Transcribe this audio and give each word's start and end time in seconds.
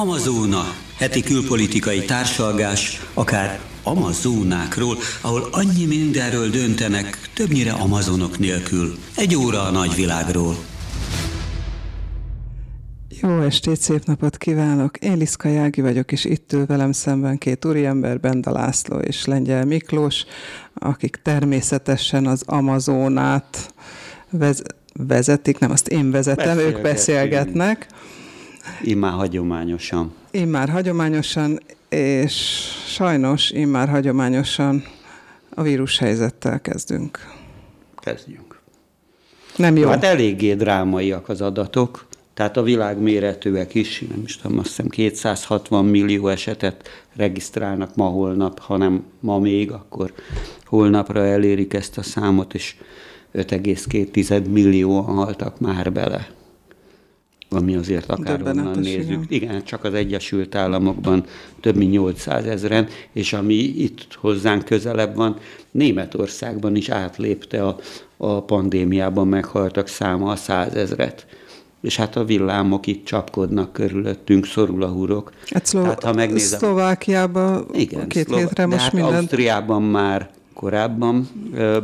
Amazóna, 0.00 0.62
heti 0.98 1.22
külpolitikai 1.22 2.04
társalgás, 2.04 3.06
akár 3.14 3.60
Amazónákról, 3.82 4.96
ahol 5.20 5.48
annyi 5.50 5.86
mindenről 5.86 6.48
döntenek, 6.48 7.30
többnyire 7.34 7.72
Amazonok 7.72 8.38
nélkül. 8.38 8.94
Egy 9.16 9.36
óra 9.36 9.62
a 9.62 9.70
nagyvilágról. 9.70 10.56
Jó 13.20 13.40
estét, 13.40 13.80
szép 13.80 14.04
napot 14.04 14.36
kívánok! 14.36 14.96
Én 14.96 15.16
Liszka 15.16 15.48
Jági 15.48 15.80
vagyok, 15.80 16.12
és 16.12 16.24
itt 16.24 16.52
ül 16.52 16.66
velem 16.66 16.92
szemben 16.92 17.38
két 17.38 17.64
úriember, 17.64 18.20
Benda 18.20 18.52
László 18.52 18.98
és 18.98 19.24
Lengyel 19.24 19.64
Miklós, 19.64 20.24
akik 20.74 21.20
természetesen 21.22 22.26
az 22.26 22.42
Amazonát 22.46 23.74
vez- 24.30 24.74
vezetik, 24.92 25.58
nem 25.58 25.70
azt 25.70 25.88
én 25.88 26.10
vezetem, 26.10 26.58
ők 26.58 26.80
beszélgetnek. 26.80 27.88
Immár 28.82 29.12
hagyományosan. 29.12 30.12
Immár 30.30 30.68
hagyományosan, 30.68 31.60
és 31.88 32.34
sajnos 32.86 33.50
immár 33.50 33.88
hagyományosan 33.88 34.84
a 35.54 35.62
vírushelyzettel 35.62 36.60
kezdünk. 36.60 37.18
Kezdjünk. 37.96 38.60
Nem 39.56 39.76
jó. 39.76 39.88
Hát 39.88 40.04
eléggé 40.04 40.54
drámaiak 40.54 41.28
az 41.28 41.40
adatok, 41.40 42.06
tehát 42.34 42.56
a 42.56 42.62
világméretűek 42.62 43.74
is, 43.74 44.04
nem 44.08 44.22
is 44.24 44.36
tudom, 44.36 44.58
azt 44.58 44.68
hiszem 44.68 44.88
260 44.88 45.84
millió 45.84 46.28
esetet 46.28 46.88
regisztrálnak 47.16 47.96
ma 47.96 48.04
holnap, 48.04 48.58
hanem 48.58 49.04
ma 49.20 49.38
még, 49.38 49.70
akkor 49.70 50.12
holnapra 50.64 51.26
elérik 51.26 51.74
ezt 51.74 51.98
a 51.98 52.02
számot, 52.02 52.54
és 52.54 52.76
5,2 53.34 54.50
millióan 54.50 55.04
haltak 55.04 55.60
már 55.60 55.92
bele 55.92 56.28
ami 57.50 57.76
azért 57.76 58.10
akárhonnan 58.10 58.78
nézzük. 58.78 59.24
Igen. 59.28 59.64
csak 59.64 59.84
az 59.84 59.94
Egyesült 59.94 60.54
Államokban 60.54 61.24
több 61.60 61.76
mint 61.76 61.90
800 61.90 62.44
ezeren, 62.44 62.88
és 63.12 63.32
ami 63.32 63.54
itt 63.54 64.06
hozzánk 64.20 64.64
közelebb 64.64 65.14
van, 65.14 65.36
Németországban 65.70 66.76
is 66.76 66.88
átlépte 66.88 67.66
a, 67.66 67.76
a 68.16 68.42
pandémiában 68.42 69.28
meghaltak 69.28 69.86
száma 69.86 70.30
a 70.30 70.36
százezret. 70.36 71.26
És 71.80 71.96
hát 71.96 72.16
a 72.16 72.24
villámok 72.24 72.86
itt 72.86 73.04
csapkodnak 73.04 73.72
körülöttünk, 73.72 74.46
szorul 74.46 74.82
a 74.82 74.88
hurok. 74.88 75.32
Hát 75.46 75.66
Szló- 75.66 75.82
hát, 75.82 76.02
ha 76.02 76.12
megnézem, 76.12 76.58
Szlovákiában 76.58 77.66
igen, 77.72 78.08
két 78.08 78.26
Szlov- 78.26 78.40
hétre 78.40 78.66
most 78.66 78.80
hát 78.80 78.92
minden... 78.92 79.14
Ausztriában 79.14 79.82
már 79.82 80.30
korábban 80.54 81.28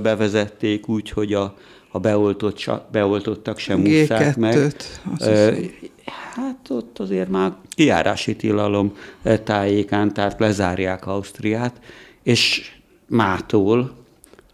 bevezették 0.02 0.88
úgy, 0.88 1.10
hogy 1.10 1.32
a 1.32 1.56
a 1.96 1.98
beoltott, 1.98 2.70
beoltottak 2.92 3.58
sem 3.58 3.80
ússzák 3.80 4.36
meg. 4.36 4.74
Hát 6.34 6.70
ott 6.70 6.98
azért 6.98 7.28
már 7.28 7.52
kiárási 7.68 8.36
tilalom 8.36 8.96
tájékán, 9.44 10.14
tehát 10.14 10.40
lezárják 10.40 11.06
Ausztriát, 11.06 11.80
és 12.22 12.72
mától, 13.06 13.94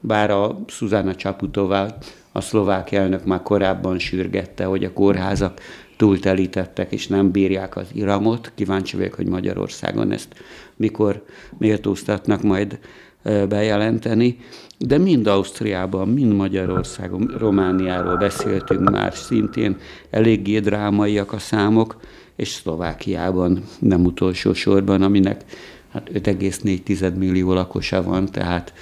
bár 0.00 0.30
a 0.30 0.60
Szuzana 0.68 1.14
Csaputová, 1.14 1.96
a 2.32 2.40
szlovák 2.40 2.92
elnök 2.92 3.24
már 3.24 3.42
korábban 3.42 3.98
sürgette, 3.98 4.64
hogy 4.64 4.84
a 4.84 4.92
kórházak 4.92 5.60
túltelítettek, 5.96 6.92
és 6.92 7.06
nem 7.06 7.30
bírják 7.30 7.76
az 7.76 7.86
iramot. 7.92 8.52
Kíváncsi 8.54 8.96
vagyok, 8.96 9.14
hogy 9.14 9.28
Magyarországon 9.28 10.12
ezt 10.12 10.28
mikor 10.76 11.24
méltóztatnak 11.58 12.42
majd 12.42 12.78
bejelenteni 13.22 14.38
de 14.86 14.98
mind 14.98 15.26
Ausztriában, 15.26 16.08
mind 16.08 16.32
Magyarországon, 16.32 17.34
Romániáról 17.38 18.16
beszéltünk 18.16 18.90
már 18.90 19.14
szintén, 19.14 19.76
eléggé 20.10 20.58
drámaiak 20.58 21.32
a 21.32 21.38
számok, 21.38 22.00
és 22.36 22.48
Szlovákiában 22.48 23.62
nem 23.78 24.04
utolsó 24.04 24.52
sorban, 24.52 25.02
aminek 25.02 25.44
hát 25.92 26.10
5,4 26.12 27.14
millió 27.14 27.52
lakosa 27.52 28.02
van, 28.02 28.26
tehát 28.26 28.72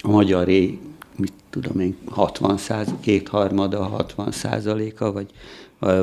a 0.00 0.10
magyaré, 0.10 0.78
mit 1.16 1.32
tudom 1.50 1.80
én, 1.80 1.96
60 2.08 2.56
száz, 2.56 2.94
kétharmada, 3.00 3.82
60 3.82 4.30
százaléka, 4.30 5.12
vagy 5.12 5.26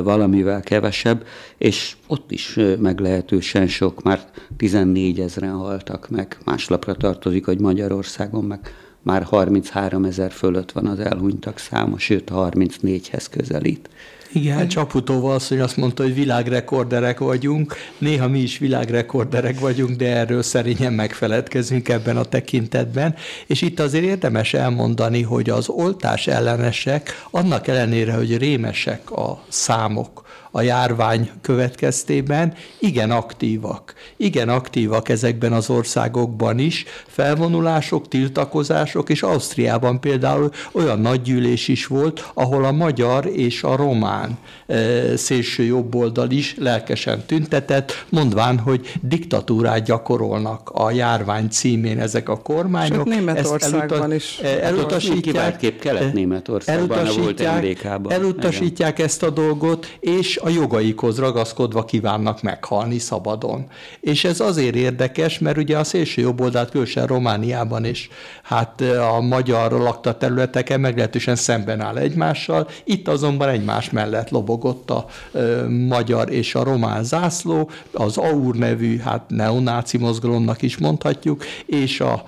valamivel 0.02 0.60
kevesebb, 0.60 1.24
és 1.58 1.96
ott 2.06 2.30
is 2.30 2.58
meglehetősen 2.78 3.66
sok, 3.66 4.02
már 4.02 4.20
14 4.56 5.20
ezeren 5.20 5.54
haltak 5.54 6.08
meg. 6.08 6.38
Máslapra 6.44 6.94
tartozik, 6.94 7.44
hogy 7.44 7.60
Magyarországon 7.60 8.44
meg 8.44 8.74
már 9.02 9.22
33 9.22 10.04
ezer 10.04 10.30
fölött 10.30 10.72
van 10.72 10.86
az 10.86 10.98
elhunytak 10.98 11.58
száma, 11.58 11.98
sőt 11.98 12.30
34-hez 12.34 13.26
közelít. 13.30 13.88
Igen, 14.32 14.68
Csaputóval 14.68 15.40
hogy 15.48 15.60
azt 15.60 15.76
mondta, 15.76 16.02
hogy 16.02 16.14
világrekorderek 16.14 17.18
vagyunk. 17.18 17.74
Néha 17.98 18.28
mi 18.28 18.38
is 18.38 18.58
világrekorderek 18.58 19.60
vagyunk, 19.60 19.96
de 19.96 20.16
erről 20.16 20.42
szerényen 20.42 20.92
megfeledkezünk 20.92 21.88
ebben 21.88 22.16
a 22.16 22.24
tekintetben. 22.24 23.14
És 23.46 23.62
itt 23.62 23.80
azért 23.80 24.04
érdemes 24.04 24.54
elmondani, 24.54 25.22
hogy 25.22 25.50
az 25.50 25.68
oltás 25.68 26.26
ellenesek, 26.26 27.26
annak 27.30 27.68
ellenére, 27.68 28.12
hogy 28.12 28.36
rémesek 28.36 29.10
a 29.10 29.42
számok, 29.48 30.28
a 30.50 30.60
járvány 30.60 31.30
következtében 31.40 32.54
igen 32.78 33.10
aktívak. 33.10 33.94
Igen 34.16 34.48
aktívak 34.48 35.08
ezekben 35.08 35.52
az 35.52 35.70
országokban 35.70 36.58
is, 36.58 36.84
felvonulások, 37.06 38.08
tiltakozások, 38.08 39.10
és 39.10 39.22
Ausztriában 39.22 40.00
például 40.00 40.50
olyan 40.72 41.00
nagygyűlés 41.00 41.68
is 41.68 41.86
volt, 41.86 42.30
ahol 42.34 42.64
a 42.64 42.72
magyar 42.72 43.26
és 43.26 43.62
a 43.62 43.76
román 43.76 44.38
e, 44.66 45.16
szélső 45.16 45.62
jobboldal 45.62 46.30
is 46.30 46.54
lelkesen 46.58 47.22
tüntetett, 47.26 48.04
mondván, 48.08 48.58
hogy 48.58 48.92
diktatúrát 49.00 49.84
gyakorolnak 49.84 50.70
a 50.72 50.90
járvány 50.90 51.48
címén 51.48 52.00
ezek 52.00 52.28
a 52.28 52.36
kormányok. 52.36 53.06
Sőt, 53.06 53.16
Németországban 53.16 53.98
elutas, 53.98 54.14
is. 54.14 54.38
E, 54.42 54.58
elutasítják, 54.62 55.78
Kelet-Németországban 55.80 56.98
elutasítják, 56.98 57.82
volt 57.82 58.12
Elutasítják 58.12 58.98
ezt 58.98 59.22
a 59.22 59.30
dolgot, 59.30 59.96
és 60.00 60.39
a 60.42 60.48
jogaikhoz 60.48 61.18
ragaszkodva 61.18 61.84
kívánnak 61.84 62.42
meghalni 62.42 62.98
szabadon. 62.98 63.66
És 64.00 64.24
ez 64.24 64.40
azért 64.40 64.74
érdekes, 64.74 65.38
mert 65.38 65.56
ugye 65.56 65.78
a 65.78 65.84
szélső 65.84 66.22
jobboldalt 66.22 66.70
különösen 66.70 67.06
Romániában 67.06 67.84
és 67.84 68.08
hát 68.42 68.80
a 69.16 69.20
magyar 69.20 69.72
lakta 69.72 70.16
területeken 70.16 70.80
meglehetősen 70.80 71.36
szemben 71.36 71.80
áll 71.80 71.96
egymással, 71.96 72.68
itt 72.84 73.08
azonban 73.08 73.48
egymás 73.48 73.90
mellett 73.90 74.30
lobogott 74.30 74.90
a 74.90 75.06
ö, 75.32 75.68
magyar 75.68 76.30
és 76.30 76.54
a 76.54 76.64
román 76.64 77.04
zászló, 77.04 77.70
az 77.92 78.16
AUR 78.16 78.54
nevű, 78.54 78.98
hát 78.98 79.24
neonáci 79.28 79.98
mozgalomnak 79.98 80.62
is 80.62 80.78
mondhatjuk, 80.78 81.44
és 81.66 82.00
a 82.00 82.24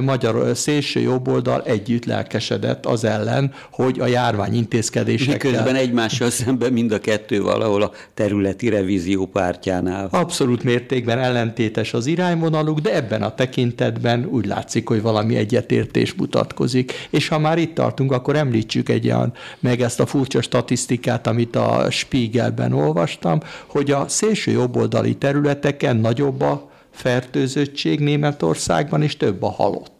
magyar 0.00 0.56
szélső 0.56 1.00
jobboldal 1.00 1.62
együtt 1.62 2.04
lelkesedett 2.04 2.86
az 2.86 3.04
ellen, 3.04 3.52
hogy 3.70 4.00
a 4.00 4.06
járvány 4.06 4.54
intézkedésekkel... 4.54 5.50
Miközben 5.50 5.74
egymással 5.74 6.30
szemben 6.30 6.72
mind 6.72 6.92
a 6.92 7.00
kettő 7.00 7.42
valahol 7.42 7.82
a 7.82 7.92
területi 8.14 8.68
revízió 8.68 9.26
pártjánál. 9.26 10.08
Abszolút 10.10 10.62
mértékben 10.62 11.18
ellentétes 11.18 11.94
az 11.94 12.06
irányvonaluk, 12.06 12.78
de 12.78 12.94
ebben 12.94 13.22
a 13.22 13.34
tekintetben 13.34 14.24
úgy 14.24 14.46
látszik, 14.46 14.88
hogy 14.88 15.02
valami 15.02 15.36
egyetértés 15.36 16.14
mutatkozik. 16.14 16.92
És 17.10 17.28
ha 17.28 17.38
már 17.38 17.58
itt 17.58 17.74
tartunk, 17.74 18.12
akkor 18.12 18.36
említsük 18.36 18.88
egy 18.88 19.06
olyan, 19.06 19.32
meg 19.60 19.80
ezt 19.80 20.00
a 20.00 20.06
furcsa 20.06 20.42
statisztikát, 20.42 21.26
amit 21.26 21.56
a 21.56 21.86
Spiegelben 21.90 22.72
olvastam, 22.72 23.40
hogy 23.66 23.90
a 23.90 24.04
szélső 24.08 24.50
jobboldali 24.50 25.16
területeken 25.16 25.96
nagyobb 25.96 26.40
a 26.40 26.69
fertőzöttség 26.90 28.00
Németországban, 28.00 29.02
és 29.02 29.16
több 29.16 29.42
a 29.42 29.50
halott. 29.50 29.99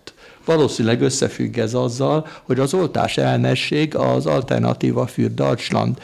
Valószínűleg 0.50 1.00
összefügg 1.00 1.58
ez 1.58 1.74
azzal, 1.74 2.26
hogy 2.42 2.58
az 2.58 2.74
oltás 2.74 3.16
ellenesség 3.16 3.96
az 3.96 4.26
Alternatíva 4.26 5.06
für 5.06 5.28
Deutschland 5.28 5.98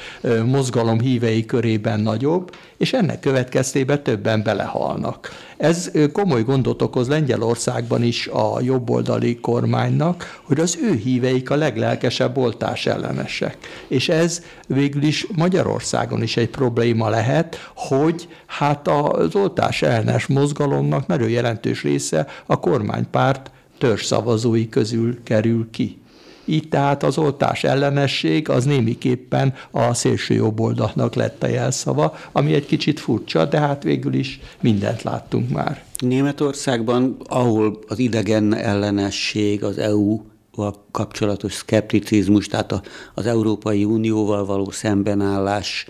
mozgalom 0.45 1.01
hívei 1.01 1.45
körében 1.45 2.01
nagyobb, 2.01 2.55
és 2.77 2.93
ennek 2.93 3.21
következtében 3.21 4.03
többen 4.03 4.43
belehalnak. 4.43 5.31
Ez 5.57 5.91
komoly 6.13 6.43
gondot 6.43 6.83
okoz 6.83 7.09
Lengyelországban 7.09 8.03
is 8.03 8.27
a 8.27 8.61
jobboldali 8.61 9.41
kormánynak, 9.41 10.41
hogy 10.43 10.61
az 10.61 10.79
ő 10.83 10.95
híveik 10.95 11.51
a 11.51 11.57
leglelkesebb 11.57 12.37
oltás 12.37 12.87
ellenesek. 12.87 13.57
És 13.89 14.09
ez 14.09 14.43
végül 14.67 15.03
is 15.03 15.27
Magyarországon 15.37 16.23
is 16.23 16.37
egy 16.37 16.51
probléma 16.51 17.09
lehet, 17.09 17.71
hogy 17.75 18.29
hát 18.47 18.89
az 18.89 19.35
oltás 19.35 19.83
ellenes 19.83 20.27
mozgalomnak 20.27 21.07
nagyon 21.07 21.29
jelentős 21.29 21.83
része 21.83 22.27
a 22.47 22.61
kormánypárt 22.61 23.51
törzszavazói 23.79 24.69
közül 24.69 25.23
kerül 25.23 25.71
ki. 25.71 25.99
Így 26.45 26.69
tehát 26.69 27.03
az 27.03 27.19
oltás 27.19 27.65
ellenesség 27.65 28.49
az 28.49 28.65
némiképpen 28.65 29.55
a 29.71 29.95
szélső 29.95 30.35
jobb 30.35 30.61
oldalnak 30.61 31.15
lett 31.15 31.43
a 31.43 31.47
jelszava, 31.47 32.17
ami 32.33 32.55
egy 32.55 32.67
kicsit 32.67 33.01
furcsa, 33.01 33.45
de 33.45 33.59
hát 33.59 33.83
végül 33.83 34.15
is 34.15 34.41
mindent 34.61 35.03
láttunk 35.03 35.51
már. 35.51 35.85
Németországban, 35.99 37.17
ahol 37.27 37.79
az 37.89 37.99
idegen 37.99 38.55
ellenesség, 38.55 39.65
az 39.65 39.79
EU 39.79 40.21
kapcsolatos 40.91 41.53
szkepticizmus, 41.53 42.47
tehát 42.47 42.83
az 43.15 43.27
Európai 43.27 43.85
Unióval 43.85 44.45
való 44.45 44.71
szembenállás 44.71 45.87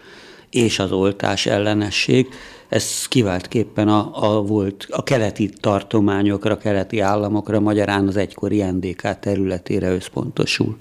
és 0.50 0.78
az 0.78 0.92
oltás 0.92 1.46
ellenesség, 1.46 2.26
ez 2.68 3.08
kiváltképpen 3.08 3.88
a, 3.88 4.10
a, 4.12 4.42
volt 4.42 4.86
a 4.90 5.02
keleti 5.02 5.50
tartományokra, 5.60 6.56
keleti 6.56 7.00
államokra, 7.00 7.60
magyarán 7.60 8.06
az 8.06 8.16
egykori 8.16 8.62
NDK 8.62 9.18
területére 9.18 9.90
összpontosul. 9.92 10.76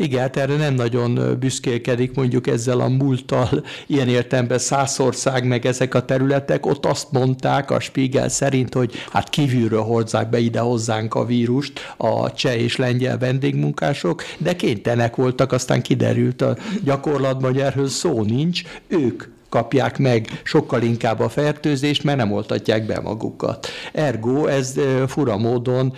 Igen, 0.00 0.20
hát 0.20 0.36
erre 0.36 0.56
nem 0.56 0.74
nagyon 0.74 1.36
büszkélkedik 1.40 2.14
mondjuk 2.14 2.46
ezzel 2.46 2.80
a 2.80 2.88
múlttal, 2.88 3.64
ilyen 3.86 4.08
értelemben 4.08 4.58
Szászország, 4.58 5.46
meg 5.46 5.66
ezek 5.66 5.94
a 5.94 6.04
területek, 6.04 6.66
ott 6.66 6.86
azt 6.86 7.12
mondták 7.12 7.70
a 7.70 7.80
Spiegel 7.80 8.28
szerint, 8.28 8.74
hogy 8.74 8.92
hát 9.10 9.28
kívülről 9.28 9.82
hozzák 9.82 10.30
be 10.30 10.38
ide 10.38 10.60
hozzánk 10.60 11.14
a 11.14 11.24
vírust 11.24 11.94
a 11.96 12.32
cseh 12.32 12.62
és 12.62 12.76
lengyel 12.76 13.18
vendégmunkások, 13.18 14.22
de 14.38 14.56
kénytelenek 14.56 15.16
voltak, 15.16 15.52
aztán 15.52 15.82
kiderült 15.82 16.42
a 16.42 16.56
gyakorlatban, 16.84 17.50
hogy 17.52 17.60
erről 17.60 17.88
szó 17.88 18.22
nincs, 18.22 18.62
ők 18.88 19.24
kapják 19.50 19.98
meg 19.98 20.40
sokkal 20.42 20.82
inkább 20.82 21.20
a 21.20 21.28
fertőzést, 21.28 22.04
mert 22.04 22.18
nem 22.18 22.32
oltatják 22.32 22.86
be 22.86 23.00
magukat. 23.00 23.66
Ergo 23.92 24.46
ez 24.46 24.74
fura 25.06 25.36
módon 25.36 25.92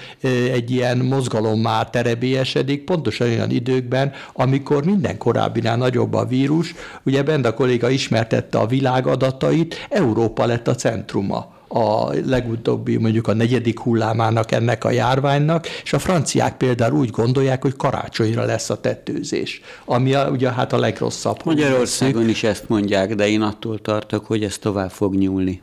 egy 0.53 0.71
ilyen 0.71 0.99
mozgalommá 0.99 1.83
terebélyesedik, 1.83 2.85
pontosan 2.85 3.29
olyan 3.29 3.51
időkben, 3.51 4.13
amikor 4.33 4.85
minden 4.85 5.19
korábbinál 5.19 5.77
nagyobb 5.77 6.15
a 6.15 6.25
vírus. 6.25 6.75
Ugye 7.05 7.23
Benda 7.23 7.55
kolléga 7.55 7.91
ismertette 7.91 8.59
a 8.59 8.67
világ 8.67 9.07
adatait, 9.07 9.87
Európa 9.89 10.47
lett 10.47 10.69
a 10.69 10.75
centruma 10.75 11.61
a 11.73 12.13
legutóbbi, 12.27 12.97
mondjuk 12.97 13.29
a 13.29 13.35
negyedik 13.35 13.81
hullámának 13.81 14.53
ennek 14.53 14.85
a 14.85 14.91
járványnak, 14.91 15.67
és 15.83 15.93
a 15.93 15.99
franciák 15.99 16.57
például 16.57 16.99
úgy 16.99 17.11
gondolják, 17.11 17.63
hogy 17.63 17.77
karácsonyra 17.77 18.45
lesz 18.45 18.71
a 18.71 18.81
tettőzés, 18.81 19.61
ami 19.85 20.15
a, 20.15 20.29
ugye 20.31 20.53
hát 20.53 20.73
a 20.73 20.79
legrosszabb. 20.79 21.41
Magyarországon 21.45 22.29
is 22.29 22.43
ezt 22.43 22.69
mondják, 22.69 23.15
de 23.15 23.29
én 23.29 23.41
attól 23.41 23.79
tartok, 23.79 24.27
hogy 24.27 24.45
ez 24.45 24.59
tovább 24.59 24.91
fog 24.91 25.15
nyúlni 25.15 25.61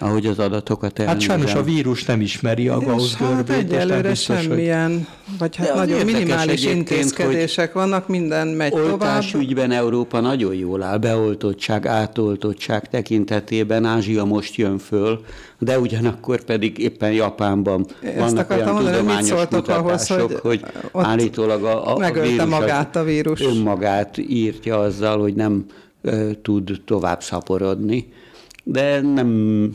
ahogy 0.00 0.26
az 0.26 0.38
adatokat 0.38 0.98
elnézem. 0.98 1.18
Hát 1.18 1.28
sajnos 1.28 1.54
a 1.54 1.62
vírus 1.62 2.04
nem 2.04 2.20
ismeri 2.20 2.68
a 2.68 2.78
Gauss 2.78 3.16
görbét. 3.16 3.48
Hát 3.48 3.56
egyelőre 3.56 4.08
biztos, 4.08 4.42
semmilyen, 4.42 4.90
hogy... 4.90 5.38
vagy 5.38 5.56
hát 5.56 5.74
nagyon 5.74 6.04
minimális 6.04 6.64
intézkedések 6.64 7.72
vannak, 7.72 8.08
minden 8.08 8.48
megy 8.48 8.72
tovább. 8.72 9.22
ügyben 9.34 9.70
Európa 9.70 10.20
nagyon 10.20 10.54
jól 10.54 10.82
áll, 10.82 10.98
beoltottság, 10.98 11.86
átoltottság 11.86 12.88
tekintetében, 12.88 13.84
Ázsia 13.84 14.24
most 14.24 14.54
jön 14.54 14.78
föl, 14.78 15.24
de 15.58 15.78
ugyanakkor 15.78 16.40
pedig 16.40 16.78
éppen 16.78 17.12
Japánban 17.12 17.86
Ezt 18.00 18.18
vannak 18.18 18.50
olyan 18.50 18.72
mondani, 18.72 18.96
tudományos 18.96 19.30
mutatások, 19.30 19.86
ahhoz, 19.86 20.08
hogy, 20.08 20.38
hogy 20.42 20.64
állítólag 20.92 21.64
a, 21.64 21.94
a, 21.94 22.10
vírus 22.10 22.44
magát 22.44 22.96
a 22.96 23.02
vírus. 23.02 23.40
önmagát 23.40 24.18
írtja 24.18 24.78
azzal, 24.78 25.20
hogy 25.20 25.34
nem 25.34 25.64
ö, 26.02 26.30
tud 26.42 26.82
tovább 26.84 27.22
szaporodni 27.22 28.12
de 28.64 29.00
nem 29.00 29.74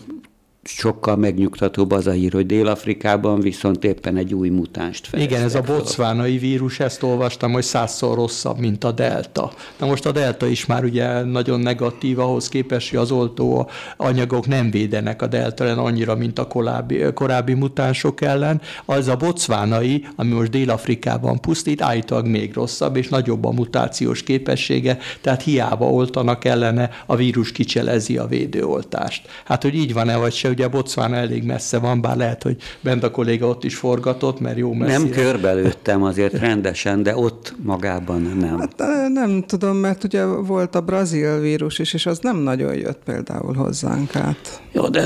sokkal 0.68 1.16
megnyugtatóbb 1.16 1.92
az 1.92 2.08
a 2.08 2.12
hír, 2.12 2.34
hogy 2.34 2.46
Dél-Afrikában 2.46 3.40
viszont 3.40 3.84
éppen 3.84 4.18
egy 4.18 4.34
új 4.34 4.50
mutánst 4.50 5.08
fejeztek. 5.08 5.36
Igen, 5.36 5.48
ez 5.48 5.56
a 5.56 5.62
bocvánai 5.62 6.38
vírus, 6.38 6.80
ezt 6.80 7.04
olvastam, 7.04 7.52
hogy 7.52 7.64
százszor 7.64 8.16
rosszabb, 8.16 8.58
mint 8.58 8.84
a 8.84 8.92
delta. 8.92 9.52
Na 9.80 9.86
most 9.86 10.06
a 10.06 10.12
delta 10.12 10.46
is 10.46 10.66
már 10.66 10.84
ugye 10.84 11.24
nagyon 11.24 11.60
negatív, 11.60 12.20
ahhoz 12.20 12.50
képest, 12.50 12.90
hogy 12.90 13.00
az 13.00 13.12
oltó 13.12 13.70
anyagok 13.98 14.48
nem 14.48 14.72
védenek 14.72 15.22
a 15.22 15.28
delta 15.28 15.64
ellen 15.64 15.78
annyira, 15.78 16.16
mint 16.16 16.40
a 16.40 16.48
korábbi, 16.48 17.04
korábbi 17.14 17.54
mutánsok 17.54 18.22
ellen. 18.22 18.62
Az 18.86 19.08
a 19.08 19.16
bocvánai, 19.16 20.06
ami 20.16 20.32
most 20.32 20.52
Dél-Afrikában 20.52 21.40
pusztít, 21.42 21.82
állítólag 21.82 22.26
még 22.26 22.54
rosszabb, 22.54 22.96
és 22.96 23.08
nagyobb 23.08 23.46
a 23.46 23.52
mutációs 23.52 24.24
képessége, 24.24 24.98
tehát 25.22 25.42
hiába 25.44 25.86
oltanak 25.86 26.46
ellene, 26.46 26.90
a 27.06 27.16
vírus 27.16 27.52
kicselezi 27.52 28.18
a 28.18 28.26
védőoltást. 28.28 29.28
Hát, 29.46 29.62
hogy 29.62 29.76
így 29.76 29.94
van-e, 29.94 30.16
vagy 30.16 30.34
se, 30.34 30.54
ugye 30.56 30.68
Bocván 30.68 31.14
elég 31.14 31.44
messze 31.44 31.80
van, 31.80 32.02
bár 32.02 32.18
lehet, 32.18 32.44
hogy 32.44 32.56
bent 32.82 33.04
a 33.04 33.12
kolléga 33.12 33.48
ott 33.48 33.64
is 33.64 33.76
forgatott, 33.76 34.40
mert 34.40 34.58
jó 34.58 34.74
messze. 34.74 34.98
Nem 34.98 35.10
körbelőttem 35.10 36.04
azért 36.04 36.40
rendesen, 36.40 37.04
de 37.04 37.16
ott 37.16 37.56
magában 37.64 38.22
nem. 38.22 38.60
Hát, 38.60 38.84
nem 39.14 39.44
tudom, 39.48 39.78
mert 39.78 40.04
ugye 40.04 40.26
volt 40.26 40.76
a 40.76 40.82
brazil 40.82 41.40
vírus 41.40 41.80
is, 41.80 41.94
és 41.94 42.06
az 42.06 42.20
nem 42.22 42.38
nagyon 42.38 42.76
jött 42.76 43.02
például 43.06 43.54
hozzánk 43.54 44.16
át. 44.16 44.62
Jó, 44.72 44.88
de 44.88 45.06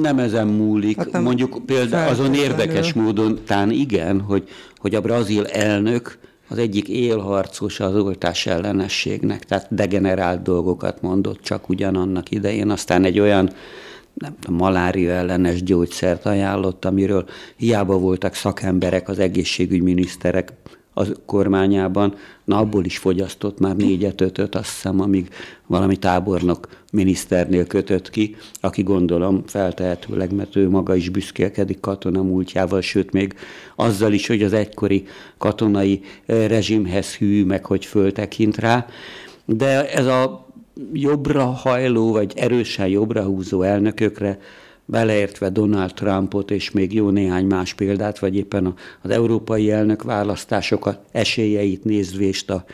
nem 0.00 0.18
ezen 0.18 0.46
múlik. 0.46 0.96
Hát 0.96 1.12
nem 1.12 1.22
Mondjuk 1.22 1.62
például 1.66 2.10
azon 2.10 2.34
érdekes 2.34 2.92
módon, 2.92 3.38
tán 3.46 3.70
igen, 3.70 4.20
hogy, 4.20 4.48
hogy 4.76 4.94
a 4.94 5.00
brazil 5.00 5.46
elnök 5.46 6.18
az 6.48 6.58
egyik 6.58 6.88
élharcos 6.88 7.80
az 7.80 7.94
oltás 7.94 8.46
ellenességnek, 8.46 9.44
tehát 9.44 9.66
degenerált 9.70 10.42
dolgokat 10.42 11.02
mondott 11.02 11.42
csak 11.42 11.68
ugyanannak 11.68 12.30
idején, 12.30 12.70
aztán 12.70 13.04
egy 13.04 13.20
olyan 13.20 13.50
nem 14.18 14.34
tudom, 14.40 14.56
malária 14.56 15.10
ellenes 15.10 15.62
gyógyszert 15.62 16.26
ajánlott, 16.26 16.84
amiről 16.84 17.28
hiába 17.56 17.98
voltak 17.98 18.34
szakemberek, 18.34 19.08
az 19.08 19.18
egészségügyminiszterek 19.18 20.52
a 20.94 21.06
kormányában, 21.26 22.14
na 22.44 22.56
abból 22.58 22.84
is 22.84 22.98
fogyasztott 22.98 23.58
már 23.58 23.76
négyet, 23.76 24.20
ötöt, 24.20 24.54
azt 24.54 24.70
hiszem, 24.70 25.00
amíg 25.00 25.28
valami 25.66 25.96
tábornok 25.96 26.68
miniszternél 26.92 27.66
kötött 27.66 28.10
ki, 28.10 28.36
aki 28.60 28.82
gondolom 28.82 29.42
feltehetőleg, 29.46 30.34
mert 30.34 30.56
ő 30.56 30.68
maga 30.68 30.94
is 30.94 31.08
büszkélkedik 31.08 31.80
katona 31.80 32.22
múltjával, 32.22 32.80
sőt 32.80 33.12
még 33.12 33.34
azzal 33.76 34.12
is, 34.12 34.26
hogy 34.26 34.42
az 34.42 34.52
egykori 34.52 35.04
katonai 35.36 36.00
rezsimhez 36.26 37.14
hű, 37.14 37.44
meg 37.44 37.64
hogy 37.64 37.84
föltekint 37.84 38.56
rá. 38.56 38.86
De 39.44 39.90
ez 39.90 40.06
a 40.06 40.47
jobbra 40.92 41.44
hajló, 41.44 42.12
vagy 42.12 42.32
erősen 42.36 42.88
jobbra 42.88 43.22
húzó 43.22 43.62
elnökökre, 43.62 44.38
beleértve 44.84 45.48
Donald 45.48 45.94
Trumpot 45.94 46.50
és 46.50 46.70
még 46.70 46.94
jó 46.94 47.10
néhány 47.10 47.46
más 47.46 47.74
példát, 47.74 48.18
vagy 48.18 48.36
éppen 48.36 48.74
az 49.02 49.10
európai 49.10 49.70
elnök 49.70 50.02
választásokat, 50.02 51.00
esélyeit 51.12 51.84
nézvést 51.84 52.50
a, 52.50 52.64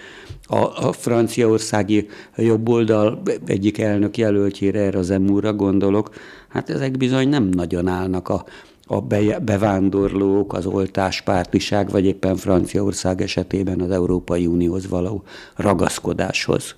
a, 0.47 0.87
a 0.87 0.93
franciaországi 0.93 2.09
jobboldal 2.37 3.23
egyik 3.47 3.79
elnök 3.79 4.17
jelöltjére, 4.17 4.81
erre 4.81 4.99
az 4.99 5.11
emúra 5.11 5.53
gondolok, 5.53 6.11
hát 6.49 6.71
ezek 6.71 6.97
bizony 6.97 7.29
nem 7.29 7.45
nagyon 7.45 7.87
állnak 7.87 8.29
a, 8.29 8.45
a 8.87 9.00
bevándorlók, 9.41 10.53
az 10.53 10.67
oltáspártiság, 10.67 11.91
vagy 11.91 12.05
éppen 12.05 12.37
Franciaország 12.37 13.23
esetében 13.23 13.81
az 13.81 13.91
Európai 13.91 14.47
Unióhoz 14.47 14.89
való 14.89 15.23
ragaszkodáshoz. 15.57 16.77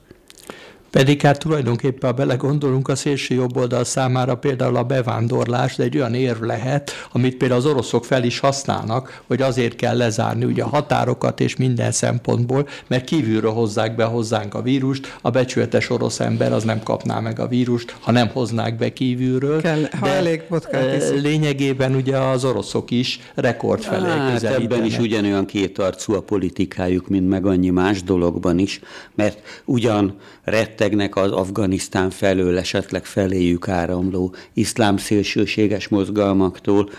Pedig 0.97 1.23
hát 1.23 1.39
tulajdonképpen, 1.39 2.11
ha 2.11 2.17
belegondolunk, 2.17 2.89
a 2.89 2.95
szélső 2.97 3.35
jobb 3.35 3.57
oldal 3.57 3.85
számára 3.85 4.37
például 4.37 4.77
a 4.77 4.83
bevándorlás 4.83 5.79
egy 5.79 5.97
olyan 5.97 6.15
érv 6.15 6.43
lehet, 6.43 6.91
amit 7.13 7.37
például 7.37 7.61
az 7.61 7.67
oroszok 7.67 8.05
fel 8.05 8.25
is 8.25 8.39
használnak, 8.39 9.23
hogy 9.27 9.43
azért 9.43 9.77
kell 9.77 9.97
lezárni 9.97 10.45
ugye 10.45 10.63
a 10.63 10.69
határokat 10.69 11.41
és 11.41 11.57
minden 11.57 11.93
szempontból, 11.93 12.69
mert 12.87 13.05
kívülről 13.05 13.51
hozzák 13.51 13.97
be 13.97 14.05
hozzánk 14.05 14.55
a 14.55 14.63
vírust, 14.63 15.19
a 15.23 15.31
becsületes 15.31 15.91
orosz 15.91 16.21
ember 16.21 16.53
az 16.53 16.65
nem 16.65 16.83
kapná 16.83 17.21
meg 17.21 17.41
a 17.41 17.47
vírust, 17.47 17.97
ha 18.01 18.13
nem 18.13 18.29
hoznák 18.29 18.77
be 18.77 18.93
kívülről. 18.93 19.61
Kell, 19.61 19.83
ha 20.01 20.09
elég 20.09 20.43
Lényegében 21.23 21.95
ugye 21.95 22.17
az 22.17 22.45
oroszok 22.45 22.91
is 22.91 23.21
rekord 23.35 23.83
felé 23.83 24.09
hát, 24.09 24.43
ebben 24.43 24.85
is 24.85 24.99
ugyanolyan 24.99 25.47
kétarcú 25.47 26.13
a 26.13 26.21
politikájuk, 26.21 27.09
mint 27.09 27.29
meg 27.29 27.47
annyi 27.47 27.71
más 27.71 28.03
dologban 28.03 28.59
is, 28.59 28.81
mert 29.15 29.63
ugyan 29.65 30.15
rettegnek 30.87 31.17
az 31.17 31.31
Afganisztán 31.31 32.11
felől 32.11 32.59
esetleg 32.59 33.05
feléjük 33.05 33.69
áramló 33.69 34.35
iszlám 34.55 34.97
szélsőséges 34.97 35.89
mozgalmaktól, 35.89 36.91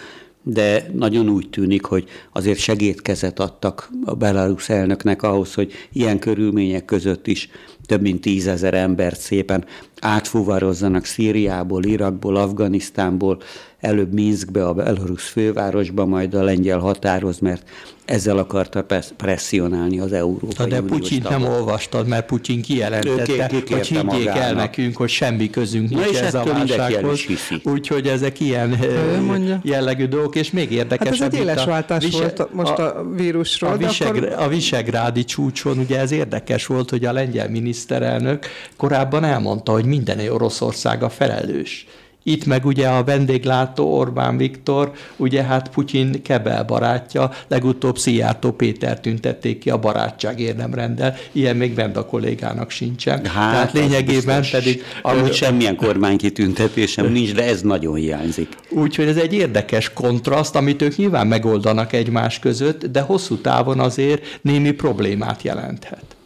de 0.43 0.89
nagyon 0.93 1.29
úgy 1.29 1.49
tűnik, 1.49 1.85
hogy 1.85 2.07
azért 2.31 2.59
segédkezet 2.59 3.39
adtak 3.39 3.89
a 4.05 4.15
Belarus 4.15 4.69
elnöknek 4.69 5.23
ahhoz, 5.23 5.53
hogy 5.53 5.71
ilyen 5.91 6.19
körülmények 6.19 6.85
között 6.85 7.27
is 7.27 7.49
több 7.85 8.01
mint 8.01 8.21
tízezer 8.21 8.73
embert 8.73 9.19
szépen 9.19 9.65
átfuvarozzanak 10.01 11.05
Szíriából, 11.05 11.83
Irakból, 11.83 12.35
Afganisztánból, 12.35 13.37
előbb 13.79 14.13
Minskbe, 14.13 14.65
a 14.65 14.73
Belarus 14.73 15.23
fővárosba, 15.23 16.05
majd 16.05 16.33
a 16.33 16.43
lengyel 16.43 16.79
határhoz, 16.79 17.39
mert 17.39 17.69
ezzel 18.07 18.37
akarta 18.37 18.85
presszionálni 19.17 19.99
az 19.99 20.13
Európai 20.13 20.67
De 20.67 20.81
Putyin 20.81 21.25
nem 21.29 21.43
olvastad, 21.43 22.07
mert 22.07 22.25
Putyin 22.25 22.61
kijelentette, 22.61 23.49
hogy 23.69 23.87
higgyék 23.87 24.03
magának. 24.03 24.37
el 24.37 24.53
nekünk, 24.53 24.97
hogy 24.97 25.09
semmi 25.09 25.49
közünk 25.49 25.89
nincs 25.89 26.21
ez 26.21 26.33
a 26.33 26.43
válsághoz. 26.43 27.19
Úgyhogy 27.63 28.07
ezek 28.07 28.39
ilyen 28.39 28.79
jellegű 29.63 30.05
dolgok, 30.05 30.35
és 30.35 30.51
még 30.51 30.71
érdekesebb. 30.71 31.19
Hát 31.19 31.33
ez 31.33 31.39
egy 31.39 31.45
éles 31.45 31.65
váltás 31.65 32.03
vise, 32.03 32.17
volt 32.17 32.53
most 32.53 32.77
a, 32.77 32.99
a 32.99 33.09
vírusról. 33.15 33.71
A, 33.71 33.77
visegr, 33.77 34.25
akkor... 34.25 34.43
a 34.43 34.47
Visegrádi 34.47 35.23
csúcson 35.23 35.77
ugye 35.77 35.99
ez 35.99 36.11
érdekes 36.11 36.65
volt, 36.65 36.89
hogy 36.89 37.05
a 37.05 37.11
lengyel 37.11 37.49
miniszterelnök 37.49 38.45
korábban 38.77 39.23
elmondta, 39.23 39.71
hogy 39.71 39.85
minden 39.85 40.19
Oroszország 40.19 41.03
a 41.03 41.09
felelős 41.09 41.85
Itt 42.27 42.45
meg 42.45 42.65
ugye 42.65 42.87
a 42.87 43.03
vendéglátó 43.03 43.97
Orbán 43.97 44.37
Viktor, 44.37 44.91
ugye 45.15 45.43
hát 45.43 45.69
Putyin 45.69 46.21
kebel 46.21 46.63
barátja, 46.63 47.31
legutóbb 47.47 47.97
Szijjártó 47.97 48.51
Péter 48.51 48.99
tüntették 48.99 49.59
ki 49.59 49.69
a 49.69 49.77
barátság 49.77 50.39
érdemrendel, 50.39 51.15
ilyen 51.31 51.55
még 51.55 51.73
bent 51.73 51.97
a 51.97 52.05
kollégának 52.05 52.69
sincsen. 52.69 53.25
Hát, 53.25 53.51
Tehát 53.51 53.71
lényegében 53.71 54.43
pedig... 54.51 54.83
Amúgy 55.01 55.33
semmilyen 55.33 55.75
kormánykitüntetésem 55.75 57.11
nincs, 57.11 57.33
de 57.33 57.43
ez 57.43 57.61
nagyon 57.61 57.95
hiányzik. 57.95 58.49
Úgyhogy 58.69 59.07
ez 59.07 59.17
egy 59.17 59.33
érdekes 59.33 59.93
kontraszt, 59.93 60.55
amit 60.55 60.81
ők 60.81 60.95
nyilván 60.95 61.27
megoldanak 61.27 61.93
egymás 61.93 62.39
között, 62.39 62.85
de 62.85 63.01
hosszú 63.01 63.35
távon 63.37 63.79
azért 63.79 64.39
némi 64.41 64.71
problémát 64.71 65.41
jelenthet. 65.41 66.16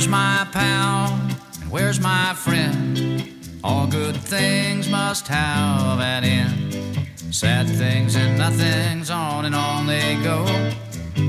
Where's 0.00 0.08
my 0.08 0.48
pal? 0.50 1.12
And 1.60 1.70
where's 1.70 2.00
my 2.00 2.32
friend? 2.32 3.22
All 3.62 3.86
good 3.86 4.16
things 4.16 4.88
must 4.88 5.28
have 5.28 6.00
an 6.00 6.24
end. 6.24 7.06
Sad 7.30 7.68
things 7.68 8.16
and 8.16 8.38
nothings, 8.38 9.10
on 9.10 9.44
and 9.44 9.54
on 9.54 9.86
they 9.86 10.18
go. 10.24 10.46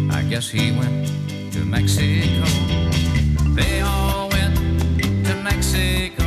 I 0.09 0.23
guess 0.23 0.49
he 0.49 0.71
went 0.71 1.09
to 1.51 1.65
Mexico. 1.65 2.45
They 3.55 3.81
all 3.81 4.29
went 4.29 4.55
to 5.25 5.35
Mexico. 5.43 6.20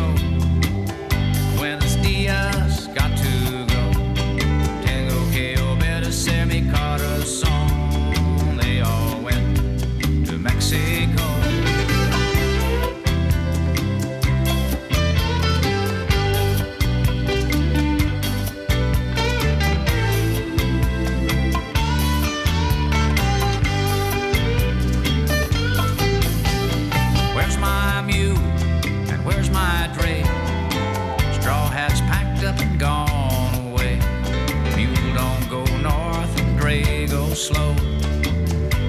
Slow. 37.44 37.74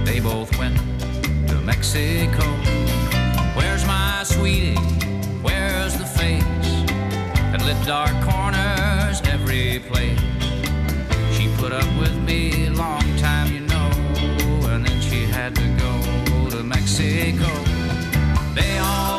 They 0.06 0.22
both 0.22 0.58
went 0.58 0.78
to 1.50 1.56
Mexico. 1.60 2.46
Where's 3.58 3.86
my 3.86 4.24
sweetie? 4.24 4.80
Where's 5.48 5.94
the 5.98 6.06
face 6.06 6.72
that 7.52 7.62
lit 7.66 7.76
dark 7.86 8.16
corners 8.24 9.22
every 9.28 9.80
place? 9.90 10.22
She 11.36 11.50
put 11.58 11.74
up 11.74 11.90
with 12.00 12.16
me 12.30 12.68
a 12.68 12.72
long 12.72 13.06
time, 13.18 13.52
you 13.52 13.60
know, 13.60 13.90
and 14.72 14.86
then 14.86 15.02
she 15.02 15.26
had 15.26 15.54
to 15.56 15.68
go 15.84 16.50
to 16.52 16.64
Mexico. 16.64 17.52
They 18.54 18.78
all 18.78 19.15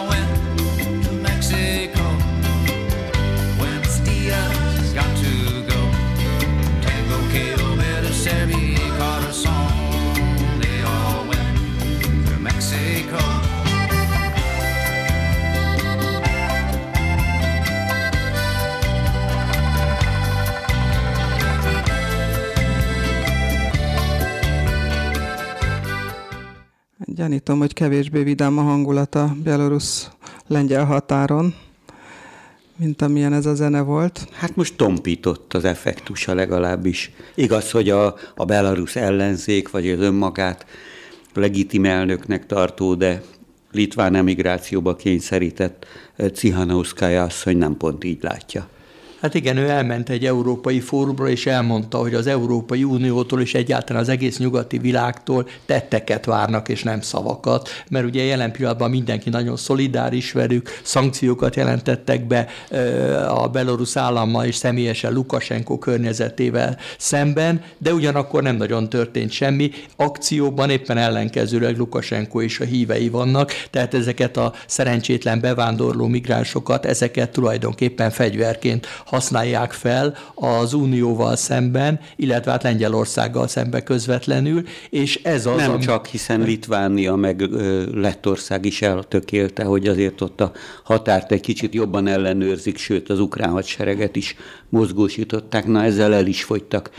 Gyanítom, 27.17 27.59
hogy 27.59 27.73
kevésbé 27.73 28.23
vidám 28.23 28.59
a 28.59 28.63
hangulat 28.63 29.15
a 29.15 29.37
belorusz-lengyel 29.43 30.85
határon, 30.85 31.55
mint 32.77 33.03
amilyen 33.03 33.33
ez 33.33 33.47
a 33.47 33.55
zene 33.55 33.81
volt. 33.81 34.29
Hát 34.33 34.57
most 34.57 34.77
tompított 34.77 35.55
az 35.55 35.65
effektusa 35.65 36.35
legalábbis. 36.35 37.11
Igaz, 37.35 37.71
hogy 37.71 37.91
a, 37.91 38.15
a 38.35 38.45
belarusz 38.45 38.97
ellenzék, 38.97 39.71
vagy 39.71 39.89
az 39.89 40.01
önmagát 40.01 40.67
legitim 41.35 41.85
elnöknek 41.85 42.47
tartó, 42.47 42.95
de 42.95 43.23
litván 43.73 44.15
emigrációba 44.15 44.97
kényszerített 44.97 45.87
Cihanouszkája 46.33 47.23
asszony 47.23 47.57
nem 47.57 47.77
pont 47.77 48.05
így 48.05 48.23
látja. 48.23 48.69
Hát 49.27 49.35
igen, 49.35 49.57
ő 49.57 49.69
elment 49.69 50.09
egy 50.09 50.25
európai 50.25 50.81
fórumra, 50.81 51.29
és 51.29 51.47
elmondta, 51.47 51.99
hogy 51.99 52.15
az 52.15 52.27
Európai 52.27 52.85
Uniótól 52.85 53.41
és 53.41 53.55
egyáltalán 53.55 54.03
az 54.03 54.09
egész 54.09 54.39
nyugati 54.39 54.79
világtól 54.79 55.49
tetteket 55.65 56.25
várnak, 56.25 56.69
és 56.69 56.83
nem 56.83 57.01
szavakat, 57.01 57.69
mert 57.89 58.05
ugye 58.05 58.23
jelen 58.23 58.53
pillanatban 58.53 58.91
mindenki 58.91 59.31
nagyon 59.31 59.57
szolidáris 59.57 60.33
velük, 60.33 60.81
szankciókat 60.83 61.57
jelentettek 61.57 62.27
be 62.27 62.49
a 63.29 63.49
belorusz 63.49 63.97
állammal 63.97 64.45
és 64.45 64.55
személyesen 64.55 65.13
Lukasenko 65.13 65.79
környezetével 65.79 66.79
szemben, 66.99 67.63
de 67.79 67.93
ugyanakkor 67.93 68.43
nem 68.43 68.57
nagyon 68.57 68.89
történt 68.89 69.31
semmi. 69.31 69.71
Akcióban 69.97 70.71
éppen 70.71 70.97
ellenkezőleg 70.97 71.77
Lukasenko 71.77 72.43
és 72.43 72.61
a 72.61 72.65
hívei 72.65 73.09
vannak, 73.09 73.53
tehát 73.71 73.95
ezeket 73.95 74.37
a 74.37 74.53
szerencsétlen 74.67 75.41
bevándorló 75.41 76.07
migránsokat, 76.07 76.87
ezeket 76.87 77.31
tulajdonképpen 77.31 78.11
fegyverként 78.11 78.87
használják 79.17 79.73
fel 79.73 80.17
az 80.35 80.73
Unióval 80.73 81.37
szemben, 81.37 82.01
illetve 82.17 82.51
hát 82.51 82.63
Lengyelországgal 82.63 83.49
szembe 83.49 83.83
közvetlenül, 83.83 84.63
és 84.91 85.21
ez 85.23 85.47
az... 85.47 85.57
Nem 85.57 85.71
ami... 85.71 85.83
csak, 85.83 86.07
hiszen 86.07 86.41
Litvánia 86.41 87.15
meg 87.15 87.41
Lettország 87.95 88.65
is 88.65 88.83
eltökélte, 88.83 89.65
hogy 89.65 89.87
azért 89.87 90.21
ott 90.21 90.41
a 90.41 90.53
határt 90.85 91.33
egy 91.33 91.41
kicsit 91.41 91.75
jobban 91.75 92.07
ellenőrzik, 92.07 92.79
sőt 92.79 93.11
az 93.11 93.21
ukrán 93.21 93.51
hadsereget 93.51 94.17
is 94.17 94.37
mozgósították, 94.69 95.67
na 95.67 95.83
ezzel 95.83 96.15
el 96.15 96.27
is 96.27 96.45
fogytak 96.45 96.91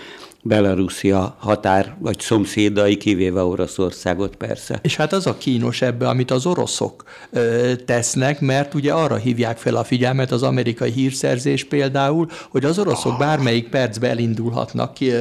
Belarusia 0.47 1.35
határ 1.39 1.95
vagy 1.99 2.19
szomszédai, 2.19 2.97
kivéve 2.97 3.43
Oroszországot 3.43 4.35
persze. 4.35 4.79
És 4.81 4.95
hát 4.95 5.13
az 5.13 5.27
a 5.27 5.37
kínos 5.37 5.81
ebbe, 5.81 6.07
amit 6.07 6.31
az 6.31 6.45
oroszok 6.45 7.03
ö, 7.29 7.71
tesznek, 7.85 8.39
mert 8.39 8.73
ugye 8.73 8.93
arra 8.93 9.15
hívják 9.15 9.57
fel 9.57 9.75
a 9.75 9.83
figyelmet 9.83 10.31
az 10.31 10.43
amerikai 10.43 10.91
hírszerzés 10.91 11.63
például, 11.63 12.27
hogy 12.49 12.65
az 12.65 12.79
oroszok 12.79 13.11
oh. 13.11 13.19
bármelyik 13.19 13.69
percben 13.69 14.09
elindulhatnak 14.09 14.93
ki, 14.93 15.11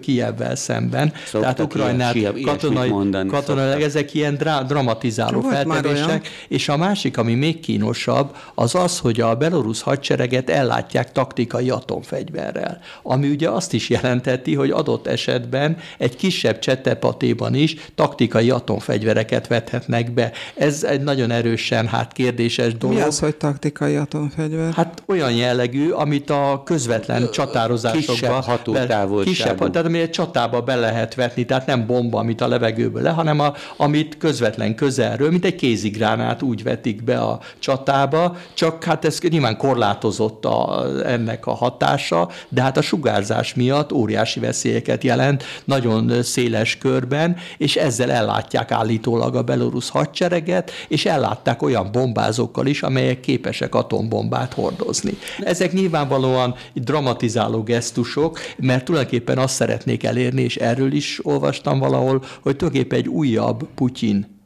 Kijevvel 0.00 0.56
szemben. 0.56 1.12
Szoktak 1.26 1.40
Tehát 1.40 1.60
Ukrajnát 1.60 2.16
katonai, 2.44 2.92
katonailag 3.26 3.80
ezek 3.80 4.14
ilyen 4.14 4.34
drá, 4.34 4.62
dramatizáló 4.62 5.40
feltevések. 5.40 6.28
És 6.48 6.68
a 6.68 6.76
másik, 6.76 7.18
ami 7.18 7.34
még 7.34 7.60
kínosabb, 7.60 8.36
az 8.54 8.74
az, 8.74 8.98
hogy 8.98 9.20
a 9.20 9.34
belorusz 9.34 9.80
hadsereget 9.80 10.50
ellátják 10.50 11.12
taktikai 11.12 11.70
atomfegyverrel, 11.70 12.80
ami 13.02 13.28
ugye 13.28 13.48
azt 13.48 13.72
is 13.72 13.88
jelenteti, 13.88 14.54
hogy 14.54 14.70
adott 14.72 15.06
esetben 15.06 15.76
egy 15.98 16.16
kisebb 16.16 16.58
csetepatéban 16.58 17.54
is 17.54 17.76
taktikai 17.94 18.50
atomfegyvereket 18.50 19.46
vethetnek 19.46 20.12
be. 20.12 20.32
Ez 20.54 20.84
egy 20.84 21.00
nagyon 21.00 21.30
erősen 21.30 21.86
hát 21.86 22.12
kérdéses 22.12 22.76
dolog. 22.76 22.96
Mi 22.96 23.02
az, 23.02 23.18
hogy 23.18 23.36
taktikai 23.36 23.96
atomfegyver? 23.96 24.72
Hát 24.72 25.02
olyan 25.06 25.32
jellegű, 25.32 25.90
amit 25.90 26.30
a 26.30 26.62
közvetlen 26.64 27.30
csatározásokban... 27.30 28.14
Kisebb 28.14 28.30
hatótávolságú. 28.30 29.22
Kisebb, 29.22 29.70
tehát 29.70 29.86
ami 29.86 29.98
egy 29.98 30.10
csatába 30.10 30.60
be 30.60 30.74
lehet 30.74 31.14
vetni, 31.14 31.44
tehát 31.44 31.66
nem 31.66 31.86
bomba, 31.86 32.18
amit 32.18 32.40
a 32.40 32.48
levegőből 32.48 33.02
le, 33.02 33.10
hanem 33.10 33.40
a, 33.40 33.54
amit 33.76 34.16
közvetlen 34.18 34.74
közelről, 34.74 35.30
mint 35.30 35.44
egy 35.44 35.54
kézigránát 35.54 36.42
úgy 36.42 36.62
vetik 36.62 37.04
be 37.04 37.18
a 37.18 37.40
csatába, 37.58 38.36
csak 38.54 38.84
hát 38.84 39.04
ez 39.04 39.18
nyilván 39.28 39.56
korlátozott 39.56 40.44
a, 40.44 40.86
ennek 41.04 41.46
a 41.46 41.54
hatása, 41.54 42.28
de 42.48 42.62
hát 42.62 42.76
a 42.76 42.82
sugárzás 42.82 43.54
miatt 43.54 43.92
óriási 43.92 44.40
veszélyeket 44.52 45.04
jelent 45.04 45.44
nagyon 45.64 46.22
széles 46.22 46.78
körben, 46.78 47.36
és 47.58 47.76
ezzel 47.76 48.10
ellátják 48.10 48.70
állítólag 48.70 49.34
a 49.34 49.42
belorusz 49.42 49.88
hadsereget, 49.88 50.70
és 50.88 51.06
ellátták 51.06 51.62
olyan 51.62 51.88
bombázókkal 51.92 52.66
is, 52.66 52.82
amelyek 52.82 53.20
képesek 53.20 53.74
atombombát 53.74 54.52
hordozni. 54.52 55.12
Ezek 55.38 55.72
nyilvánvalóan 55.72 56.54
dramatizáló 56.74 57.62
gesztusok, 57.62 58.38
mert 58.56 58.84
tulajdonképpen 58.84 59.38
azt 59.38 59.54
szeretnék 59.54 60.04
elérni, 60.04 60.42
és 60.42 60.56
erről 60.56 60.92
is 60.92 61.20
olvastam 61.22 61.78
valahol, 61.78 62.22
hogy 62.42 62.56
tulajdonképpen 62.56 62.98
egy 62.98 63.08
újabb 63.08 63.68
Putyin 63.74 64.41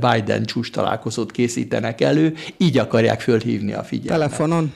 Biden 0.00 0.44
csúcs 0.44 0.70
találkozót 0.70 1.30
készítenek 1.30 2.00
elő, 2.00 2.34
így 2.56 2.78
akarják 2.78 3.20
fölhívni 3.20 3.72
a 3.72 3.82
figyelmet. 3.82 4.28
Telefonon? 4.36 4.72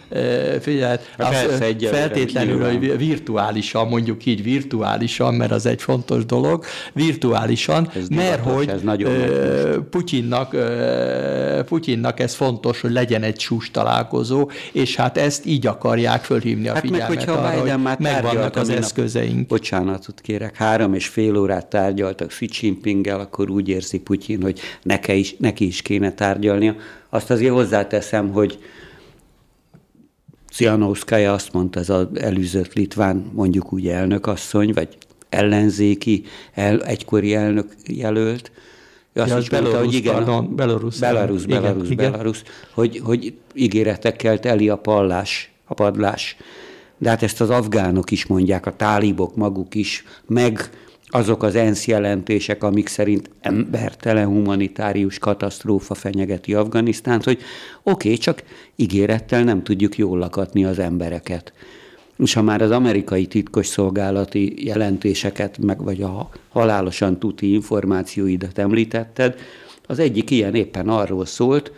Figyelmet, 0.60 1.02
hát 1.18 1.34
feltétlenül, 1.80 2.64
hogy 2.64 2.98
virtuálisan, 2.98 3.88
mondjuk 3.88 4.26
így 4.26 4.42
virtuálisan, 4.42 5.34
mert 5.34 5.50
az 5.50 5.66
egy 5.66 5.82
fontos 5.82 6.26
dolog, 6.26 6.64
virtuálisan, 6.92 7.90
ez 7.96 8.08
mert 8.08 8.36
divatos, 8.36 8.54
hogy 8.54 8.68
ez 8.68 8.80
nagyon 8.82 9.12
Putyinnak, 9.90 10.56
Putyinnak 11.66 12.20
ez 12.20 12.34
fontos, 12.34 12.80
hogy 12.80 12.92
legyen 12.92 13.22
egy 13.22 13.36
csúcs 13.36 13.70
találkozó, 13.70 14.50
és 14.72 14.96
hát 14.96 15.18
ezt 15.18 15.46
így 15.46 15.66
akarják 15.66 16.24
fölhívni 16.24 16.68
a 16.68 16.72
hát 16.72 16.82
figyelmet 16.82 17.26
meg, 17.26 17.28
arra, 17.28 17.62
Biden 17.62 17.80
hogy 17.80 17.98
megvannak 17.98 18.56
az 18.56 18.68
eszközeink. 18.68 19.46
Bocsánatot 19.46 20.20
kérek, 20.20 20.56
három 20.56 20.94
és 20.94 21.06
fél 21.06 21.36
órát 21.36 21.66
tárgyaltak 21.66 22.28
Xi 22.28 22.48
jinping 22.60 23.06
akkor 23.06 23.50
úgy 23.50 23.68
érzi 23.68 23.97
Putyin, 23.98 24.42
hogy 24.42 24.60
neki 24.82 25.18
is, 25.18 25.36
neki 25.38 25.66
is 25.66 25.82
kéne 25.82 26.12
tárgyalnia. 26.12 26.76
Azt 27.08 27.30
azért 27.30 27.52
hozzáteszem, 27.52 28.32
hogy 28.32 28.58
Cianowskaja 30.50 31.32
azt 31.32 31.52
mondta, 31.52 31.80
ez 31.80 31.88
az 31.88 32.06
előzött 32.14 32.72
litván, 32.72 33.30
mondjuk 33.32 33.72
úgy 33.72 33.88
elnökasszony, 33.88 34.72
vagy 34.72 34.88
ellenzéki, 35.28 36.24
el, 36.54 36.84
egykori 36.84 37.34
elnök 37.34 37.74
jelölt, 37.86 38.50
ő 39.12 39.20
azt 39.20 39.30
ja, 39.30 39.38
is 39.38 39.50
mondta, 39.50 39.78
hogy 39.78 39.94
igen, 39.94 40.14
pardon, 40.14 40.54
Belarus, 40.56 40.98
Belarus, 40.98 41.44
igen, 41.44 41.62
Belarus, 41.62 41.90
igen. 41.90 42.10
Belarus, 42.10 42.42
hogy, 42.74 43.00
hogy 43.04 43.34
ígéretekkel 43.54 44.40
teli 44.40 44.68
a 44.68 44.76
pallás, 44.76 45.52
a 45.64 45.74
padlás. 45.74 46.36
De 46.98 47.08
hát 47.08 47.22
ezt 47.22 47.40
az 47.40 47.50
afgánok 47.50 48.10
is 48.10 48.26
mondják, 48.26 48.66
a 48.66 48.76
tálibok 48.76 49.36
maguk 49.36 49.74
is, 49.74 50.04
meg 50.26 50.70
azok 51.08 51.42
az 51.42 51.54
ENSZ 51.54 51.86
jelentések, 51.86 52.62
amik 52.62 52.88
szerint 52.88 53.30
embertelen 53.40 54.26
humanitárius 54.26 55.18
katasztrófa 55.18 55.94
fenyegeti 55.94 56.54
Afganisztánt, 56.54 57.24
hogy 57.24 57.38
oké, 57.82 58.08
okay, 58.08 58.16
csak 58.18 58.42
ígérettel 58.76 59.44
nem 59.44 59.62
tudjuk 59.62 59.98
jól 59.98 60.18
lakatni 60.18 60.64
az 60.64 60.78
embereket. 60.78 61.52
És 62.18 62.32
ha 62.34 62.42
már 62.42 62.62
az 62.62 62.70
amerikai 62.70 63.26
titkosszolgálati 63.26 64.66
jelentéseket, 64.66 65.58
meg 65.58 65.82
vagy 65.82 66.02
a 66.02 66.30
halálosan 66.48 67.18
tuti 67.18 67.52
információidat 67.52 68.58
említetted, 68.58 69.34
az 69.86 69.98
egyik 69.98 70.30
ilyen 70.30 70.54
éppen 70.54 70.88
arról 70.88 71.26
szólt, 71.26 71.72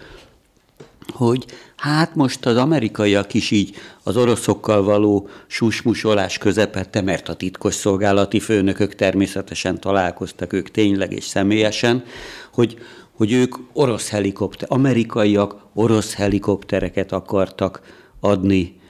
hogy 1.13 1.45
hát 1.77 2.15
most 2.15 2.47
az 2.47 2.57
amerikaiak 2.57 3.35
is 3.35 3.51
így 3.51 3.75
az 4.03 4.17
oroszokkal 4.17 4.83
való 4.83 5.29
susmusolás 5.47 6.39
közepette, 6.39 7.01
mert 7.01 7.29
a 7.29 7.35
titkosszolgálati 7.35 8.41
főnökök 8.41 8.95
természetesen 8.95 9.81
találkoztak 9.81 10.53
ők 10.53 10.71
tényleg 10.71 11.13
és 11.13 11.25
személyesen, 11.25 12.05
hogy, 12.53 12.79
hogy 13.17 13.33
ők 13.33 13.55
orosz 13.73 14.09
helikopter, 14.09 14.69
amerikaiak 14.71 15.65
orosz 15.75 16.15
helikoptereket 16.15 17.13
akartak 17.13 17.81
adni 18.21 18.81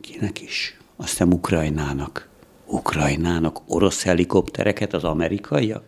kinek 0.00 0.40
is? 0.40 0.76
Azt 0.96 1.08
hiszem 1.08 1.32
Ukrajnának. 1.32 2.28
Ukrajnának 2.66 3.60
orosz 3.66 4.02
helikoptereket 4.02 4.92
az 4.94 5.04
amerikaiak? 5.04 5.84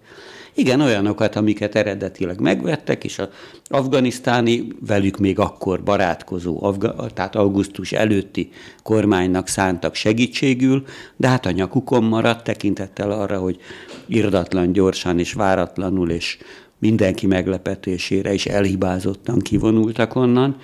Igen, 0.55 0.81
olyanokat, 0.81 1.37
amiket 1.37 1.75
eredetileg 1.75 2.41
megvettek, 2.41 3.05
és 3.05 3.19
az 3.19 3.29
afganisztáni, 3.69 4.67
velük 4.87 5.19
még 5.19 5.39
akkor 5.39 5.83
barátkozó, 5.83 6.75
tehát 7.15 7.37
augusztus 7.37 7.93
előtti 7.93 8.51
kormánynak 8.83 9.49
szántak 9.49 9.95
segítségül, 9.95 10.85
de 11.17 11.29
hát 11.29 11.47
a 11.47 11.51
nyakukon 11.51 12.05
maradt 12.05 12.45
tekintettel 12.45 13.11
arra, 13.11 13.39
hogy 13.39 13.61
irdatlan 14.07 14.73
gyorsan 14.73 15.19
és 15.19 15.33
váratlanul, 15.33 16.11
és 16.11 16.39
mindenki 16.79 17.27
meglepetésére 17.27 18.33
is 18.33 18.47
elhibázottan 18.47 19.39
kivonultak 19.39 20.15
onnan, 20.15 20.57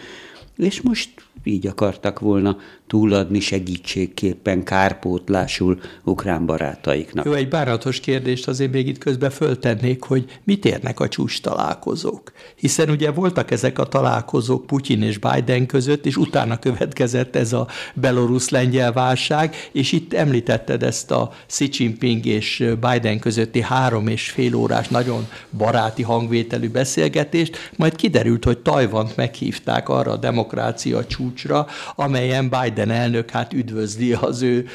és 0.57 0.81
most 0.81 1.11
így 1.45 1.67
akartak 1.67 2.19
volna 2.19 2.57
túladni 2.87 3.41
segítségképpen, 3.41 4.65
kárpótlásul 4.65 5.81
ukrán 6.05 6.47
barátaiknak. 6.47 7.25
Jó, 7.25 7.33
egy 7.33 7.49
bánatos 7.49 8.01
kérdést 8.01 8.49
azért 8.49 8.73
még 8.73 8.89
itt 8.89 8.99
közben 8.99 9.31
föltennék, 9.31 10.03
hogy 10.03 10.39
mit 10.45 10.65
érnek 10.65 11.01
a 11.01 11.09
csúcs 11.09 11.41
találkozók? 11.41 12.33
Hiszen 12.57 12.91
ugye 12.91 13.11
voltak 13.11 13.51
ezek 13.51 13.79
a 13.79 13.87
találkozók 13.87 14.67
Putyin 14.67 15.03
és 15.03 15.19
Biden 15.19 15.67
között, 15.67 16.07
és 16.07 16.17
utána 16.17 16.59
következett 16.59 17.37
ez 17.37 17.53
a 17.53 17.69
belorusz-lengyel 17.95 18.93
válság, 18.93 19.55
és 19.73 19.93
itt 19.93 20.15
említetted 20.15 20.83
ezt 20.83 21.11
a 21.11 21.33
Xi 21.47 21.69
Jinping 21.73 22.27
és 22.27 22.65
Biden 22.81 23.19
közötti 23.19 23.61
három 23.61 24.09
és 24.09 24.31
fél 24.31 24.55
órás 24.55 24.89
nagyon 24.89 25.29
baráti 25.57 26.03
hangvételű 26.03 26.69
beszélgetést, 26.69 27.73
majd 27.77 27.97
kiderült, 27.97 28.45
hogy 28.45 28.59
Tajvant 28.59 29.17
meghívták 29.17 29.89
arra 29.89 30.13
a 30.13 30.17
demokrácia 30.17 31.07
csúcsra, 31.35 31.67
amelyen 31.95 32.49
Biden 32.49 32.91
elnök 32.91 33.31
hát 33.31 33.53
üdvözli 33.53 34.13
az 34.13 34.43
ő 34.43 34.67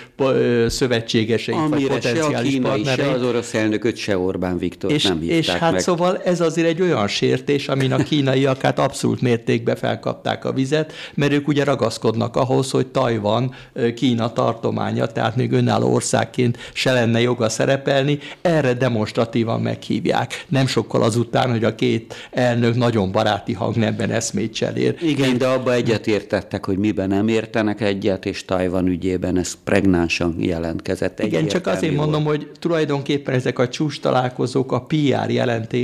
szövetségeseit, 0.67 1.57
Amire 1.57 1.87
vagy 1.87 1.87
potenciális 1.87 2.51
se 2.51 2.57
a 2.57 2.73
kínai, 2.73 2.83
se 2.83 3.09
az 3.09 3.23
orosz 3.23 3.53
elnököt, 3.53 3.95
se 3.95 4.17
Orbán 4.17 4.57
Viktor 4.57 4.91
és, 4.91 5.03
nem 5.03 5.21
És 5.21 5.49
hát 5.49 5.71
meg. 5.71 5.81
szóval 5.81 6.21
ez 6.23 6.41
azért 6.41 6.67
egy 6.67 6.81
olyan 6.81 7.07
sértés, 7.07 7.67
amin 7.67 7.91
a 7.91 8.03
kínaiak 8.03 8.61
hát 8.61 8.79
abszolút 8.79 9.21
mértékben 9.21 9.75
felkapták 9.75 10.45
a 10.45 10.51
vizet, 10.51 10.93
mert 11.13 11.31
ők 11.31 11.47
ugye 11.47 11.63
ragaszkodnak 11.63 12.35
ahhoz, 12.35 12.71
hogy 12.71 12.87
Tajvan 12.87 13.53
Kína 13.95 14.33
tartománya, 14.33 15.05
tehát 15.05 15.35
még 15.35 15.51
önálló 15.51 15.93
országként 15.93 16.57
se 16.73 16.91
lenne 16.91 17.21
joga 17.21 17.49
szerepelni, 17.49 18.19
erre 18.41 18.73
demonstratívan 18.73 19.61
meghívják. 19.61 20.45
Nem 20.47 20.67
sokkal 20.67 21.03
azután, 21.03 21.51
hogy 21.51 21.63
a 21.63 21.75
két 21.75 22.29
elnök 22.31 22.75
nagyon 22.75 23.11
baráti 23.11 23.53
hangnemben 23.53 24.11
eszmét 24.11 24.53
cserél. 24.53 24.95
Igen, 25.01 25.37
de 25.37 25.47
abba 25.47 25.73
egyetértettek, 26.45 26.65
hogy 26.65 26.77
miben 26.77 27.07
nem 27.07 27.27
értenek 27.27 27.81
egy 27.81 27.95
egyet, 27.95 28.25
és 28.25 28.45
Tajvan 28.45 28.87
ügyében 28.87 29.37
ez 29.37 29.53
pregnánsan 29.63 30.35
jelentkezett. 30.39 31.19
Igen, 31.19 31.47
csak 31.47 31.67
azért 31.67 31.95
volt. 31.95 32.09
mondom, 32.09 32.23
hogy 32.23 32.51
tulajdonképpen 32.59 33.35
ezek 33.35 33.59
a 33.59 33.67
csúcs 33.67 33.99
találkozók 33.99 34.71
a 34.71 34.81
PR 34.81 35.29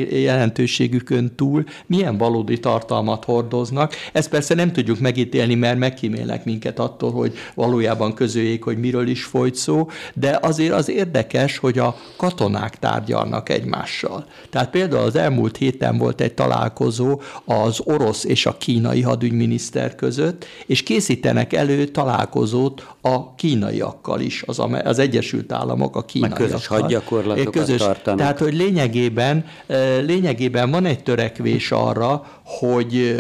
jelentőségükön 0.10 1.36
túl 1.36 1.64
milyen 1.86 2.18
valódi 2.18 2.60
tartalmat 2.60 3.26
hordoznak. 3.26 3.94
Ezt 4.14 4.30
persze 4.30 4.56
nem 4.56 4.72
tudjuk 4.72 5.00
megítélni, 5.00 5.56
mert 5.56 5.78
megkímélnek 5.78 6.46
minket 6.46 6.80
attól, 6.80 7.12
hogy 7.12 7.34
valójában 7.54 8.14
közöljék, 8.14 8.64
hogy 8.64 8.78
miről 8.78 9.08
is 9.08 9.24
folyt 9.24 9.56
szó, 9.56 9.90
de 10.14 10.40
azért 10.42 10.74
az 10.74 10.90
érdekes, 10.90 11.58
hogy 11.58 11.80
a 11.80 11.96
katonák 12.18 12.80
tárgyalnak 12.80 13.50
egymással. 13.50 14.26
Tehát 14.50 14.70
például 14.70 15.04
az 15.04 15.16
elmúlt 15.16 15.58
héten 15.58 15.98
volt 15.98 16.22
egy 16.22 16.34
találkozó 16.34 17.22
az 17.46 17.80
orosz 17.84 18.24
és 18.24 18.46
a 18.46 18.58
kínai 18.58 19.02
hadügyminiszter 19.02 19.96
között, 19.96 20.46
és 20.66 20.84
készítenek 20.84 21.54
elő 21.54 21.86
találkozót 21.86 22.88
a 23.02 23.36
kínaiakkal 23.36 24.20
is, 24.20 24.44
az, 24.46 24.62
az 24.84 25.00
Egyesült 25.00 25.52
Államok 25.52 25.96
a 25.96 26.06
kínaiakkal. 26.06 26.40
Meg 26.40 26.50
közös 26.50 26.68
hadgyakorlatokat 26.68 27.54
közös, 27.54 27.80
tartanak. 27.80 28.20
Tehát, 28.20 28.40
hogy 28.40 28.54
lényegében, 28.54 29.46
lényegében 30.06 30.72
van 30.72 30.86
egy 30.86 31.04
törekvés 31.04 31.72
arra, 31.72 32.26
hogy 32.44 33.16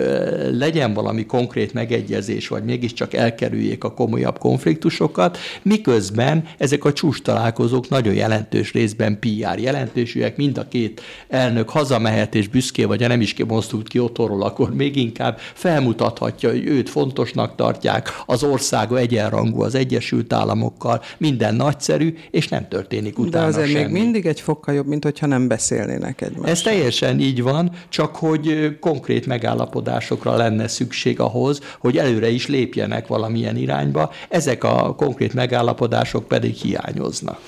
legyen 0.51 0.93
valami 0.93 1.25
konkrét 1.25 1.73
megegyezés, 1.73 2.47
vagy 2.47 2.63
mégiscsak 2.63 3.13
elkerüljék 3.13 3.83
a 3.83 3.93
komolyabb 3.93 4.37
konfliktusokat, 4.37 5.37
miközben 5.61 6.43
ezek 6.57 6.85
a 6.85 6.93
csúcs 6.93 7.21
találkozók 7.21 7.89
nagyon 7.89 8.13
jelentős 8.13 8.73
részben 8.73 9.19
PR 9.19 9.59
jelentősűek, 9.59 10.37
mind 10.37 10.57
a 10.57 10.67
két 10.67 11.01
elnök 11.27 11.69
hazamehet 11.69 12.35
és 12.35 12.47
büszké, 12.47 12.83
vagy 12.83 13.01
ha 13.01 13.07
nem 13.07 13.21
is 13.21 13.35
mozdult 13.47 13.87
ki 13.87 13.99
otthonról, 13.99 14.43
akkor 14.43 14.73
még 14.73 14.95
inkább 14.95 15.37
felmutathatja, 15.53 16.49
hogy 16.49 16.65
őt 16.65 16.89
fontosnak 17.21 17.55
tartják, 17.55 18.09
az 18.25 18.43
országa 18.43 18.97
egyenrangú 18.97 19.61
az 19.61 19.75
Egyesült 19.75 20.33
Államokkal, 20.33 21.01
minden 21.17 21.55
nagyszerű, 21.55 22.13
és 22.31 22.47
nem 22.47 22.67
történik 22.67 23.19
utána 23.19 23.43
De 23.43 23.49
azért 23.49 23.67
semmi. 23.67 23.83
még 23.83 24.01
mindig 24.01 24.25
egy 24.25 24.41
fokkal 24.41 24.73
jobb, 24.73 24.87
mint 24.87 25.03
hogyha 25.03 25.25
nem 25.25 25.47
beszélnének 25.47 26.21
egymással. 26.21 26.49
Ez 26.49 26.61
teljesen 26.61 27.19
így 27.19 27.41
van, 27.41 27.71
csak 27.89 28.15
hogy 28.15 28.77
konkrét 28.79 29.25
megállapodásokra 29.25 30.35
lenne 30.35 30.67
szükség 30.67 31.19
ahhoz, 31.19 31.59
hogy 31.79 31.97
előre 31.97 32.29
is 32.29 32.47
lépjenek 32.47 33.07
valamilyen 33.07 33.55
irányba, 33.55 34.11
ezek 34.29 34.63
a 34.63 34.95
konkrét 34.95 35.33
megállapodások 35.33 36.27
pedig 36.27 36.53
hiányoznak 36.53 37.39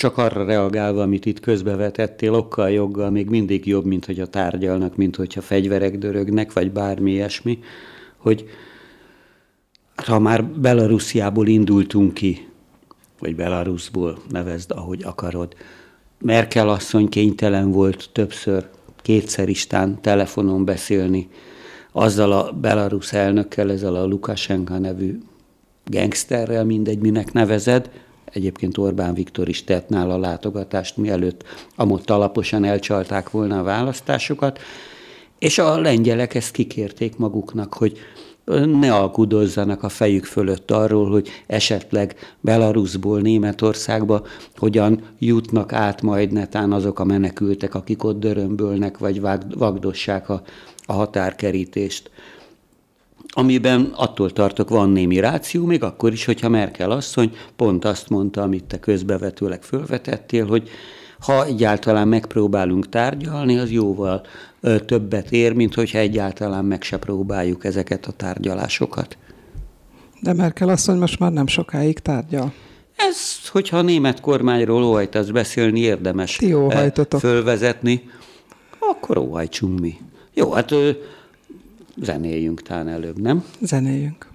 csak 0.00 0.18
arra 0.18 0.44
reagálva, 0.44 1.02
amit 1.02 1.26
itt 1.26 1.40
közbevetettél, 1.40 2.34
okkal, 2.34 2.70
joggal 2.70 3.10
még 3.10 3.28
mindig 3.28 3.66
jobb, 3.66 3.84
mint 3.84 4.04
hogy 4.04 4.20
a 4.20 4.26
tárgyalnak, 4.26 4.96
mint 4.96 5.16
hogyha 5.16 5.40
fegyverek 5.40 5.98
dörögnek, 5.98 6.52
vagy 6.52 6.70
bármi 6.70 7.10
ilyesmi, 7.10 7.58
hogy 8.20 8.48
ha 9.94 10.18
már 10.18 10.44
Belarusiából 10.44 11.46
indultunk 11.46 12.14
ki, 12.14 12.48
vagy 13.18 13.36
Belarusból 13.36 14.18
nevezd, 14.28 14.70
ahogy 14.70 15.02
akarod, 15.02 15.54
Merkel 16.18 16.68
asszony 16.68 17.08
kénytelen 17.08 17.70
volt 17.70 18.08
többször, 18.12 18.68
kétszer 19.02 19.48
istán 19.48 20.00
telefonon 20.00 20.64
beszélni 20.64 21.28
azzal 21.92 22.32
a 22.32 22.52
Belarus 22.52 23.12
elnökkel, 23.12 23.70
ezzel 23.70 23.94
a 23.94 24.06
Lukashenka 24.06 24.78
nevű 24.78 25.18
gangsterrel, 25.84 26.64
mindegy, 26.64 26.98
minek 26.98 27.32
nevezed, 27.32 27.90
Egyébként 28.32 28.78
Orbán 28.78 29.14
Viktor 29.14 29.48
is 29.48 29.64
tett 29.64 29.88
nála 29.88 30.18
látogatást, 30.18 30.96
mielőtt 30.96 31.44
amott 31.76 32.10
alaposan 32.10 32.64
elcsalták 32.64 33.30
volna 33.30 33.58
a 33.58 33.62
választásokat. 33.62 34.58
És 35.40 35.58
a 35.58 35.80
lengyelek 35.80 36.34
ezt 36.34 36.50
kikérték 36.50 37.16
maguknak, 37.16 37.74
hogy 37.74 37.98
ne 38.80 38.94
alkudozzanak 38.94 39.82
a 39.82 39.88
fejük 39.88 40.24
fölött 40.24 40.70
arról, 40.70 41.10
hogy 41.10 41.28
esetleg 41.46 42.14
Belarusból 42.40 43.20
Németországba 43.20 44.26
hogyan 44.56 45.02
jutnak 45.18 45.72
át 45.72 46.02
majd 46.02 46.32
netán 46.32 46.72
azok 46.72 46.98
a 46.98 47.04
menekültek, 47.04 47.74
akik 47.74 48.04
ott 48.04 48.18
dörömbölnek, 48.18 48.98
vagy 48.98 49.20
vagdossák 49.54 50.28
a, 50.28 50.42
a 50.86 50.92
határkerítést. 50.92 52.10
Amiben 53.32 53.92
attól 53.96 54.30
tartok, 54.30 54.68
van 54.68 54.90
némi 54.90 55.20
ráció, 55.20 55.66
még 55.66 55.82
akkor 55.82 56.12
is, 56.12 56.24
hogyha 56.24 56.48
Merkel 56.48 56.90
asszony 56.90 57.32
pont 57.56 57.84
azt 57.84 58.08
mondta, 58.08 58.42
amit 58.42 58.64
te 58.64 58.80
közbevetőleg 58.80 59.62
fölvetettél, 59.62 60.46
hogy 60.46 60.68
ha 61.20 61.44
egyáltalán 61.44 62.08
megpróbálunk 62.08 62.88
tárgyalni, 62.88 63.58
az 63.58 63.70
jóval 63.70 64.22
többet 64.86 65.32
ér, 65.32 65.52
mint 65.52 65.74
hogyha 65.74 65.98
egyáltalán 65.98 66.64
meg 66.64 66.82
se 66.82 66.98
próbáljuk 66.98 67.64
ezeket 67.64 68.06
a 68.06 68.12
tárgyalásokat. 68.12 69.16
De 70.20 70.32
Merkel 70.32 70.68
asszony 70.68 70.98
most 70.98 71.18
már 71.18 71.32
nem 71.32 71.46
sokáig 71.46 71.98
tárgyal. 71.98 72.52
Ez, 72.96 73.48
hogyha 73.48 73.76
a 73.76 73.82
német 73.82 74.20
kormányról 74.20 74.84
óhajtasz 74.84 75.28
beszélni, 75.28 75.80
érdemes 75.80 76.36
Ti 76.36 76.54
fölvezetni, 77.18 78.10
akkor 78.78 79.18
óhajtsunk 79.18 79.80
mi. 79.80 79.96
Jó, 80.34 80.52
hát 80.52 80.74
zenéljünk 82.02 82.62
tán 82.62 82.88
előbb, 82.88 83.20
nem? 83.20 83.44
Zenéljünk. 83.60 84.29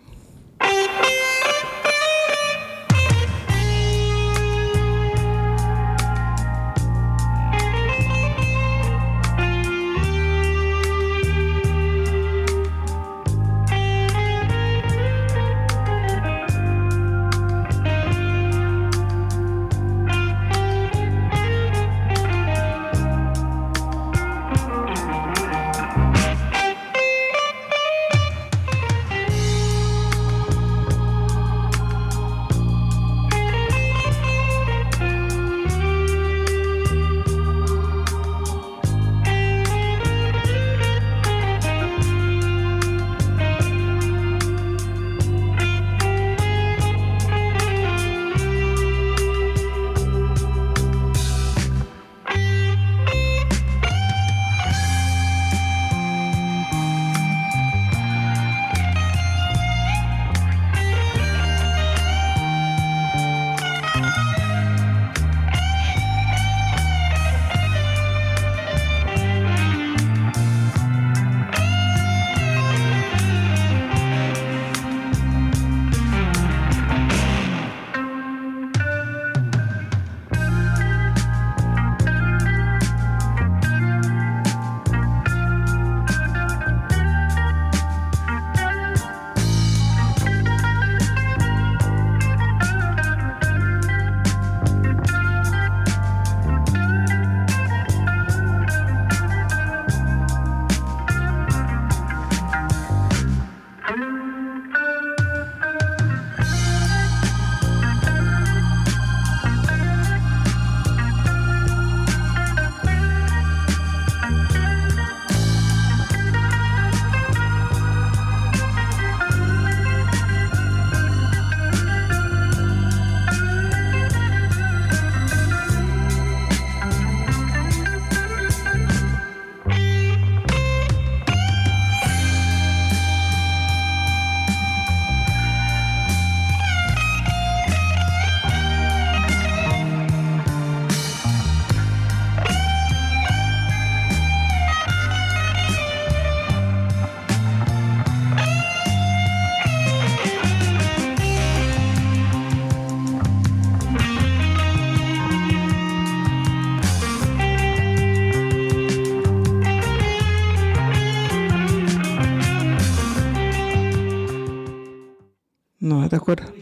Akkor... 166.14 166.54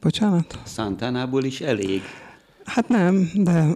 Bocsánat? 0.00 0.58
Szántánából 0.64 1.44
is 1.44 1.60
elég. 1.60 2.02
Hát 2.64 2.88
nem, 2.88 3.30
de... 3.34 3.66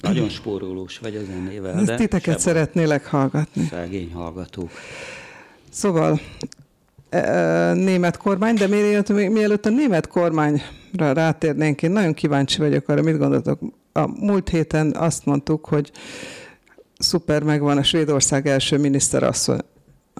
Nagyon 0.00 0.28
spórolós 0.28 0.98
vagy 0.98 1.16
a 1.16 1.24
zenével, 1.24 1.74
Ezt 1.74 1.84
de... 1.84 1.96
Titeket 1.96 2.38
szeretnélek 2.38 3.06
hallgatni. 3.06 3.64
Szegény 3.64 4.12
hallgató. 4.12 4.68
Szóval 5.70 6.20
e, 7.08 7.18
e, 7.18 7.72
német 7.72 8.16
kormány, 8.16 8.54
de 8.54 8.66
mielőtt, 8.66 9.08
mielőtt 9.08 9.66
a 9.66 9.70
német 9.70 10.06
kormányra 10.06 11.12
rátérnénk, 11.12 11.82
én 11.82 11.90
nagyon 11.90 12.14
kíváncsi 12.14 12.58
vagyok 12.58 12.88
arra, 12.88 13.02
mit 13.02 13.18
gondoltok. 13.18 13.60
A 13.92 14.06
múlt 14.06 14.48
héten 14.48 14.94
azt 14.96 15.24
mondtuk, 15.24 15.64
hogy 15.64 15.92
szuper 16.98 17.42
megvan 17.42 17.78
a 17.78 17.82
Svédország 17.82 18.46
első 18.46 18.78
miniszterasszony, 18.78 19.60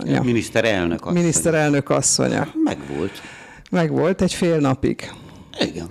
Ja. 0.04 0.22
Miniszterelnök 0.22 1.00
asszonya. 1.00 1.20
Miniszterelnök 1.20 1.90
asszonya. 1.90 2.48
Megvolt. 2.64 3.22
Megvolt 3.70 4.22
egy 4.22 4.34
fél 4.34 4.58
napig. 4.58 5.12
Igen. 5.60 5.86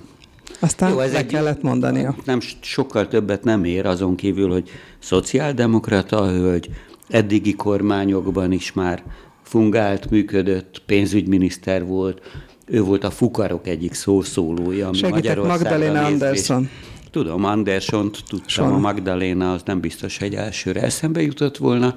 Aztán 0.59 0.89
Jó, 0.91 0.99
ez 0.99 1.13
le 1.13 1.25
kellett 1.25 1.61
mondania. 1.61 2.15
Nem 2.25 2.39
sokkal 2.61 3.07
többet 3.07 3.43
nem 3.43 3.63
ér, 3.63 3.85
azon 3.85 4.15
kívül, 4.15 4.51
hogy 4.51 4.69
szociáldemokrata 4.99 6.29
hölgy, 6.29 6.69
eddigi 7.09 7.55
kormányokban 7.55 8.51
is 8.51 8.73
már 8.73 9.03
fungált, 9.43 10.09
működött, 10.09 10.81
pénzügyminiszter 10.85 11.85
volt, 11.85 12.21
ő 12.65 12.81
volt 12.81 13.03
a 13.03 13.11
fukarok 13.11 13.67
egyik 13.67 13.93
szószólója. 13.93 14.87
Ami 14.87 14.97
Segített 14.97 15.45
Magdalena 15.45 16.05
Anderson. 16.05 16.69
Tudom, 17.11 17.43
Andersont 17.43 18.23
tudtam, 18.27 18.47
Son. 18.47 18.73
a 18.73 18.77
Magdalena 18.77 19.53
az 19.53 19.61
nem 19.65 19.79
biztos, 19.79 20.17
hogy 20.17 20.35
elsőre 20.35 20.81
eszembe 20.81 21.21
jutott 21.21 21.57
volna, 21.57 21.95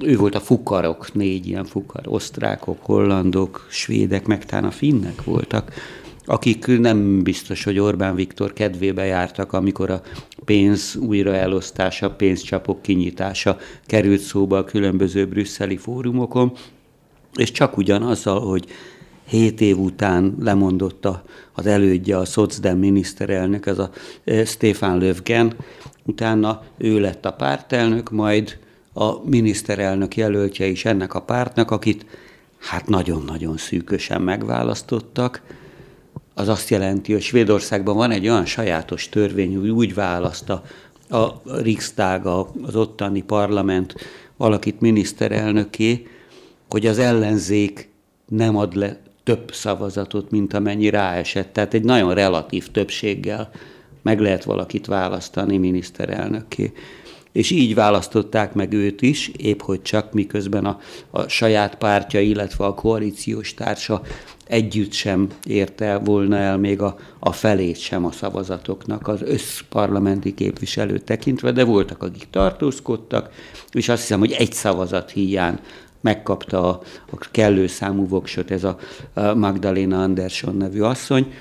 ő 0.00 0.16
volt 0.16 0.34
a 0.34 0.40
fukarok, 0.40 1.14
négy 1.14 1.46
ilyen 1.46 1.64
fukar, 1.64 2.02
osztrákok, 2.04 2.78
hollandok, 2.80 3.66
svédek, 3.70 4.26
meg 4.26 4.44
a 4.50 4.70
finnek 4.70 5.24
voltak, 5.24 5.72
akik 6.26 6.66
nem 6.78 7.22
biztos, 7.22 7.64
hogy 7.64 7.78
Orbán 7.78 8.14
Viktor 8.14 8.52
kedvébe 8.52 9.04
jártak, 9.04 9.52
amikor 9.52 9.90
a 9.90 10.02
pénz 10.44 10.96
újraelosztása, 10.96 12.10
pénzcsapok 12.10 12.82
kinyitása 12.82 13.58
került 13.86 14.20
szóba 14.20 14.58
a 14.58 14.64
különböző 14.64 15.26
brüsszeli 15.26 15.76
fórumokon, 15.76 16.52
és 17.34 17.50
csak 17.50 17.76
ugyanazzal, 17.76 18.40
hogy 18.40 18.66
hét 19.28 19.60
év 19.60 19.78
után 19.78 20.36
lemondott 20.40 21.08
az 21.52 21.66
elődje, 21.66 22.18
a 22.18 22.24
szocdem 22.24 22.78
miniszterelnök, 22.78 23.66
ez 23.66 23.78
a 23.78 23.90
Stefan 24.44 24.98
Löfgen, 24.98 25.54
utána 26.04 26.62
ő 26.78 27.00
lett 27.00 27.24
a 27.24 27.32
pártelnök, 27.32 28.10
majd 28.10 28.58
a 28.98 29.22
miniszterelnök 29.24 30.16
jelöltje 30.16 30.66
is 30.66 30.84
ennek 30.84 31.14
a 31.14 31.22
pártnak, 31.22 31.70
akit 31.70 32.06
hát 32.58 32.88
nagyon-nagyon 32.88 33.56
szűkösen 33.56 34.22
megválasztottak. 34.22 35.42
Az 36.34 36.48
azt 36.48 36.68
jelenti, 36.68 37.12
hogy 37.12 37.22
Svédországban 37.22 37.96
van 37.96 38.10
egy 38.10 38.28
olyan 38.28 38.44
sajátos 38.44 39.08
törvény, 39.08 39.56
hogy 39.56 39.68
úgy 39.68 39.94
választ 39.94 40.50
a, 40.50 40.62
Riksdag, 41.44 42.26
az 42.62 42.76
ottani 42.76 43.22
parlament 43.22 43.94
valakit 44.36 44.80
miniszterelnöké, 44.80 46.06
hogy 46.68 46.86
az 46.86 46.98
ellenzék 46.98 47.88
nem 48.28 48.56
ad 48.56 48.74
le 48.74 49.00
több 49.24 49.52
szavazatot, 49.52 50.30
mint 50.30 50.54
amennyi 50.54 50.90
ráesett. 50.90 51.52
Tehát 51.52 51.74
egy 51.74 51.84
nagyon 51.84 52.14
relatív 52.14 52.70
többséggel 52.70 53.50
meg 54.02 54.20
lehet 54.20 54.44
valakit 54.44 54.86
választani 54.86 55.56
miniszterelnökké. 55.56 56.72
És 57.36 57.50
így 57.50 57.74
választották 57.74 58.54
meg 58.54 58.72
őt 58.72 59.02
is, 59.02 59.30
épp 59.36 59.60
hogy 59.60 59.82
csak 59.82 60.12
miközben 60.12 60.64
a, 60.64 60.78
a 61.10 61.28
saját 61.28 61.74
pártja, 61.74 62.20
illetve 62.20 62.64
a 62.64 62.74
koalíciós 62.74 63.54
társa 63.54 64.02
együtt 64.46 64.92
sem 64.92 65.28
érte 65.44 65.98
volna 65.98 66.36
el 66.36 66.58
még 66.58 66.80
a, 66.80 66.96
a 67.18 67.32
felét 67.32 67.78
sem 67.78 68.04
a 68.04 68.12
szavazatoknak 68.12 69.08
az 69.08 69.22
összparlamenti 69.22 70.34
képviselőt 70.34 71.04
tekintve, 71.04 71.52
de 71.52 71.64
voltak, 71.64 72.02
akik 72.02 72.26
tartózkodtak, 72.30 73.30
és 73.72 73.88
azt 73.88 74.00
hiszem, 74.00 74.18
hogy 74.18 74.32
egy 74.32 74.52
szavazat 74.52 75.10
hiány 75.10 75.58
megkapta 76.00 76.68
a, 76.68 76.80
a 77.10 77.28
kellő 77.30 77.66
számú 77.66 78.08
voksot 78.08 78.50
ez 78.50 78.64
a, 78.64 78.78
Magdalena 79.34 80.02
Anderson 80.02 80.56
nevű 80.56 80.80
asszony, 80.80 81.32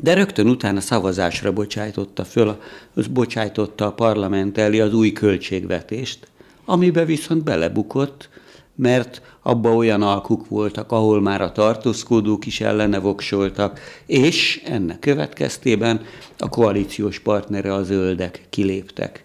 de 0.00 0.14
rögtön 0.14 0.48
utána 0.48 0.80
szavazásra 0.80 1.52
bocsájtotta 1.52 2.24
föl, 2.24 2.60
az 2.94 3.06
bocsájtotta 3.06 3.86
a 3.86 3.92
parlament 3.92 4.58
elé 4.58 4.80
az 4.80 4.94
új 4.94 5.12
költségvetést, 5.12 6.28
amibe 6.64 7.04
viszont 7.04 7.44
belebukott, 7.44 8.28
mert 8.74 9.22
abba 9.42 9.74
olyan 9.74 10.02
alkuk 10.02 10.48
voltak, 10.48 10.92
ahol 10.92 11.20
már 11.20 11.40
a 11.40 11.52
tartózkodók 11.52 12.46
is 12.46 12.60
ellene 12.60 12.98
voksoltak, 12.98 13.80
és 14.06 14.62
ennek 14.64 14.98
következtében 14.98 16.00
a 16.38 16.48
koalíciós 16.48 17.18
partnere 17.18 17.74
a 17.74 17.82
zöldek 17.82 18.46
kiléptek. 18.50 19.24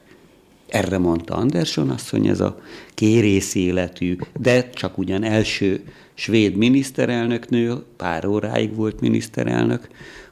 Erre 0.67 0.97
mondta 0.97 1.35
Anderson 1.35 1.89
asszony, 1.89 2.27
ez 2.27 2.39
a 2.39 2.59
kérész 2.93 3.55
életű, 3.55 4.15
de 4.39 4.69
csak 4.69 4.97
ugyan 4.97 5.23
első 5.23 5.83
svéd 6.13 6.55
miniszterelnöknő, 6.55 7.83
pár 7.97 8.25
óráig 8.25 8.75
volt 8.75 8.99
miniszterelnök, 8.99 9.87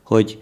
hogy 0.10 0.38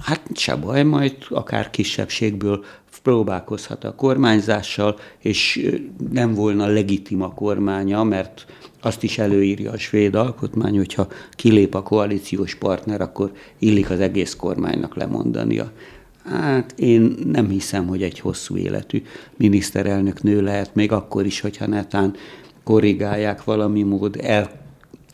hát 0.00 0.22
se 0.34 0.56
baj, 0.56 0.82
majd 0.82 1.16
akár 1.28 1.70
kisebbségből 1.70 2.64
próbálkozhat 3.02 3.84
a 3.84 3.94
kormányzással, 3.94 4.98
és 5.18 5.68
nem 6.10 6.34
volna 6.34 6.66
legitim 6.66 7.22
a 7.22 7.34
kormánya, 7.34 8.04
mert 8.04 8.46
azt 8.80 9.02
is 9.02 9.18
előírja 9.18 9.70
a 9.70 9.78
svéd 9.78 10.14
alkotmány, 10.14 10.76
hogyha 10.76 11.08
kilép 11.30 11.74
a 11.74 11.82
koalíciós 11.82 12.54
partner, 12.54 13.00
akkor 13.00 13.32
illik 13.58 13.90
az 13.90 14.00
egész 14.00 14.34
kormánynak 14.34 14.96
lemondania. 14.96 15.72
Hát 16.24 16.74
én 16.76 17.14
nem 17.32 17.48
hiszem, 17.48 17.86
hogy 17.86 18.02
egy 18.02 18.20
hosszú 18.20 18.56
életű 18.56 19.02
miniszterelnök 19.36 20.22
nő 20.22 20.42
lehet, 20.42 20.74
még 20.74 20.92
akkor 20.92 21.26
is, 21.26 21.40
hogyha 21.40 21.66
netán 21.66 22.14
korrigálják 22.64 23.44
valami 23.44 23.82
mód, 23.82 24.16
el 24.22 24.57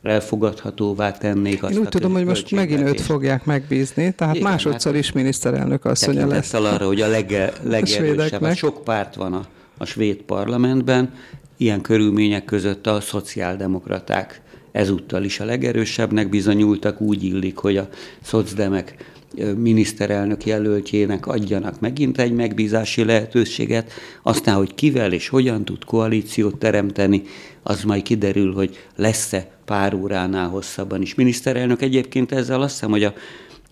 elfogadhatóvá 0.04 1.12
tennék 1.12 1.62
azt 1.62 1.72
Én 1.72 1.78
úgy 1.78 1.88
tudom, 1.88 2.12
hogy 2.12 2.24
most 2.24 2.50
megint 2.50 2.80
őt 2.80 3.00
fogják 3.00 3.44
megbízni, 3.44 4.14
tehát 4.14 4.34
Igen, 4.34 4.50
másodszor 4.50 4.92
hát 4.92 5.00
is 5.00 5.12
miniszterelnök 5.12 5.84
asszonya 5.84 6.26
lesz. 6.26 6.52
arra, 6.52 6.86
hogy 6.86 7.00
a 7.00 7.08
lege, 7.08 7.52
legerősebb, 7.62 8.42
a 8.52 8.54
sok 8.54 8.84
párt 8.84 9.14
van 9.14 9.32
a, 9.32 9.46
a 9.78 9.84
svéd 9.84 10.16
parlamentben, 10.16 11.12
ilyen 11.56 11.80
körülmények 11.80 12.44
között 12.44 12.86
a 12.86 13.00
szociáldemokraták 13.00 14.42
ezúttal 14.72 15.24
is 15.24 15.40
a 15.40 15.44
legerősebbnek 15.44 16.28
bizonyultak, 16.28 17.00
úgy 17.00 17.24
illik, 17.24 17.56
hogy 17.56 17.76
a 17.76 17.88
szocdemek 18.22 19.13
miniszterelnök 19.56 20.46
jelöltjének 20.46 21.26
adjanak 21.26 21.80
megint 21.80 22.18
egy 22.18 22.32
megbízási 22.32 23.04
lehetőséget, 23.04 23.90
aztán, 24.22 24.56
hogy 24.56 24.74
kivel 24.74 25.12
és 25.12 25.28
hogyan 25.28 25.64
tud 25.64 25.84
koalíciót 25.84 26.56
teremteni, 26.56 27.22
az 27.62 27.82
majd 27.82 28.02
kiderül, 28.02 28.52
hogy 28.52 28.76
lesz-e 28.96 29.50
pár 29.64 29.94
óránál 29.94 30.48
hosszabban 30.48 31.02
is. 31.02 31.14
Miniszterelnök 31.14 31.82
egyébként 31.82 32.32
ezzel 32.32 32.62
azt 32.62 32.72
hiszem, 32.72 32.90
hogy 32.90 33.04
a, 33.04 33.14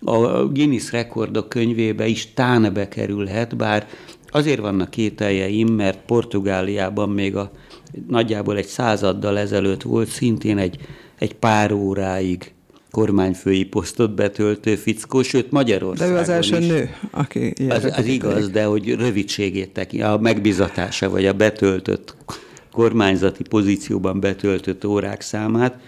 a 0.01 0.48
Guinness 0.48 0.90
rekordok 0.90 1.48
könyvébe 1.48 2.07
is 2.07 2.33
tán 2.35 2.72
bekerülhet, 2.72 3.57
bár 3.57 3.87
azért 4.29 4.61
vannak 4.61 4.90
kételjeim, 4.90 5.68
mert 5.68 5.98
Portugáliában 6.07 7.11
még 7.11 7.37
a 7.37 7.51
nagyjából 8.09 8.57
egy 8.57 8.66
századdal 8.66 9.38
ezelőtt 9.38 9.83
volt 9.83 10.09
szintén 10.09 10.59
egy, 10.59 10.77
egy 11.18 11.35
pár 11.35 11.72
óráig 11.72 12.53
kormányfői 12.92 13.64
posztot 13.64 14.14
betöltő 14.14 14.76
fickó, 14.76 15.22
sőt 15.22 15.50
Magyarországon 15.50 16.14
De 16.14 16.18
ő 16.18 16.22
az 16.22 16.28
első 16.28 16.59
is. 16.59 16.66
nő, 16.66 16.90
aki 17.11 17.52
Az, 17.68 17.85
az 17.96 18.07
igaz, 18.07 18.50
de 18.50 18.64
hogy 18.64 18.94
rövidségét 18.94 19.72
teki, 19.72 20.02
a 20.02 20.18
megbizatása 20.20 21.11
vagy 21.11 21.26
a 21.26 21.33
betöltött 21.33 22.16
kormányzati 22.72 23.42
pozícióban 23.42 24.20
betöltött 24.20 24.87
órák 24.87 25.20
számát. 25.20 25.78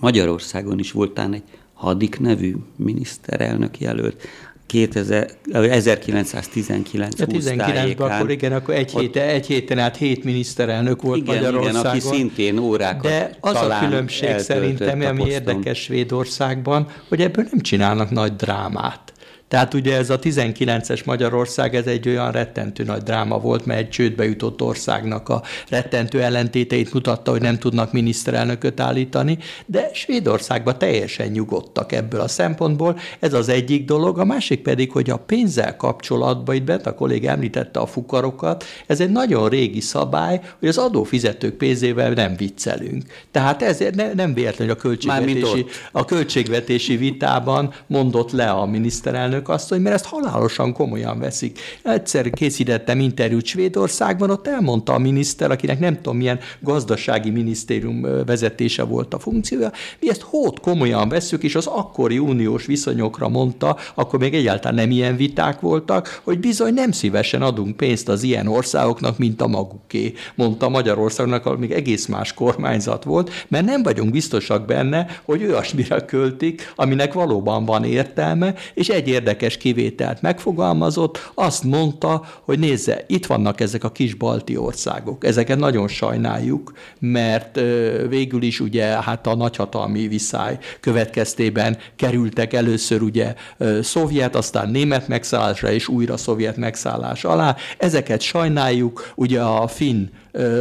Magyarországon 0.00 0.78
is 0.78 0.92
voltán 0.92 1.32
egy 1.32 1.42
Hadik 1.74 2.20
nevű 2.20 2.54
miniszterelnök 2.76 3.80
jelölt, 3.80 4.26
2000, 4.72 5.30
1919 5.52 7.18
ja, 7.18 7.26
19-ben 7.26 8.10
akkor 8.10 8.30
igen, 8.30 8.52
akkor 8.52 8.74
egy, 8.74 8.90
héten, 8.90 9.28
egy 9.28 9.46
héten 9.46 9.78
át 9.78 9.96
hét 9.96 10.24
miniszterelnök 10.24 11.02
volt 11.02 11.16
igen, 11.16 11.34
Magyarországon. 11.34 11.80
Igen, 11.80 11.90
aki 11.90 12.00
szintén 12.00 12.58
órákat 12.58 13.02
De 13.02 13.36
az 13.40 13.54
a 13.54 13.78
különbség 13.80 14.38
szerintem, 14.38 15.00
ami 15.00 15.26
érdekes 15.26 15.78
Svédországban, 15.78 16.86
hogy 17.08 17.20
ebből 17.20 17.46
nem 17.50 17.60
csinálnak 17.60 18.10
nagy 18.10 18.36
drámát. 18.36 19.00
Tehát 19.52 19.74
ugye 19.74 19.96
ez 19.96 20.10
a 20.10 20.18
19-es 20.18 21.04
Magyarország, 21.04 21.74
ez 21.74 21.86
egy 21.86 22.08
olyan 22.08 22.32
rettentő 22.32 22.84
nagy 22.84 23.02
dráma 23.02 23.38
volt, 23.38 23.66
mert 23.66 23.80
egy 23.80 23.88
csődbe 23.88 24.24
jutott 24.24 24.62
országnak 24.62 25.28
a 25.28 25.42
rettentő 25.68 26.22
ellentéteit 26.22 26.92
mutatta, 26.92 27.30
hogy 27.30 27.40
nem 27.40 27.58
tudnak 27.58 27.92
miniszterelnököt 27.92 28.80
állítani, 28.80 29.38
de 29.66 29.90
Svédországban 29.94 30.78
teljesen 30.78 31.28
nyugodtak 31.28 31.92
ebből 31.92 32.20
a 32.20 32.28
szempontból. 32.28 32.98
Ez 33.18 33.32
az 33.32 33.48
egyik 33.48 33.84
dolog, 33.84 34.18
a 34.18 34.24
másik 34.24 34.62
pedig, 34.62 34.92
hogy 34.92 35.10
a 35.10 35.16
pénzzel 35.16 35.76
kapcsolatban, 35.76 36.54
itt 36.54 36.64
bent 36.64 36.86
a 36.86 36.94
kollég 36.94 37.26
említette 37.26 37.80
a 37.80 37.86
fukarokat, 37.86 38.64
ez 38.86 39.00
egy 39.00 39.10
nagyon 39.10 39.48
régi 39.48 39.80
szabály, 39.80 40.40
hogy 40.58 40.68
az 40.68 40.78
adófizetők 40.78 41.54
pénzével 41.54 42.10
nem 42.10 42.36
viccelünk. 42.36 43.04
Tehát 43.30 43.62
ez 43.62 43.78
ne, 43.94 44.12
nem 44.12 44.34
véletlenül 44.34 44.74
a 44.74 44.76
költségvetési, 44.76 45.66
a 45.92 46.04
költségvetési 46.04 46.96
vitában 46.96 47.74
mondott 47.86 48.30
le 48.30 48.50
a 48.50 48.66
miniszterelnök, 48.66 49.40
elnök 49.42 49.60
asszony, 49.60 49.80
mert 49.80 49.94
ezt 49.94 50.04
halálosan 50.04 50.72
komolyan 50.72 51.18
veszik. 51.18 51.58
Egyszer 51.82 52.30
készítettem 52.30 53.00
interjút 53.00 53.44
Svédországban, 53.44 54.30
ott 54.30 54.46
elmondta 54.46 54.92
a 54.94 54.98
miniszter, 54.98 55.50
akinek 55.50 55.78
nem 55.78 55.96
tudom 55.96 56.16
milyen 56.16 56.38
gazdasági 56.60 57.30
minisztérium 57.30 58.06
vezetése 58.26 58.82
volt 58.82 59.14
a 59.14 59.18
funkciója, 59.18 59.72
mi 60.00 60.10
ezt 60.10 60.20
hót 60.20 60.60
komolyan 60.60 61.08
veszük, 61.08 61.42
és 61.42 61.54
az 61.54 61.66
akkori 61.66 62.18
uniós 62.18 62.66
viszonyokra 62.66 63.28
mondta, 63.28 63.76
akkor 63.94 64.18
még 64.18 64.34
egyáltalán 64.34 64.74
nem 64.76 64.90
ilyen 64.90 65.16
viták 65.16 65.60
voltak, 65.60 66.20
hogy 66.24 66.38
bizony 66.38 66.74
nem 66.74 66.92
szívesen 66.92 67.42
adunk 67.42 67.76
pénzt 67.76 68.08
az 68.08 68.22
ilyen 68.22 68.46
országoknak, 68.46 69.18
mint 69.18 69.40
a 69.40 69.46
maguké, 69.46 70.12
mondta 70.34 70.68
Magyarországnak, 70.68 71.46
ahol 71.46 71.58
még 71.58 71.72
egész 71.72 72.06
más 72.06 72.32
kormányzat 72.34 73.04
volt, 73.04 73.30
mert 73.48 73.64
nem 73.64 73.82
vagyunk 73.82 74.10
biztosak 74.10 74.66
benne, 74.66 75.06
hogy 75.24 75.44
olyasmire 75.44 76.04
költik, 76.04 76.72
aminek 76.76 77.12
valóban 77.12 77.64
van 77.64 77.84
értelme, 77.84 78.54
és 78.74 78.88
egy 78.88 79.08
érdekes 79.32 79.56
kivételt 79.56 80.22
megfogalmazott, 80.22 81.30
azt 81.34 81.64
mondta, 81.64 82.24
hogy 82.44 82.58
nézze, 82.58 83.04
itt 83.06 83.26
vannak 83.26 83.60
ezek 83.60 83.84
a 83.84 83.92
kis 83.92 84.14
balti 84.14 84.56
országok, 84.56 85.24
ezeket 85.24 85.58
nagyon 85.58 85.88
sajnáljuk, 85.88 86.72
mert 86.98 87.60
végül 88.08 88.42
is 88.42 88.60
ugye 88.60 88.84
hát 88.84 89.26
a 89.26 89.34
nagyhatalmi 89.34 90.08
viszály 90.08 90.58
következtében 90.80 91.78
kerültek 91.96 92.52
először 92.52 93.02
ugye 93.02 93.34
szovjet, 93.82 94.36
aztán 94.36 94.70
német 94.70 95.08
megszállásra 95.08 95.70
és 95.70 95.88
újra 95.88 96.16
szovjet 96.16 96.56
megszállás 96.56 97.24
alá. 97.24 97.56
Ezeket 97.78 98.20
sajnáljuk, 98.20 99.12
ugye 99.14 99.40
a 99.40 99.66
finn 99.66 100.06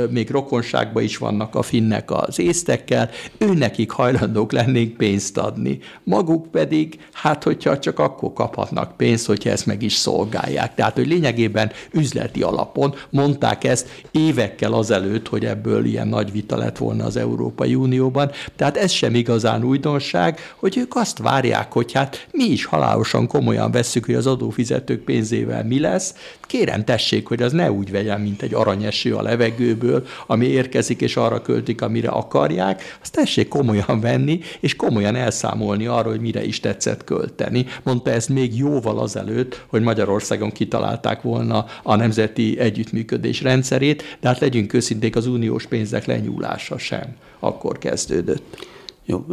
még 0.09 0.29
rokonságban 0.29 1.03
is 1.03 1.17
vannak 1.17 1.55
a 1.55 1.61
finnek 1.61 2.11
az 2.11 2.39
észtekkel, 2.39 3.09
ő 3.37 3.53
nekik 3.53 3.91
hajlandók 3.91 4.51
lennénk 4.51 4.97
pénzt 4.97 5.37
adni. 5.37 5.79
Maguk 6.03 6.51
pedig, 6.51 6.99
hát 7.13 7.43
hogyha 7.43 7.79
csak 7.79 7.99
akkor 7.99 8.33
kaphatnak 8.33 8.97
pénzt, 8.97 9.25
hogyha 9.25 9.49
ezt 9.49 9.65
meg 9.65 9.81
is 9.81 9.93
szolgálják. 9.93 10.75
Tehát, 10.75 10.95
hogy 10.95 11.07
lényegében 11.07 11.71
üzleti 11.91 12.41
alapon 12.41 12.95
mondták 13.09 13.63
ezt 13.63 14.03
évekkel 14.11 14.73
azelőtt, 14.73 15.27
hogy 15.27 15.45
ebből 15.45 15.85
ilyen 15.85 16.07
nagy 16.07 16.31
vita 16.31 16.57
lett 16.57 16.77
volna 16.77 17.05
az 17.05 17.17
Európai 17.17 17.75
Unióban. 17.75 18.31
Tehát 18.55 18.77
ez 18.77 18.91
sem 18.91 19.15
igazán 19.15 19.63
újdonság, 19.63 20.39
hogy 20.55 20.77
ők 20.77 20.95
azt 20.95 21.17
várják, 21.17 21.71
hogy 21.71 21.91
hát 21.91 22.27
mi 22.31 22.43
is 22.43 22.65
halálosan 22.65 23.27
komolyan 23.27 23.71
vesszük, 23.71 24.05
hogy 24.05 24.15
az 24.15 24.27
adófizetők 24.27 25.03
pénzével 25.03 25.63
mi 25.63 25.79
lesz. 25.79 26.15
Kérem, 26.41 26.83
tessék, 26.83 27.27
hogy 27.27 27.41
az 27.41 27.51
ne 27.51 27.71
úgy 27.71 27.91
vegyen, 27.91 28.21
mint 28.21 28.41
egy 28.41 28.53
aranyeső 28.53 29.15
a 29.15 29.21
levegőből, 29.61 30.05
ami 30.27 30.45
érkezik 30.45 31.01
és 31.01 31.17
arra 31.17 31.41
költik, 31.41 31.81
amire 31.81 32.09
akarják. 32.09 32.97
Azt 33.01 33.13
tessék 33.13 33.47
komolyan 33.47 33.99
venni, 33.99 34.39
és 34.59 34.75
komolyan 34.75 35.15
elszámolni 35.15 35.85
arra, 35.85 36.09
hogy 36.09 36.21
mire 36.21 36.43
is 36.43 36.59
tetszett 36.59 37.03
költeni. 37.03 37.65
Mondta 37.83 38.11
ezt 38.11 38.29
még 38.29 38.57
jóval 38.57 38.99
azelőtt, 38.99 39.65
hogy 39.67 39.81
Magyarországon 39.81 40.51
kitalálták 40.51 41.21
volna 41.21 41.65
a 41.83 41.95
nemzeti 41.95 42.59
együttműködés 42.59 43.41
rendszerét, 43.41 44.17
de 44.19 44.27
hát 44.27 44.39
legyünk 44.39 44.73
őszinték, 44.73 45.15
az 45.15 45.27
uniós 45.27 45.65
pénzek 45.65 46.05
lenyúlása 46.05 46.77
sem 46.77 47.15
akkor 47.39 47.77
kezdődött. 47.77 48.67
Jó, 49.05 49.25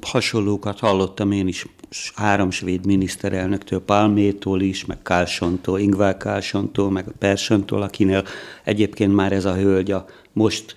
hasonlókat 0.00 0.78
hallottam 0.78 1.32
én 1.32 1.48
is 1.48 1.66
három 2.14 2.50
svéd 2.50 2.86
miniszterelnöktől, 2.86 3.80
Palmétól 3.84 4.60
is, 4.60 4.84
meg 4.84 5.02
Kálsontól, 5.02 5.78
Ingvál 5.78 6.16
Kálsontól, 6.16 6.90
meg 6.90 7.04
Persontól, 7.18 7.82
akinél 7.82 8.24
egyébként 8.64 9.14
már 9.14 9.32
ez 9.32 9.44
a 9.44 9.54
hölgy 9.54 9.90
a 9.90 10.06
most 10.32 10.76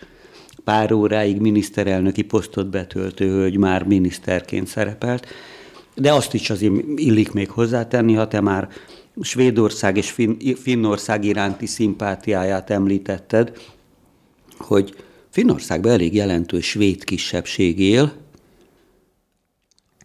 pár 0.63 0.91
óráig 0.91 1.39
miniszterelnöki 1.39 2.21
posztot 2.21 2.69
betöltő 2.69 3.27
hölgy 3.27 3.57
már 3.57 3.83
miniszterként 3.83 4.67
szerepelt, 4.67 5.25
de 5.95 6.13
azt 6.13 6.33
is 6.33 6.49
azért 6.49 6.73
illik 6.95 7.31
még 7.31 7.49
hozzátenni, 7.49 8.13
ha 8.13 8.27
te 8.27 8.41
már 8.41 8.69
Svédország 9.21 9.97
és 9.97 10.11
Finn, 10.11 10.55
Finnország 10.55 11.25
iránti 11.25 11.65
szimpátiáját 11.65 12.69
említetted, 12.69 13.57
hogy 14.57 14.95
Finnországban 15.29 15.91
elég 15.91 16.15
jelentős 16.15 16.65
svéd 16.65 17.03
kisebbség 17.03 17.79
él, 17.79 18.20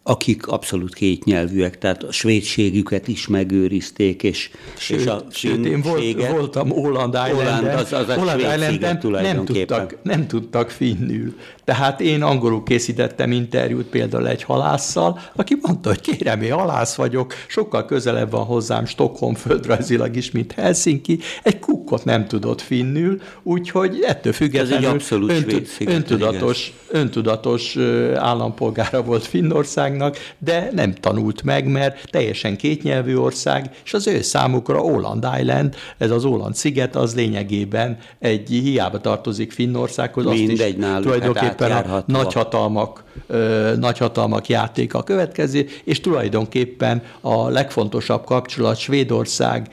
akik 0.07 0.47
abszolút 0.47 0.93
kétnyelvűek, 0.93 1.77
tehát 1.77 2.03
a 2.03 2.11
svédségüket 2.11 3.07
is 3.07 3.27
megőrizték, 3.27 4.23
és, 4.23 4.49
sőt, 4.77 4.99
és 4.99 5.05
a 5.05 5.23
sőt, 5.31 5.65
én 5.65 5.81
volt, 5.81 6.27
voltam 6.31 6.69
Holland 6.69 7.17
Island-en, 7.29 7.77
az, 7.77 7.93
az 7.93 8.13
Holland 8.13 8.39
Island-en 8.39 8.99
nem 9.11 9.45
tudtak, 9.45 9.97
nem 10.03 10.27
tudtak 10.27 10.69
finnül. 10.69 11.35
Tehát 11.63 12.01
én 12.01 12.21
angolul 12.21 12.63
készítettem 12.63 13.31
interjút 13.31 13.85
például 13.85 14.27
egy 14.27 14.43
halásszal, 14.43 15.19
aki 15.35 15.57
mondta, 15.61 15.89
hogy 15.89 16.01
kérem, 16.01 16.41
én 16.41 16.53
halász 16.53 16.95
vagyok, 16.95 17.33
sokkal 17.47 17.85
közelebb 17.85 18.31
van 18.31 18.45
hozzám 18.45 18.85
Stockholm 18.85 19.33
földrajzilag 19.33 20.15
is, 20.15 20.31
mint 20.31 20.51
Helsinki, 20.51 21.19
egy 21.43 21.59
kukkot 21.59 22.05
nem 22.05 22.27
tudott 22.27 22.61
finnül, 22.61 23.21
úgyhogy 23.43 24.01
ettől 24.01 24.33
függetlenül 24.33 24.99
önt, 25.09 25.77
öntudatos, 25.79 26.73
öntudatos 26.87 27.77
állampolgára 28.15 29.03
volt 29.03 29.25
Finnországnak, 29.97 30.17
de 30.39 30.69
nem 30.71 30.93
tanult 30.93 31.43
meg, 31.43 31.67
mert 31.67 32.09
teljesen 32.09 32.57
kétnyelvű 32.57 33.15
ország, 33.15 33.69
és 33.85 33.93
az 33.93 34.07
ő 34.07 34.21
számukra 34.21 34.83
Åland 34.83 35.27
Island, 35.39 35.75
ez 35.97 36.11
az 36.11 36.25
Åland 36.25 36.55
sziget, 36.55 36.95
az 36.95 37.15
lényegében 37.15 37.97
egy 38.19 38.49
hiába 38.49 38.99
tartozik 38.99 39.51
Finnországhoz, 39.51 40.25
azt 40.25 40.37
Mindegy 40.37 40.69
is 40.69 40.75
náluk, 40.75 41.03
tulajdonképpen 41.03 41.71
hát 41.71 41.87
a 41.87 42.03
nagyhatalmak, 42.05 43.03
ö, 43.27 43.73
nagyhatalmak 43.79 44.47
játéka 44.47 45.03
következő, 45.03 45.67
és 45.83 45.99
tulajdonképpen 45.99 47.01
a 47.21 47.49
legfontosabb 47.49 48.23
kapcsolat 48.25 48.77
Svédország 48.77 49.67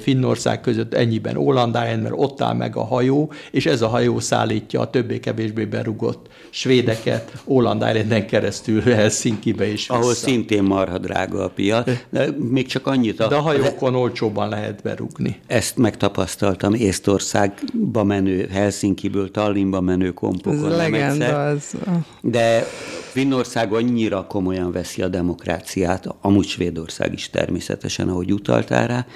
Finnország 0.00 0.60
között 0.60 0.94
ennyiben 0.94 1.36
Ólandáján, 1.36 1.98
mert 1.98 2.14
ott 2.16 2.40
áll 2.40 2.54
meg 2.54 2.76
a 2.76 2.84
hajó, 2.84 3.32
és 3.50 3.66
ez 3.66 3.82
a 3.82 3.88
hajó 3.88 4.20
szállítja 4.20 4.80
a 4.80 4.90
többé-kevésbé 4.90 5.64
berugott 5.64 6.26
svédeket 6.50 7.32
Ólandáján 7.46 8.26
keresztül 8.26 8.80
Helsinki-be 8.80 9.66
is 9.66 9.88
Ahol 9.88 10.08
vissza. 10.08 10.26
szintén 10.26 10.62
marha 10.62 10.98
drága 10.98 11.44
a 11.44 11.48
piac, 11.48 11.90
de 12.10 12.28
még 12.50 12.66
csak 12.66 12.86
annyit. 12.86 13.20
A, 13.20 13.28
de 13.28 13.34
a 13.34 13.40
hajókon 13.40 13.92
de, 13.92 13.98
olcsóban 13.98 14.48
lehet 14.48 14.82
berugni. 14.82 15.40
Ezt 15.46 15.76
megtapasztaltam 15.76 16.74
Észtországba 16.74 18.04
menő, 18.04 18.48
Helsinkiből 18.52 19.30
Tallinnba 19.30 19.80
menő 19.80 20.10
kompokon. 20.10 20.70
Ez 20.72 20.76
legenda 20.76 21.46
az. 21.46 21.74
De 22.20 22.66
Finnország 23.10 23.72
annyira 23.72 24.26
komolyan 24.26 24.72
veszi 24.72 25.02
a 25.02 25.08
demokráciát, 25.08 26.06
amúgy 26.20 26.46
Svédország 26.46 27.12
is 27.12 27.30
természetesen, 27.30 28.08
ahogy 28.08 28.32
utaltál 28.32 28.86
rá, 28.86 29.06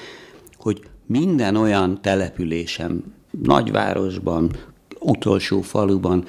hogy 0.63 0.81
minden 1.07 1.57
olyan 1.57 2.01
településen, 2.03 3.15
nagyvárosban, 3.43 4.51
utolsó 4.99 5.61
faluban, 5.61 6.25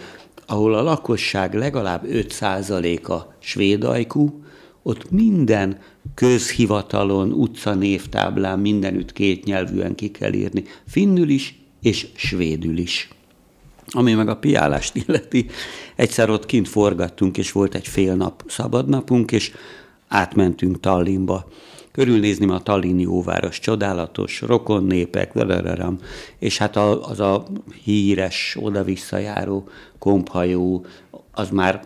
ahol 0.46 0.74
a 0.74 0.82
lakosság 0.82 1.54
legalább 1.54 2.04
5%-a 2.08 3.34
svédajkú, 3.40 4.44
ott 4.84 5.12
minden 5.12 5.78
közhivatalon, 6.16 7.32
utcanévtáblán 7.32 8.60
mindenütt 8.60 9.14
kétnyelvűen 9.14 9.96
ki 9.96 10.12
kell 10.12 10.34
írni, 10.34 10.64
finnül 10.88 11.30
is 11.30 11.60
és 11.82 12.08
svédül 12.16 12.78
is. 12.78 13.10
Ami 13.88 14.14
meg 14.14 14.28
a 14.28 14.38
piálást 14.38 14.96
illeti, 15.08 15.46
egyszer 15.96 16.30
ott 16.30 16.46
kint 16.46 16.68
forgattunk, 16.68 17.38
és 17.38 17.52
volt 17.52 17.76
egy 17.76 17.88
fél 17.88 18.16
nap 18.16 18.44
szabadnapunk, 18.48 19.32
és 19.32 19.52
átmentünk 20.08 20.80
Tallinnba 20.80 21.48
körülnézni 21.94 22.50
a 22.50 22.60
Tallini 22.60 23.06
óváros, 23.06 23.60
csodálatos, 23.60 24.42
rokon 24.42 24.84
népek, 24.84 25.32
és 26.40 26.58
hát 26.58 26.76
az 26.78 27.20
a 27.20 27.46
híres, 27.84 28.58
oda-visszajáró 28.60 29.68
komphajó, 30.00 30.86
az 31.32 31.50
már 31.50 31.84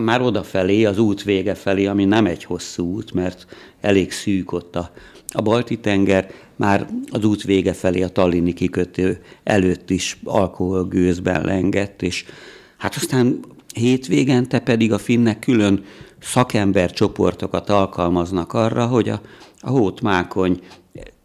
már 0.00 0.20
odafelé, 0.20 0.84
az 0.84 0.98
út 0.98 1.22
vége 1.22 1.54
felé, 1.54 1.86
ami 1.86 2.04
nem 2.04 2.26
egy 2.26 2.44
hosszú 2.44 2.94
út, 2.94 3.12
mert 3.12 3.46
elég 3.80 4.12
szűk 4.12 4.52
ott 4.52 4.76
a, 4.76 4.90
a 5.32 5.42
Balti-tenger, 5.42 6.30
már 6.56 6.86
az 7.10 7.24
út 7.24 7.42
vége 7.42 7.72
felé 7.72 8.02
a 8.02 8.08
Tallini 8.08 8.52
kikötő 8.52 9.22
előtt 9.44 9.90
is 9.90 10.18
alkoholgőzben 10.24 11.44
lengett, 11.44 12.02
és 12.02 12.24
hát 12.76 12.94
aztán 12.94 13.40
hétvégente 13.78 14.58
pedig 14.58 14.92
a 14.92 14.98
finnek 14.98 15.38
külön 15.38 15.84
szakembercsoportokat 16.20 17.70
alkalmaznak 17.70 18.52
arra, 18.52 18.86
hogy 18.86 19.08
a, 19.08 19.20
a 19.60 19.70
hótmákony 19.70 20.60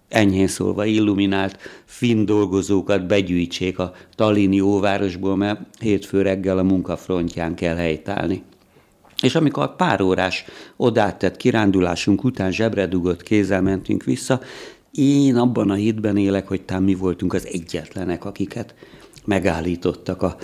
enyhén 0.08 0.48
szólva 0.48 0.86
illuminált 0.86 1.58
finn 1.86 2.26
dolgozókat 2.26 3.08
begyűjtsék 3.08 3.80
a 3.80 3.94
Tallini 4.16 4.60
óvárosból, 4.60 5.36
mert 5.36 5.60
hétfő 5.80 6.22
reggel 6.22 6.58
a 6.58 6.64
munkafrontján 6.64 7.56
kell 7.56 7.76
helytállni. 7.76 8.44
És 9.22 9.36
amikor 9.36 9.64
a 9.64 9.76
pár 9.76 10.02
órás 10.02 10.46
odátett 10.78 11.38
kirándulásunk 11.38 12.24
után 12.24 12.52
zsebre 12.52 12.88
dugott 12.88 13.24
kézzel 13.24 13.62
mentünk 13.62 14.04
vissza, 14.04 14.42
én 14.92 15.36
abban 15.36 15.70
a 15.70 15.74
hitben 15.74 16.18
élek, 16.18 16.48
hogy 16.48 16.62
tám 16.62 16.84
mi 16.84 16.96
voltunk 16.96 17.34
az 17.34 17.48
egyetlenek, 17.48 18.26
akiket 18.26 18.76
megállítottak 19.26 20.22
a 20.22 20.36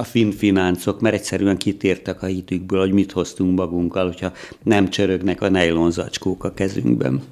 a 0.00 0.04
finn 0.04 0.30
fináncok, 0.30 1.00
mert 1.00 1.14
egyszerűen 1.14 1.56
kitértek 1.56 2.22
a 2.22 2.26
hitükből, 2.26 2.80
hogy 2.80 2.92
mit 2.92 3.12
hoztunk 3.12 3.58
magunkkal, 3.58 4.04
hogyha 4.04 4.32
nem 4.62 4.88
csörögnek 4.88 5.42
a 5.42 5.48
nejlonzacskók 5.48 6.44
a 6.44 6.54
kezünkben. 6.54 7.22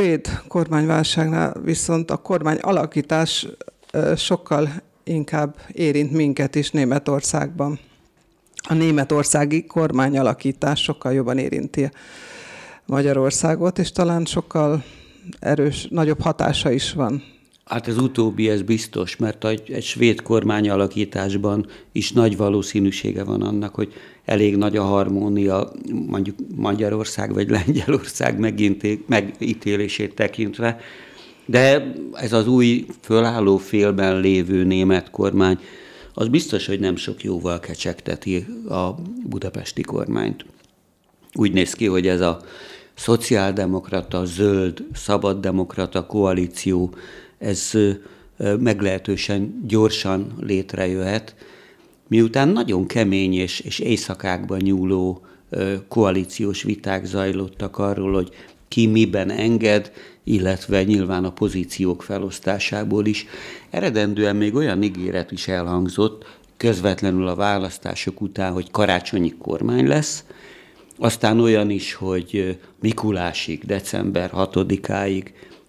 Svéd 0.00 0.40
kormányválságnál 0.48 1.54
viszont 1.64 2.10
a 2.10 2.16
kormány 2.16 2.58
alakítás 2.58 3.46
sokkal 4.16 4.68
inkább 5.04 5.56
érint 5.72 6.12
minket 6.12 6.54
is 6.54 6.70
Németországban. 6.70 7.78
A 8.68 8.74
németországi 8.74 9.66
kormányalakítás 9.66 10.82
sokkal 10.82 11.12
jobban 11.12 11.38
érinti 11.38 11.90
Magyarországot, 12.86 13.78
és 13.78 13.92
talán 13.92 14.24
sokkal 14.24 14.84
erős, 15.38 15.86
nagyobb 15.90 16.20
hatása 16.20 16.70
is 16.70 16.92
van 16.92 17.22
Hát 17.70 17.88
ez 17.88 17.98
utóbbi, 17.98 18.48
ez 18.48 18.62
biztos, 18.62 19.16
mert 19.16 19.44
egy, 19.44 19.70
egy 19.70 19.82
svéd 19.82 20.22
kormány 20.22 20.70
alakításban 20.70 21.66
is 21.92 22.12
nagy 22.12 22.36
valószínűsége 22.36 23.24
van 23.24 23.42
annak, 23.42 23.74
hogy 23.74 23.92
elég 24.24 24.56
nagy 24.56 24.76
a 24.76 24.82
harmónia 24.82 25.72
mondjuk 26.06 26.36
Magyarország 26.54 27.32
vagy 27.32 27.48
Lengyelország 27.50 28.38
megítélését 29.06 30.14
tekintve, 30.14 30.80
de 31.46 31.92
ez 32.12 32.32
az 32.32 32.46
új 32.46 32.86
fölálló 33.00 33.56
félben 33.56 34.20
lévő 34.20 34.64
német 34.64 35.10
kormány, 35.10 35.58
az 36.14 36.28
biztos, 36.28 36.66
hogy 36.66 36.80
nem 36.80 36.96
sok 36.96 37.22
jóval 37.22 37.60
kecsegteti 37.60 38.46
a 38.68 38.94
budapesti 39.28 39.82
kormányt. 39.82 40.44
Úgy 41.34 41.52
néz 41.52 41.72
ki, 41.72 41.86
hogy 41.86 42.06
ez 42.06 42.20
a 42.20 42.40
szociáldemokrata, 42.94 44.24
zöld, 44.24 44.84
szabaddemokrata 44.92 46.06
koalíció 46.06 46.94
ez 47.40 47.70
meglehetősen 48.58 49.64
gyorsan 49.66 50.32
létrejöhet, 50.40 51.34
miután 52.08 52.48
nagyon 52.48 52.86
kemény 52.86 53.34
és, 53.34 53.60
és 53.60 53.78
éjszakákban 53.78 54.58
nyúló 54.62 55.26
koalíciós 55.88 56.62
viták 56.62 57.04
zajlottak 57.04 57.78
arról, 57.78 58.12
hogy 58.12 58.30
ki 58.68 58.86
miben 58.86 59.30
enged, 59.30 59.92
illetve 60.24 60.82
nyilván 60.82 61.24
a 61.24 61.32
pozíciók 61.32 62.02
felosztásából 62.02 63.06
is. 63.06 63.26
Eredendően 63.70 64.36
még 64.36 64.54
olyan 64.54 64.82
ígéret 64.82 65.32
is 65.32 65.48
elhangzott, 65.48 66.38
közvetlenül 66.56 67.26
a 67.26 67.34
választások 67.34 68.20
után, 68.20 68.52
hogy 68.52 68.70
karácsonyi 68.70 69.34
kormány 69.38 69.86
lesz, 69.86 70.24
aztán 70.98 71.40
olyan 71.40 71.70
is, 71.70 71.94
hogy 71.94 72.58
Mikulásig, 72.80 73.64
december 73.64 74.30
6-áig 74.34 75.24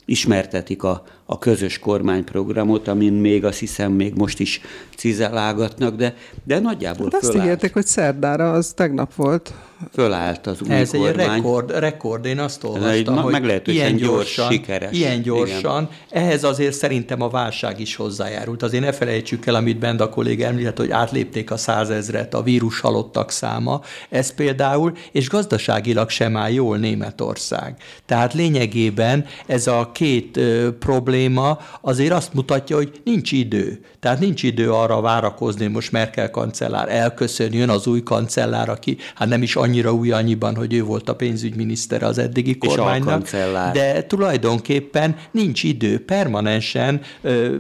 ismertetik 0.06 0.84
a, 0.84 1.04
a 1.32 1.38
közös 1.38 1.80
kormányprogramot, 1.80 2.88
amin 2.88 3.14
még 3.14 3.46
azt 3.46 3.60
hiszem 3.60 3.92
még 3.92 4.14
most 4.16 4.40
is 4.40 4.62
cizelálgatnak, 4.96 5.96
de, 5.96 6.16
de 6.44 6.60
nagyjából 6.60 7.10
hát 7.12 7.24
azt 7.24 7.36
ígérték, 7.36 7.74
hogy 7.74 7.86
szerdára, 7.86 8.52
az 8.52 8.74
tegnap 8.76 9.16
volt. 9.16 9.54
Fölállt 9.94 10.48
az 10.48 10.62
új 10.62 10.76
Ez 10.76 10.90
kormány. 10.90 11.10
egy 11.10 11.16
rekord, 11.16 11.80
rekord, 11.80 12.26
én 12.26 12.40
azt 12.40 12.64
olvastam, 12.64 13.18
egy, 13.18 13.62
hogy 13.66 13.68
ilyen 13.68 13.96
gyorsan, 13.96 14.46
gyors, 14.46 14.54
sikeres. 14.54 14.98
Ilyen 14.98 15.22
gyorsan, 15.22 15.90
igen. 16.10 16.24
ehhez 16.24 16.44
azért 16.44 16.74
szerintem 16.74 17.22
a 17.22 17.30
válság 17.30 17.80
is 17.80 17.96
hozzájárult. 17.96 18.64
Azért 18.64 18.84
ne 18.84 18.92
felejtsük 18.92 19.46
el, 19.46 19.56
amit 19.56 19.80
Benda 19.80 20.10
kolléga 20.10 20.46
említett, 20.46 20.78
hogy 20.78 20.92
átlépték 20.92 21.52
a 21.52 21.58
százezret 21.58 22.34
a 22.34 22.42
vírus 22.42 22.80
halottak 22.80 23.32
száma, 23.32 23.82
ez 24.10 24.34
például, 24.34 24.94
és 25.12 25.30
gazdaságilag 25.30 26.10
sem 26.10 26.38
áll 26.38 26.52
jól 26.52 26.78
Németország. 26.78 27.76
Tehát 28.06 28.34
lényegében 28.34 29.26
ez 29.46 29.68
a 29.68 29.90
két 29.94 30.38
ö, 30.38 30.78
probléma, 30.80 31.21
probléma 31.22 31.60
azért 31.82 32.12
azt 32.12 32.34
mutatja, 32.34 32.76
hogy 32.76 33.02
nincs 33.04 33.32
idő. 33.32 33.86
Tehát 34.00 34.20
nincs 34.20 34.44
idő 34.44 34.72
arra 34.72 35.02
várakozni, 35.02 35.68
most 35.68 35.92
Merkel 35.92 36.30
kancellár 36.30 36.90
elköszön, 36.90 37.54
jön 37.54 37.70
az 37.70 37.88
új 37.88 38.04
kancellár, 38.04 38.70
aki 38.70 38.98
hát 39.16 39.28
nem 39.28 39.42
is 39.42 39.56
annyira 39.56 39.94
új 39.94 40.12
annyiban, 40.12 40.56
hogy 40.56 40.74
ő 40.74 40.84
volt 40.84 41.10
a 41.10 41.16
pénzügyminiszter 41.16 42.04
az 42.04 42.18
eddigi 42.18 42.58
kormánynak. 42.58 43.30
De 43.74 44.04
tulajdonképpen 44.04 45.16
nincs 45.32 45.64
idő, 45.64 46.06
permanensen 46.06 47.02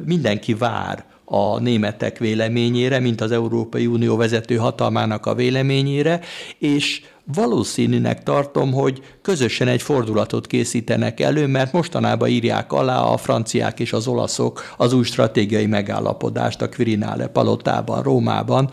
mindenki 0.05 0.53
vár 0.53 1.03
a 1.25 1.59
németek 1.59 2.17
véleményére, 2.17 2.99
mint 2.99 3.21
az 3.21 3.31
Európai 3.31 3.85
Unió 3.85 4.15
vezető 4.15 4.55
hatalmának 4.55 5.25
a 5.25 5.35
véleményére, 5.35 6.19
és 6.57 7.01
valószínűnek 7.25 8.23
tartom, 8.23 8.71
hogy 8.71 9.01
közösen 9.21 9.67
egy 9.67 9.81
fordulatot 9.81 10.47
készítenek 10.47 11.19
elő, 11.19 11.47
mert 11.47 11.71
mostanában 11.71 12.29
írják 12.29 12.71
alá 12.73 13.01
a 13.01 13.17
franciák 13.17 13.79
és 13.79 13.93
az 13.93 14.07
olaszok 14.07 14.73
az 14.77 14.93
új 14.93 15.03
stratégiai 15.03 15.65
megállapodást 15.65 16.61
a 16.61 16.69
Quirinale 16.69 17.27
palotában, 17.27 18.03
Rómában, 18.03 18.69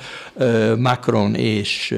Macron 0.78 1.34
és 1.34 1.94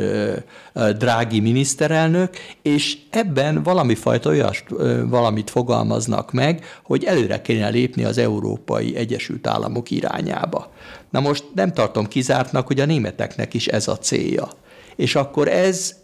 Drági 0.98 1.40
miniszterelnök, 1.40 2.36
és 2.62 2.98
ebben 3.10 3.62
valami 3.62 3.94
fajta 3.94 4.28
olyas, 4.28 4.64
valamit 5.06 5.50
fogalmaznak 5.50 6.32
meg, 6.32 6.64
hogy 6.82 7.04
előre 7.04 7.42
kéne 7.42 7.68
lépni 7.68 8.04
az 8.04 8.18
Európai 8.18 8.96
Egyesült 8.96 9.46
Államok 9.46 9.90
irányába. 9.90 10.70
Na 11.10 11.20
most 11.20 11.44
nem 11.54 11.72
tartom 11.72 12.06
kizártnak, 12.06 12.66
hogy 12.66 12.80
a 12.80 12.86
németeknek 12.86 13.54
is 13.54 13.66
ez 13.66 13.88
a 13.88 13.98
célja. 13.98 14.48
És 14.96 15.14
akkor 15.14 15.48
ez 15.48 15.94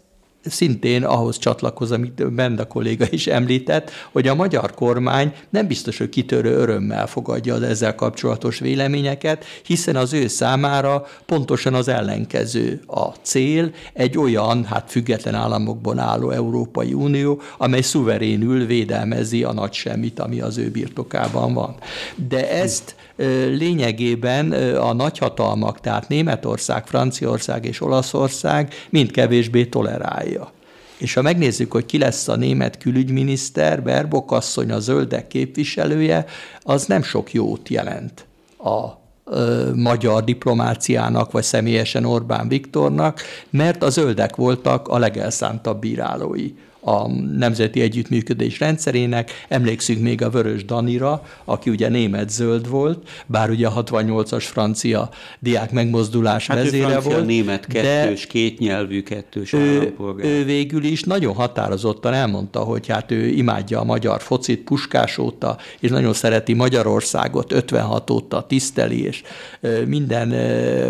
szintén 0.49 1.03
ahhoz 1.03 1.37
csatlakoz, 1.37 1.91
amit 1.91 2.33
Benda 2.33 2.67
kolléga 2.67 3.05
is 3.09 3.27
említett, 3.27 3.91
hogy 4.11 4.27
a 4.27 4.35
magyar 4.35 4.73
kormány 4.73 5.33
nem 5.49 5.67
biztos, 5.67 5.97
hogy 5.97 6.09
kitörő 6.09 6.55
örömmel 6.55 7.07
fogadja 7.07 7.53
az 7.53 7.61
ezzel 7.61 7.95
kapcsolatos 7.95 8.59
véleményeket, 8.59 9.45
hiszen 9.63 9.95
az 9.95 10.13
ő 10.13 10.27
számára 10.27 11.05
pontosan 11.25 11.73
az 11.73 11.87
ellenkező 11.87 12.81
a 12.87 13.05
cél, 13.21 13.71
egy 13.93 14.17
olyan, 14.17 14.65
hát 14.65 14.91
független 14.91 15.35
államokban 15.35 15.99
álló 15.99 16.29
Európai 16.29 16.93
Unió, 16.93 17.41
amely 17.57 17.81
szuverénül 17.81 18.65
védelmezi 18.65 19.43
a 19.43 19.53
nagy 19.53 19.73
semmit, 19.73 20.19
ami 20.19 20.39
az 20.39 20.57
ő 20.57 20.69
birtokában 20.69 21.53
van. 21.53 21.75
De 22.27 22.51
ezt 22.51 22.95
lényegében 23.57 24.51
a 24.75 24.93
nagyhatalmak, 24.93 25.79
tehát 25.79 26.07
Németország, 26.07 26.87
Franciaország 26.87 27.65
és 27.65 27.81
Olaszország 27.81 28.73
mind 28.89 29.11
kevésbé 29.11 29.65
tolerálja. 29.65 30.51
És 30.97 31.13
ha 31.13 31.21
megnézzük, 31.21 31.71
hogy 31.71 31.85
ki 31.85 31.97
lesz 31.97 32.27
a 32.27 32.35
német 32.35 32.77
külügyminiszter, 32.77 33.83
Berbok 33.83 34.31
asszony, 34.31 34.71
a 34.71 34.79
zöldek 34.79 35.27
képviselője, 35.27 36.25
az 36.61 36.85
nem 36.85 37.03
sok 37.03 37.33
jót 37.33 37.69
jelent 37.69 38.25
a 38.57 39.05
magyar 39.75 40.23
diplomáciának, 40.23 41.31
vagy 41.31 41.43
személyesen 41.43 42.05
Orbán 42.05 42.47
Viktornak, 42.47 43.21
mert 43.49 43.83
a 43.83 43.89
zöldek 43.89 44.35
voltak 44.35 44.87
a 44.87 44.97
legelszántabb 44.97 45.79
bírálói 45.79 46.53
a 46.87 47.07
nemzeti 47.37 47.81
együttműködés 47.81 48.59
rendszerének. 48.59 49.31
Emlékszünk 49.47 50.01
még 50.01 50.21
a 50.21 50.29
Vörös 50.29 50.65
Danira, 50.65 51.23
aki 51.45 51.69
ugye 51.69 51.89
német-zöld 51.89 52.69
volt, 52.69 53.09
bár 53.25 53.49
ugye 53.49 53.67
a 53.67 53.83
68-as 53.83 54.43
francia 54.43 55.09
diák 55.39 55.71
megmozdulás 55.71 56.47
hát 56.47 56.57
vezére 56.57 56.87
francia, 56.87 57.11
volt. 57.11 57.25
német, 57.25 57.65
kettős, 57.65 58.21
de 58.21 58.27
kétnyelvű, 58.27 59.03
kettős 59.03 59.53
ő, 59.53 59.93
ő 60.17 60.43
végül 60.43 60.83
is 60.83 61.03
nagyon 61.03 61.33
határozottan 61.33 62.13
elmondta, 62.13 62.59
hogy 62.59 62.87
hát 62.87 63.11
ő 63.11 63.27
imádja 63.27 63.79
a 63.79 63.83
magyar 63.83 64.21
focit 64.21 64.63
puskás 64.63 65.17
óta, 65.17 65.57
és 65.79 65.89
nagyon 65.89 66.13
szereti 66.13 66.53
Magyarországot 66.53 67.51
56 67.51 68.09
óta 68.09 68.41
tiszteli, 68.41 69.03
és 69.03 69.23
minden 69.85 70.33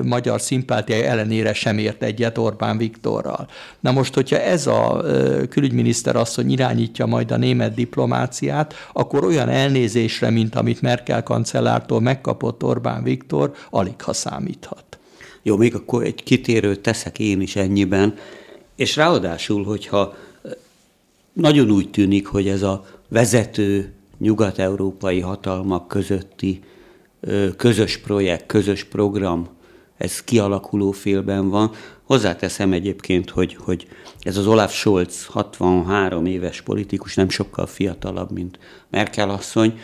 magyar 0.05 0.41
szimpátia 0.41 1.03
ellenére 1.03 1.53
sem 1.53 1.77
ért 1.77 2.03
egyet 2.03 2.37
Orbán 2.37 2.77
Viktorral. 2.77 3.47
Na 3.79 3.91
most, 3.91 4.13
hogyha 4.13 4.39
ez 4.39 4.67
a 4.67 5.03
külügyminiszter 5.49 5.85
asszony 6.15 6.51
irányítja 6.51 7.05
majd 7.05 7.31
a 7.31 7.38
német 7.38 7.73
diplomáciát, 7.73 8.73
akkor 8.93 9.23
olyan 9.23 9.49
elnézésre, 9.49 10.29
mint 10.29 10.55
amit 10.55 10.81
Merkel 10.81 11.23
kancellártól 11.23 12.01
megkapott 12.01 12.63
Orbán 12.63 13.03
Viktor, 13.03 13.53
alig 13.69 14.01
ha 14.01 14.13
számíthat. 14.13 14.99
Jó, 15.41 15.57
még 15.57 15.75
akkor 15.75 16.03
egy 16.03 16.23
kitérőt 16.23 16.79
teszek 16.79 17.19
én 17.19 17.41
is 17.41 17.55
ennyiben. 17.55 18.13
És 18.75 18.95
ráadásul, 18.95 19.63
hogyha 19.63 20.15
nagyon 21.33 21.71
úgy 21.71 21.89
tűnik, 21.89 22.27
hogy 22.27 22.47
ez 22.47 22.61
a 22.61 22.85
vezető 23.09 23.93
nyugat-európai 24.17 25.19
hatalmak 25.19 25.88
közötti 25.88 26.59
közös 27.57 27.97
projekt, 27.97 28.45
közös 28.45 28.83
program, 28.83 29.47
ez 29.97 30.23
kialakuló 30.23 30.91
félben 30.91 31.49
van. 31.49 31.71
Hozzáteszem 32.03 32.73
egyébként, 32.73 33.29
hogy, 33.29 33.57
hogy 33.59 33.87
ez 34.19 34.37
az 34.37 34.47
Olaf 34.47 34.73
Scholz 34.73 35.25
63 35.25 36.25
éves 36.25 36.61
politikus, 36.61 37.15
nem 37.15 37.29
sokkal 37.29 37.65
fiatalabb, 37.65 38.31
mint 38.31 38.59
Merkel 38.89 39.29
asszony, 39.29 39.79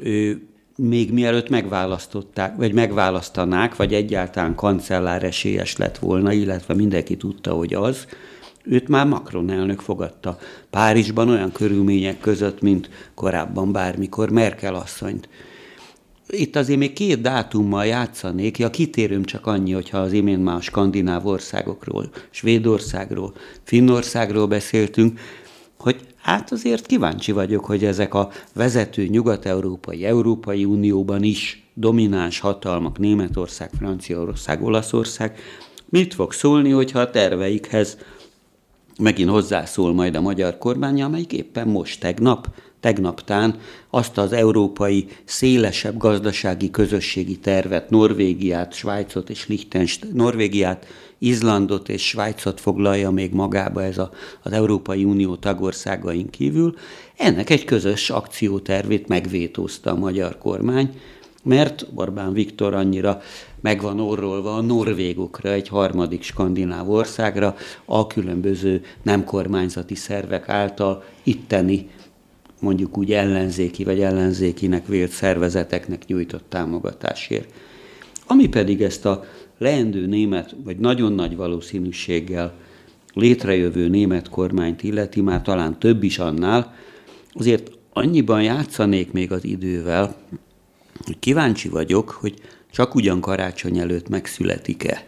ő 0.00 0.48
még 0.76 1.12
mielőtt 1.12 1.48
megválasztották, 1.48 2.56
vagy 2.56 2.72
megválasztanák, 2.72 3.76
vagy 3.76 3.94
egyáltalán 3.94 4.54
kancellár 4.54 5.22
esélyes 5.22 5.76
lett 5.76 5.98
volna, 5.98 6.32
illetve 6.32 6.74
mindenki 6.74 7.16
tudta, 7.16 7.52
hogy 7.52 7.74
az, 7.74 8.06
őt 8.62 8.88
már 8.88 9.06
Macron 9.06 9.50
elnök 9.50 9.80
fogadta. 9.80 10.38
Párizsban 10.70 11.28
olyan 11.28 11.52
körülmények 11.52 12.20
között, 12.20 12.60
mint 12.60 12.90
korábban 13.14 13.72
bármikor 13.72 14.30
Merkel 14.30 14.74
asszonyt. 14.74 15.28
Itt 16.28 16.56
azért 16.56 16.78
még 16.78 16.92
két 16.92 17.20
dátummal 17.20 17.86
játszanék, 17.86 18.58
ja 18.58 18.70
kitérőm 18.70 19.24
csak 19.24 19.46
annyi, 19.46 19.72
hogyha 19.72 19.98
az 19.98 20.12
imént 20.12 20.44
már 20.44 20.56
a 20.56 20.60
skandináv 20.60 21.26
országokról, 21.26 22.10
Svédországról, 22.30 23.34
Finnországról 23.62 24.46
beszéltünk, 24.46 25.20
hogy 25.78 26.00
hát 26.16 26.52
azért 26.52 26.86
kíváncsi 26.86 27.32
vagyok, 27.32 27.64
hogy 27.64 27.84
ezek 27.84 28.14
a 28.14 28.30
vezető 28.54 29.06
nyugat-európai, 29.06 30.04
Európai 30.04 30.64
Unióban 30.64 31.22
is 31.22 31.68
domináns 31.74 32.40
hatalmak, 32.40 32.98
Németország, 32.98 33.70
Franciaország, 33.78 34.62
Olaszország, 34.62 35.38
mit 35.88 36.14
fog 36.14 36.32
szólni, 36.32 36.70
hogyha 36.70 37.00
a 37.00 37.10
terveikhez 37.10 37.98
megint 38.98 39.30
hozzászól 39.30 39.94
majd 39.94 40.16
a 40.16 40.20
magyar 40.20 40.58
kormány, 40.58 41.02
amelyik 41.02 41.32
éppen 41.32 41.68
most 41.68 42.00
tegnap, 42.00 42.48
tegnaptán 42.86 43.58
azt 43.90 44.18
az 44.18 44.32
európai 44.32 45.06
szélesebb 45.24 45.96
gazdasági 45.96 46.70
közösségi 46.70 47.38
tervet, 47.38 47.90
Norvégiát, 47.90 48.74
Svájcot 48.74 49.30
és 49.30 49.48
Liechtenstein, 49.48 50.12
Norvégiát, 50.14 50.86
Izlandot 51.18 51.88
és 51.88 52.06
Svájcot 52.06 52.60
foglalja 52.60 53.10
még 53.10 53.32
magába 53.32 53.82
ez 53.82 53.98
a, 53.98 54.10
az 54.42 54.52
Európai 54.52 55.04
Unió 55.04 55.36
tagországain 55.36 56.30
kívül. 56.30 56.74
Ennek 57.16 57.50
egy 57.50 57.64
közös 57.64 58.10
akciótervét 58.10 59.08
megvétózta 59.08 59.90
a 59.90 59.98
magyar 59.98 60.38
kormány, 60.38 61.00
mert 61.42 61.86
Orbán 61.94 62.32
Viktor 62.32 62.74
annyira 62.74 63.20
meg 63.60 63.80
van 63.82 64.00
orrolva 64.00 64.54
a 64.54 64.60
norvégokra, 64.60 65.50
egy 65.50 65.68
harmadik 65.68 66.22
skandináv 66.22 66.90
országra, 66.90 67.56
a 67.84 68.06
különböző 68.06 68.82
nem 69.02 69.24
kormányzati 69.24 69.94
szervek 69.94 70.48
által 70.48 71.04
itteni 71.22 71.88
mondjuk 72.60 72.98
úgy 72.98 73.12
ellenzéki 73.12 73.84
vagy 73.84 74.00
ellenzékinek 74.00 74.86
vélt 74.86 75.10
szervezeteknek 75.10 76.06
nyújtott 76.06 76.44
támogatásért. 76.48 77.52
Ami 78.26 78.48
pedig 78.48 78.82
ezt 78.82 79.04
a 79.04 79.24
leendő 79.58 80.06
német, 80.06 80.56
vagy 80.64 80.78
nagyon 80.78 81.12
nagy 81.12 81.36
valószínűséggel 81.36 82.54
létrejövő 83.14 83.88
német 83.88 84.28
kormányt 84.28 84.82
illeti, 84.82 85.20
már 85.20 85.42
talán 85.42 85.78
több 85.78 86.02
is 86.02 86.18
annál, 86.18 86.74
azért 87.32 87.70
annyiban 87.92 88.42
játszanék 88.42 89.12
még 89.12 89.32
az 89.32 89.44
idővel, 89.44 90.16
hogy 91.04 91.18
kíváncsi 91.18 91.68
vagyok, 91.68 92.10
hogy 92.10 92.34
csak 92.70 92.94
ugyan 92.94 93.20
karácsony 93.20 93.78
előtt 93.78 94.08
megszületik-e. 94.08 95.06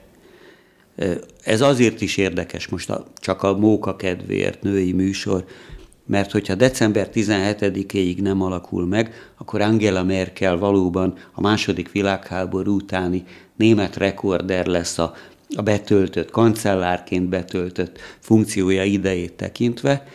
Ez 1.42 1.61
azért 1.61 2.01
is 2.01 2.16
érdekes 2.16 2.68
most 2.68 2.90
a, 2.90 3.07
csak 3.16 3.42
a 3.42 3.57
móka 3.57 3.96
kedvéért 3.96 4.62
női 4.62 4.92
műsor, 4.92 5.44
mert 6.09 6.30
hogyha 6.30 6.54
december 6.54 7.09
17-éig 7.14 8.20
nem 8.20 8.42
alakul 8.42 8.86
meg, 8.86 9.32
akkor 9.36 9.61
Angela 9.61 10.02
Merkel 10.02 10.59
valóban 10.59 11.14
a 11.32 11.40
második 11.40 11.92
világháború 11.92 12.74
utáni 12.74 13.24
német 13.56 13.96
rekorder 13.96 14.66
lesz 14.66 14.98
a, 14.98 15.14
a 15.56 15.62
betöltött, 15.62 16.30
kancellárként 16.30 17.28
betöltött 17.28 17.98
funkciója 18.18 18.84
idejét 18.84 19.32
tekintve, 19.32 20.06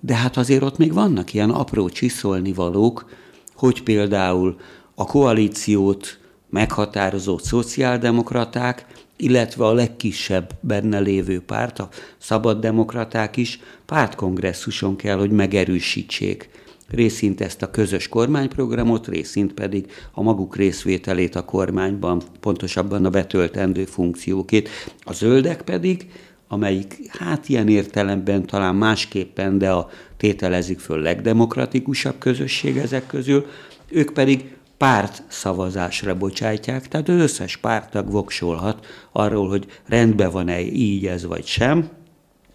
de 0.00 0.14
hát 0.14 0.36
azért 0.36 0.62
ott 0.62 0.78
még 0.78 0.92
vannak 0.92 1.34
ilyen 1.34 1.50
apró 1.50 1.88
csiszolni 1.88 2.52
valók, 2.52 3.10
hogy 3.54 3.82
például 3.82 4.56
a 4.94 5.04
koalíciót 5.04 6.18
meghatározó 6.50 7.38
szociáldemokraták, 7.38 8.86
illetve 9.16 9.64
a 9.64 9.72
legkisebb 9.72 10.54
benne 10.60 10.98
lévő 10.98 11.40
párt, 11.40 11.78
a 11.78 11.88
szabaddemokraták 12.18 13.36
is 13.36 13.60
pártkongresszuson 13.86 14.96
kell, 14.96 15.16
hogy 15.18 15.30
megerősítsék 15.30 16.48
részint 16.90 17.40
ezt 17.40 17.62
a 17.62 17.70
közös 17.70 18.08
kormányprogramot, 18.08 19.08
részint 19.08 19.52
pedig 19.52 19.90
a 20.12 20.22
maguk 20.22 20.56
részvételét 20.56 21.34
a 21.34 21.44
kormányban, 21.44 22.22
pontosabban 22.40 23.04
a 23.04 23.10
betöltendő 23.10 23.84
funkciókét. 23.84 24.68
A 25.00 25.12
zöldek 25.12 25.62
pedig, 25.62 26.06
amelyik 26.48 26.96
hát 27.18 27.48
ilyen 27.48 27.68
értelemben 27.68 28.46
talán 28.46 28.74
másképpen, 28.74 29.58
de 29.58 29.70
a 29.70 29.88
tételezik 30.16 30.78
föl 30.78 31.00
legdemokratikusabb 31.00 32.18
közösség 32.18 32.76
ezek 32.76 33.06
közül, 33.06 33.46
ők 33.88 34.12
pedig 34.12 34.55
párt 34.78 35.22
szavazásra 35.28 36.16
bocsátják, 36.16 36.88
tehát 36.88 37.08
az 37.08 37.20
összes 37.20 37.56
pártag 37.56 38.10
voksolhat 38.10 38.86
arról, 39.12 39.48
hogy 39.48 39.66
rendben 39.86 40.30
van-e 40.30 40.60
így 40.60 41.06
ez 41.06 41.26
vagy 41.26 41.46
sem, 41.46 41.88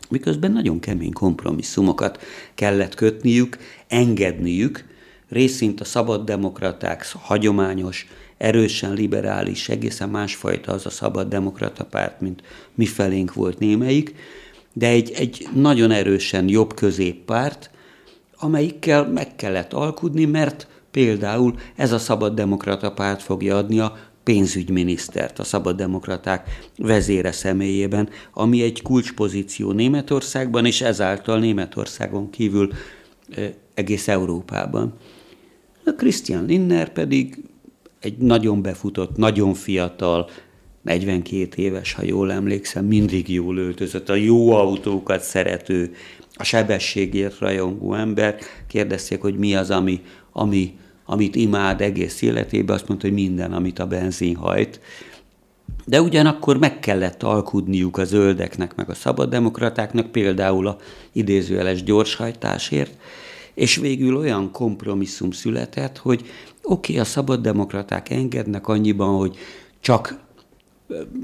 miközben 0.10 0.52
nagyon 0.52 0.80
kemény 0.80 1.14
kompromisszumokat 1.14 2.20
kellett 2.56 2.96
kötniük, 2.96 3.58
engedniük, 3.88 4.86
részint 5.30 5.82
a 5.82 5.86
szabaddemokraták 5.86 7.12
hagyományos, 7.22 8.08
erősen 8.38 8.94
liberális, 8.94 9.70
egészen 9.70 10.10
másfajta 10.10 10.72
az 10.72 10.86
a 10.86 10.90
szabaddemokrata 10.90 11.86
párt, 11.86 12.22
mint 12.22 12.42
mi 12.76 12.86
felénk 12.86 13.34
volt 13.34 13.60
némelyik, 13.60 14.16
de 14.74 14.88
egy, 14.88 15.12
egy 15.12 15.48
nagyon 15.54 15.92
erősen 15.92 16.48
jobb 16.48 16.74
középpárt, 16.74 17.70
amelyikkel 18.38 19.08
meg 19.08 19.36
kellett 19.36 19.74
alkudni, 19.74 20.26
mert 20.26 20.68
Például 20.92 21.56
ez 21.76 21.92
a 21.92 21.98
szabaddemokrata 21.98 22.92
párt 22.92 23.22
fogja 23.22 23.58
adni 23.58 23.80
a 23.80 23.98
pénzügyminisztert 24.24 25.40
a 25.40 25.44
szabaddemokraták 25.44 26.50
vezére 26.78 27.32
személyében, 27.32 28.10
ami 28.34 28.62
egy 28.62 28.82
kulcspozíció 28.82 29.72
Németországban, 29.72 30.66
és 30.66 30.82
ezáltal 30.82 31.40
Németországon 31.40 32.30
kívül 32.30 32.70
egész 33.74 34.08
Európában. 34.08 34.94
A 35.86 35.92
Christian 35.98 36.46
Linner 36.46 36.92
pedig 36.94 37.38
egy 38.00 38.18
nagyon 38.18 38.62
befutott, 38.62 39.18
nagyon 39.18 39.54
fiatal, 39.54 40.30
42 40.82 41.62
éves, 41.62 41.94
ha 41.94 42.04
jól 42.04 42.32
emlékszem, 42.32 42.86
mindig 42.86 43.30
jól 43.30 43.58
öltözött, 43.58 44.10
a 44.10 44.16
jó 44.16 44.52
autókat 44.52 45.22
szerető, 45.22 45.94
a 46.34 46.44
sebességért 46.44 47.40
rajongó 47.40 47.94
ember. 47.94 48.38
Kérdezték, 48.68 49.22
hogy 49.22 49.38
mi 49.38 49.56
az, 49.56 49.70
ami, 49.70 50.02
ami 50.32 50.74
amit 51.12 51.36
imád 51.36 51.82
egész 51.82 52.22
életében, 52.22 52.76
azt 52.76 52.88
mondta, 52.88 53.08
hogy 53.08 53.16
minden, 53.16 53.54
amit 53.54 53.80
a 53.80 53.88
benzin 53.88 54.36
hajt. 54.36 54.80
De 55.86 56.02
ugyanakkor 56.02 56.58
meg 56.58 56.80
kellett 56.80 57.24
alkudniuk 57.24 57.98
a 57.98 58.04
zöldeknek, 58.04 58.76
meg 58.76 58.90
a 58.90 58.94
szabaddemokratáknak, 58.94 60.12
például 60.12 60.68
a 60.68 60.78
idézőjeles 61.12 61.84
gyorshajtásért, 61.84 62.98
és 63.54 63.76
végül 63.76 64.16
olyan 64.16 64.52
kompromisszum 64.52 65.32
született, 65.32 65.98
hogy 65.98 66.20
oké, 66.64 66.92
okay, 66.92 66.98
a 66.98 67.06
szabaddemokraták 67.06 68.10
engednek 68.10 68.68
annyiban, 68.68 69.18
hogy 69.18 69.38
csak 69.80 70.20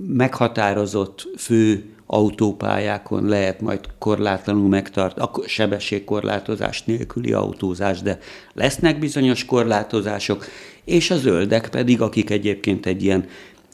meghatározott 0.07 1.27
fő 1.37 1.85
autópályákon 2.07 3.25
lehet 3.25 3.61
majd 3.61 3.79
korlátlanul 3.99 4.67
megtart, 4.67 5.19
a 5.19 5.31
sebességkorlátozás 5.45 6.83
nélküli 6.83 7.33
autózás, 7.33 8.01
de 8.01 8.19
lesznek 8.53 8.99
bizonyos 8.99 9.45
korlátozások, 9.45 10.45
és 10.85 11.11
a 11.11 11.17
zöldek 11.17 11.69
pedig, 11.69 12.01
akik 12.01 12.29
egyébként 12.29 12.85
egy 12.85 13.03
ilyen 13.03 13.25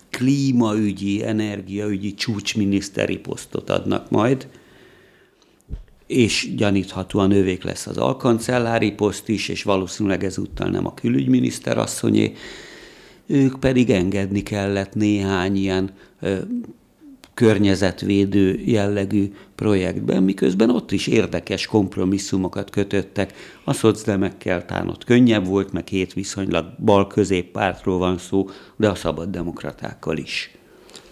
klímaügyi, 0.09 1.23
energiaügyi 1.25 2.13
csúcsminiszteri 2.13 3.17
posztot 3.17 3.69
adnak 3.69 4.09
majd, 4.09 4.47
és 6.07 6.55
gyaníthatóan 6.55 7.31
ővék 7.31 7.63
lesz 7.63 7.87
az 7.87 7.97
alkancellári 7.97 8.91
poszt 8.91 9.29
is, 9.29 9.49
és 9.49 9.63
valószínűleg 9.63 10.23
ezúttal 10.23 10.69
nem 10.69 10.85
a 10.85 10.93
külügyminiszter 10.93 11.77
asszonyé, 11.77 12.33
ők 13.25 13.59
pedig 13.59 13.89
engedni 13.89 14.43
kellett 14.43 14.93
néhány 14.93 15.55
ilyen 15.55 15.91
környezetvédő 17.33 18.61
jellegű 18.65 19.33
projektben, 19.55 20.23
miközben 20.23 20.69
ott 20.69 20.91
is 20.91 21.07
érdekes 21.07 21.65
kompromisszumokat 21.65 22.69
kötöttek. 22.69 23.33
A 23.63 23.73
szocdemekkel 23.73 24.65
tán 24.65 24.89
ott 24.89 25.03
könnyebb 25.03 25.45
volt, 25.45 25.71
meg 25.71 25.83
két 25.83 26.13
viszonylag 26.13 26.65
bal 26.85 27.07
pártról 27.51 27.97
van 27.97 28.17
szó, 28.17 28.49
de 28.75 28.89
a 28.89 28.95
szabaddemokratákkal 28.95 30.17
is. 30.17 30.51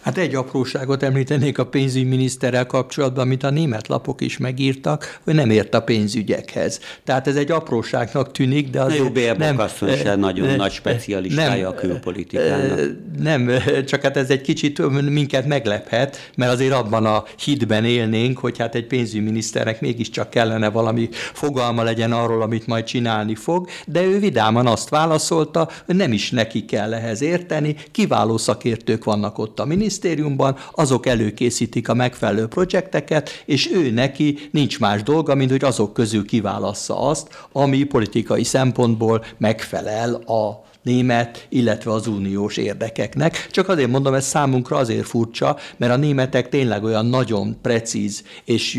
Hát 0.02 0.18
egy 0.18 0.36
apróságot 0.36 1.04
említenék 1.04 1.58
a 1.58 1.66
pénzügyminiszterrel 1.66 2.66
kapcsolatban, 2.66 3.24
amit 3.24 3.44
a 3.44 3.50
német 3.50 3.88
lapok 3.88 4.22
is 4.22 4.38
megírtak, 4.38 5.20
hogy 5.24 5.34
nem 5.34 5.50
ért 5.50 5.74
a 5.74 5.82
pénzügyekhez. 5.82 6.80
Tehát 7.04 7.28
ez 7.28 7.36
egy 7.36 7.52
apróságnak 7.52 8.32
tűnik, 8.32 8.70
de 8.70 8.82
az 8.82 8.96
jó, 8.96 9.08
nem... 9.38 9.60
Asszony 9.60 9.96
se 9.96 10.16
nagyon 10.16 10.48
ne, 10.48 10.56
nagy 10.56 10.72
specialistája 10.72 11.64
nem, 11.64 11.72
a 11.72 11.80
külpolitikának. 11.80 12.80
Nem, 13.20 13.52
csak 13.86 14.02
hát 14.02 14.18
ez 14.18 14.30
egy 14.30 14.42
kicsit 14.42 15.02
minket 15.10 15.46
meglephet, 15.46 16.32
mert 16.36 16.52
azért 16.52 16.74
abban 16.74 17.06
a 17.06 17.24
hitben 17.44 17.86
élnénk, 17.86 18.38
hogy 18.38 18.58
hát 18.58 18.76
egy 18.76 18.88
pénzügyminiszternek 18.88 19.82
mégiscsak 19.82 20.30
kellene 20.30 20.70
valami 20.70 21.10
fogalma 21.12 21.84
legyen 21.84 22.12
arról, 22.12 22.42
amit 22.42 22.68
majd 22.68 22.84
csinálni 22.84 23.36
fog, 23.36 23.68
de 23.86 24.04
ő 24.04 24.20
vidáman 24.20 24.68
azt 24.68 24.90
válaszolta, 24.90 25.70
hogy 25.86 25.96
nem 25.96 26.14
is 26.14 26.32
neki 26.32 26.66
kell 26.66 26.94
ehhez 26.94 27.22
érteni, 27.22 27.76
kiváló 27.92 28.38
szakértők 28.38 29.04
vannak 29.04 29.38
ott 29.38 29.60
a 29.60 29.66
miniszter, 29.66 29.90
minisztériumban, 29.92 30.58
azok 30.72 31.06
előkészítik 31.06 31.90
a 31.90 31.94
megfelelő 31.94 32.48
projekteket, 32.48 33.44
és 33.46 33.72
ő 33.72 33.90
neki 33.90 34.38
nincs 34.52 34.80
más 34.80 35.04
dolga, 35.04 35.36
mint 35.36 35.52
hogy 35.52 35.64
azok 35.64 35.94
közül 35.94 36.26
kiválassza 36.26 37.00
azt, 37.00 37.48
ami 37.52 37.84
politikai 37.84 38.44
szempontból 38.44 39.26
megfelel 39.38 40.14
a 40.14 40.70
német, 40.84 41.46
illetve 41.50 41.92
az 41.92 42.08
uniós 42.08 42.58
érdekeknek. 42.58 43.48
Csak 43.52 43.70
azért 43.70 43.90
mondom, 43.90 44.14
ez 44.14 44.26
számunkra 44.26 44.78
azért 44.78 45.06
furcsa, 45.06 45.58
mert 45.78 45.92
a 45.92 45.96
németek 45.96 46.50
tényleg 46.50 46.84
olyan 46.84 47.06
nagyon 47.06 47.58
precíz 47.62 48.24
és 48.46 48.74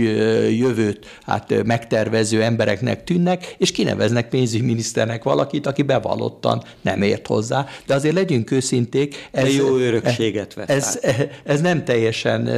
jövőt 0.50 1.06
hát 1.22 1.64
megtervező 1.64 2.42
embereknek 2.42 3.04
tűnnek, 3.04 3.54
és 3.58 3.70
kineveznek 3.72 4.28
pénzügyminiszternek 4.28 5.22
valakit, 5.22 5.66
aki 5.66 5.82
bevallottan 5.82 6.62
nem 6.80 7.02
ért 7.02 7.26
hozzá. 7.26 7.66
De 7.86 7.94
azért 7.94 8.14
legyünk 8.14 8.50
őszinték. 8.50 9.28
Ez, 9.30 9.44
De 9.44 9.50
jó 9.50 9.76
örökséget 9.76 10.54
vett 10.54 10.70
ez, 10.70 10.98
ez 11.44 11.60
nem 11.60 11.84
teljesen 11.84 12.50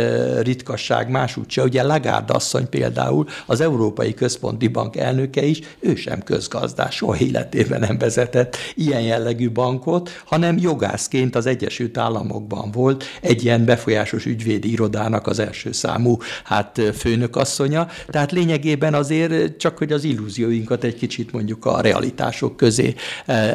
ritkasság 0.42 1.08
másút 1.10 1.50
se. 1.50 1.62
Ugye 1.62 1.82
Lagarde 1.82 2.32
asszony 2.32 2.68
például, 2.68 3.26
az 3.46 3.60
Európai 3.60 4.14
Központi 4.14 4.68
Bank 4.68 4.96
elnöke 4.96 5.44
is, 5.44 5.60
ő 5.80 5.94
sem 5.94 6.22
közgazdás, 6.22 6.94
soha 6.94 7.16
életében 7.16 7.80
nem 7.80 7.98
vezetett 7.98 8.56
ilyen 8.74 9.00
jellegű 9.00 9.33
jellegű 9.34 9.50
bankot, 9.50 10.22
hanem 10.24 10.56
jogászként 10.58 11.36
az 11.36 11.46
Egyesült 11.46 11.98
Államokban 11.98 12.70
volt 12.70 13.04
egy 13.20 13.44
ilyen 13.44 13.64
befolyásos 13.64 14.26
ügyvédi 14.26 14.70
irodának 14.70 15.26
az 15.26 15.38
első 15.38 15.72
számú 15.72 16.16
hát 16.44 16.80
főnökasszonya. 16.94 17.88
Tehát 18.06 18.32
lényegében 18.32 18.94
azért 18.94 19.56
csak, 19.56 19.78
hogy 19.78 19.92
az 19.92 20.04
illúzióinkat 20.04 20.84
egy 20.84 20.94
kicsit 20.94 21.32
mondjuk 21.32 21.64
a 21.64 21.80
realitások 21.80 22.56
közé 22.56 22.94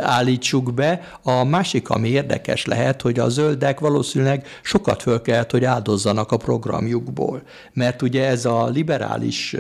állítsuk 0.01 0.73
be. 0.73 1.17
A 1.23 1.43
másik, 1.43 1.89
ami 1.89 2.07
érdekes 2.07 2.65
lehet, 2.65 3.01
hogy 3.01 3.19
a 3.19 3.30
zöldek 3.30 3.80
valószínűleg 3.80 4.45
sokat 4.61 5.01
föl 5.01 5.21
kellett, 5.21 5.51
hogy 5.51 5.63
áldozzanak 5.63 6.32
a 6.32 6.38
programjukból. 6.38 7.41
Mert 7.73 8.01
ugye 8.01 8.27
ez 8.27 8.45
a 8.45 8.67
liberális 8.67 9.55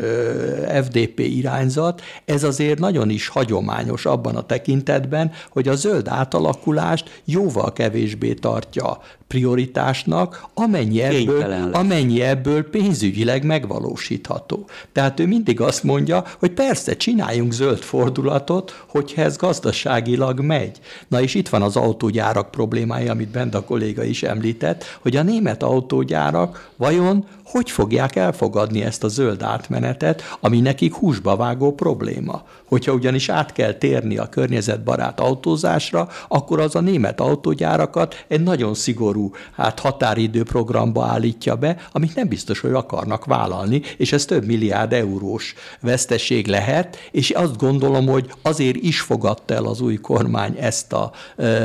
FDP 0.83 1.19
irányzat, 1.19 2.01
ez 2.25 2.43
azért 2.43 2.79
nagyon 2.79 3.09
is 3.09 3.27
hagyományos 3.27 4.05
abban 4.05 4.35
a 4.35 4.45
tekintetben, 4.45 5.31
hogy 5.49 5.67
a 5.67 5.75
zöld 5.75 6.07
átalakulást 6.09 7.21
jóval 7.25 7.73
kevésbé 7.73 8.33
tartja 8.33 8.99
prioritásnak, 9.29 10.45
amennyi 10.53 11.01
ebből, 11.01 11.69
amennyi 11.73 12.21
ebből 12.21 12.69
pénzügyileg 12.69 13.43
megvalósítható. 13.43 14.65
Tehát 14.91 15.19
ő 15.19 15.27
mindig 15.27 15.61
azt 15.61 15.83
mondja, 15.83 16.23
hogy 16.39 16.51
persze 16.51 16.95
csináljunk 16.95 17.51
zöld 17.51 17.79
fordulatot, 17.79 18.83
hogyha 18.87 19.21
ez 19.21 19.37
gazdaságilag 19.37 20.39
megy. 20.39 20.79
Na 21.07 21.21
és 21.21 21.33
itt 21.33 21.49
van 21.49 21.61
az 21.61 21.75
autógyárak 21.75 22.51
problémája, 22.51 23.11
amit 23.11 23.31
Benda 23.31 23.63
kolléga 23.63 24.03
is 24.03 24.23
említett, 24.23 24.83
hogy 25.01 25.15
a 25.15 25.23
német 25.23 25.63
autógyárak 25.63 26.69
vajon 26.75 27.25
hogy 27.51 27.71
fogják 27.71 28.15
elfogadni 28.15 28.83
ezt 28.83 29.03
a 29.03 29.07
zöld 29.07 29.41
átmenetet, 29.41 30.23
ami 30.39 30.59
nekik 30.59 30.93
húsba 30.93 31.35
vágó 31.35 31.73
probléma. 31.73 32.43
Hogyha 32.65 32.93
ugyanis 32.93 33.29
át 33.29 33.51
kell 33.51 33.73
térni 33.73 34.17
a 34.17 34.29
környezetbarát 34.29 35.19
autózásra, 35.19 36.07
akkor 36.27 36.59
az 36.59 36.75
a 36.75 36.81
német 36.81 37.19
autógyárakat 37.19 38.25
egy 38.27 38.43
nagyon 38.43 38.73
szigorú 38.73 39.18
hát 39.55 39.79
határidő 39.79 40.43
programba 40.43 41.05
állítja 41.05 41.55
be, 41.55 41.77
amit 41.91 42.15
nem 42.15 42.27
biztos, 42.27 42.59
hogy 42.59 42.71
akarnak 42.71 43.25
vállalni, 43.25 43.81
és 43.97 44.11
ez 44.11 44.25
több 44.25 44.45
milliárd 44.45 44.93
eurós 44.93 45.53
veszteség 45.81 46.47
lehet, 46.47 46.97
és 47.11 47.29
azt 47.29 47.57
gondolom, 47.57 48.07
hogy 48.07 48.31
azért 48.41 48.75
is 48.75 48.99
fogadta 48.99 49.53
el 49.53 49.65
az 49.65 49.81
új 49.81 49.95
kormány 49.95 50.57
ezt 50.59 50.93
a 50.93 51.11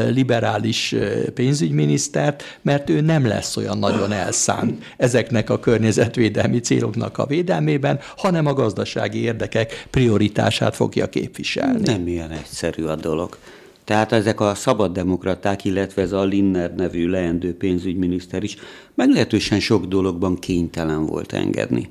liberális 0.08 0.94
pénzügyminisztert, 1.34 2.58
mert 2.62 2.90
ő 2.90 3.00
nem 3.00 3.26
lesz 3.26 3.56
olyan 3.56 3.78
nagyon 3.78 4.12
elszánt 4.12 4.84
ezeknek 4.96 5.50
a 5.50 5.60
környezetvédelmi 5.60 6.60
céloknak 6.60 7.18
a 7.18 7.26
védelmében, 7.26 8.00
hanem 8.16 8.46
a 8.46 8.52
gazdasági 8.52 9.18
érdekek 9.18 9.86
prioritását 9.90 10.74
fogja 10.74 11.08
képviselni. 11.08 11.80
Nem 11.84 12.06
ilyen 12.06 12.30
egyszerű 12.30 12.84
a 12.84 12.96
dolog. 12.96 13.38
Tehát 13.84 14.12
ezek 14.12 14.40
a 14.40 14.54
szabaddemokraták, 14.54 15.64
illetve 15.64 16.02
ez 16.02 16.12
a 16.12 16.24
Linner 16.24 16.74
nevű 16.74 17.08
leendő 17.08 17.56
pénzügyminiszter 17.56 18.42
is 18.42 18.56
meglehetősen 18.94 19.60
sok 19.60 19.84
dologban 19.84 20.38
kénytelen 20.38 21.06
volt 21.06 21.32
engedni. 21.32 21.90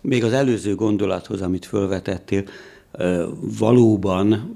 Még 0.00 0.24
az 0.24 0.32
előző 0.32 0.74
gondolathoz, 0.74 1.42
amit 1.42 1.66
felvetettél, 1.66 2.44
valóban 3.58 4.54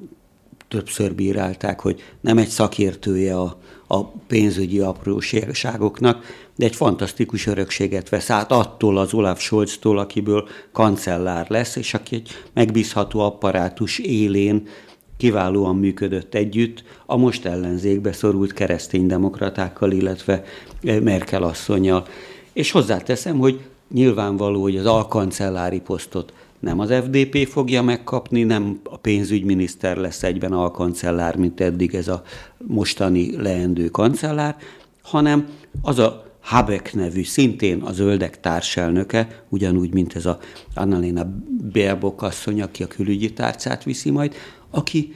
többször 0.68 1.14
bírálták, 1.14 1.80
hogy 1.80 2.03
nem 2.20 2.39
egy 2.39 2.49
szakértője 2.49 3.37
a, 3.37 3.59
a 3.87 4.05
pénzügyi 4.05 4.80
apróságoknak, 4.80 6.24
de 6.57 6.64
egy 6.64 6.76
fantasztikus 6.76 7.47
örökséget 7.47 8.09
vesz 8.09 8.30
át 8.30 8.53
attól 8.53 8.99
az 8.99 9.14
Olaf 9.14 9.41
Scholztól, 9.41 9.99
akiből 9.99 10.49
kancellár 10.72 11.47
lesz, 11.49 11.76
és 11.76 11.95
aki 11.95 12.14
egy 12.14 12.30
megbízható 12.53 13.20
apparátus 13.20 13.99
élén 13.99 14.68
kiválóan 15.17 15.77
működött 15.77 16.35
együtt 16.35 16.83
a 17.07 17.17
most 17.17 17.45
ellenzékbe 17.45 18.12
szorult 18.12 18.53
kereszténydemokratákkal, 18.53 19.91
illetve 19.91 20.45
e, 20.85 21.01
Merkel 21.01 21.43
asszonyjal. 21.43 22.07
És 22.53 22.71
hozzáteszem, 22.71 23.39
hogy 23.39 23.61
nyilvánvaló, 23.93 24.62
hogy 24.62 24.77
az 24.77 24.87
alkancellári 24.87 25.81
posztot 25.81 26.33
nem 26.59 26.81
az 26.81 26.93
FDP 26.93 27.47
fogja 27.49 27.83
megkapni, 27.83 28.43
nem 28.43 28.81
a 28.85 28.97
pénzügyminiszter 28.97 29.97
lesz 29.97 30.23
egyben 30.23 30.53
alkancellár, 30.53 31.37
mint 31.37 31.61
eddig 31.61 31.95
ez 31.95 32.09
a 32.09 32.23
mostani 32.67 33.37
leendő 33.37 33.89
kancellár, 33.89 34.57
hanem 35.03 35.49
az 35.83 35.99
a 35.99 36.26
Habeck 36.47 36.94
nevű, 36.94 37.24
szintén 37.24 37.82
a 37.82 37.92
zöldek 37.92 38.40
társelnöke, 38.40 39.44
ugyanúgy, 39.49 39.92
mint 39.92 40.16
ez 40.16 40.26
a 40.26 40.38
Annalena 40.74 41.26
Baerbock 41.72 42.22
asszony, 42.22 42.62
aki 42.62 42.82
a 42.82 42.86
külügyi 42.86 43.32
tárcát 43.32 43.84
viszi 43.84 44.11
majd, 44.11 44.34
aki 44.70 45.14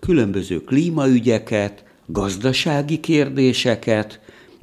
különböző 0.00 0.60
klímaügyeket, 0.60 1.84
gazdasági 2.06 3.00
kérdéseket 3.00 4.20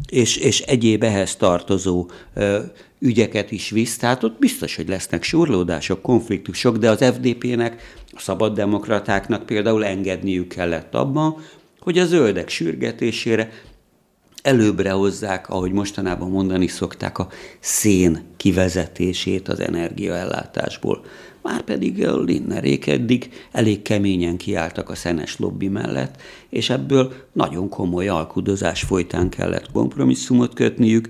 és, 0.10 0.38
és 0.38 0.60
egyéb 0.62 1.04
ehhez 1.04 1.36
tartozó 1.36 2.10
ö, 2.34 2.60
ügyeket 3.00 3.52
is 3.52 3.70
visz. 3.70 3.98
Tehát 3.98 4.24
ott 4.24 4.40
biztos, 4.40 4.76
hogy 4.76 4.88
lesznek 4.88 5.24
surlódások, 5.24 6.02
konfliktusok, 6.02 6.78
de 6.78 6.90
az 6.90 7.04
FDP-nek, 7.04 7.98
a 8.12 8.20
szabaddemokratáknak 8.20 9.46
például 9.46 9.86
engedniük 9.86 10.48
kellett 10.48 10.96
abban, 10.96 11.36
hogy 11.80 11.98
a 11.98 12.06
zöldek 12.06 12.50
sürgetésére 12.50 13.52
előbbre 14.44 14.92
hozzák, 14.92 15.50
ahogy 15.50 15.72
mostanában 15.72 16.30
mondani 16.30 16.68
szokták, 16.68 17.18
a 17.18 17.28
szén 17.60 18.24
kivezetését 18.38 19.48
az 19.48 19.60
energiaellátásból. 19.60 21.04
Márpedig 21.42 22.08
a 22.08 22.20
Linnerék 22.20 22.88
eddig 22.88 23.30
elég 23.52 23.82
keményen 23.82 24.38
kiálltak 24.38 24.90
a 24.90 24.96
szenes 24.96 25.40
lobby 25.40 25.68
mellett, 25.68 26.22
és 26.50 26.70
ebből 26.70 27.14
nagyon 27.34 27.70
komoly 27.70 28.08
alkudozás 28.08 28.82
folytán 28.82 29.30
kellett 29.30 29.72
kompromisszumot 29.72 30.54
kötniük, 30.54 31.10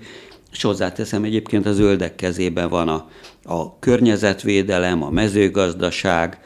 és 0.51 0.61
hozzáteszem, 0.61 1.23
egyébként 1.23 1.65
a 1.65 1.73
zöldek 1.73 2.15
kezében 2.15 2.69
van 2.69 2.87
a, 2.87 3.09
a 3.43 3.79
környezetvédelem, 3.79 5.03
a 5.03 5.09
mezőgazdaság, 5.09 6.39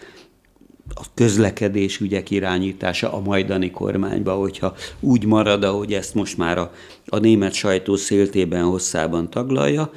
a 0.96 1.06
közlekedés 1.14 2.00
ügyek 2.00 2.32
irányítása 2.32 3.14
a 3.14 3.20
majdani 3.20 3.72
kormányba, 3.72 4.34
hogyha 4.34 4.76
úgy 5.00 5.26
marad, 5.26 5.64
ahogy 5.64 5.94
ezt 5.94 6.14
most 6.14 6.38
már 6.38 6.58
a, 6.58 6.72
a 7.06 7.18
német 7.18 7.54
sajtó 7.54 7.96
széltében 7.96 8.64
hosszában 8.64 9.30
taglalja, 9.30 9.92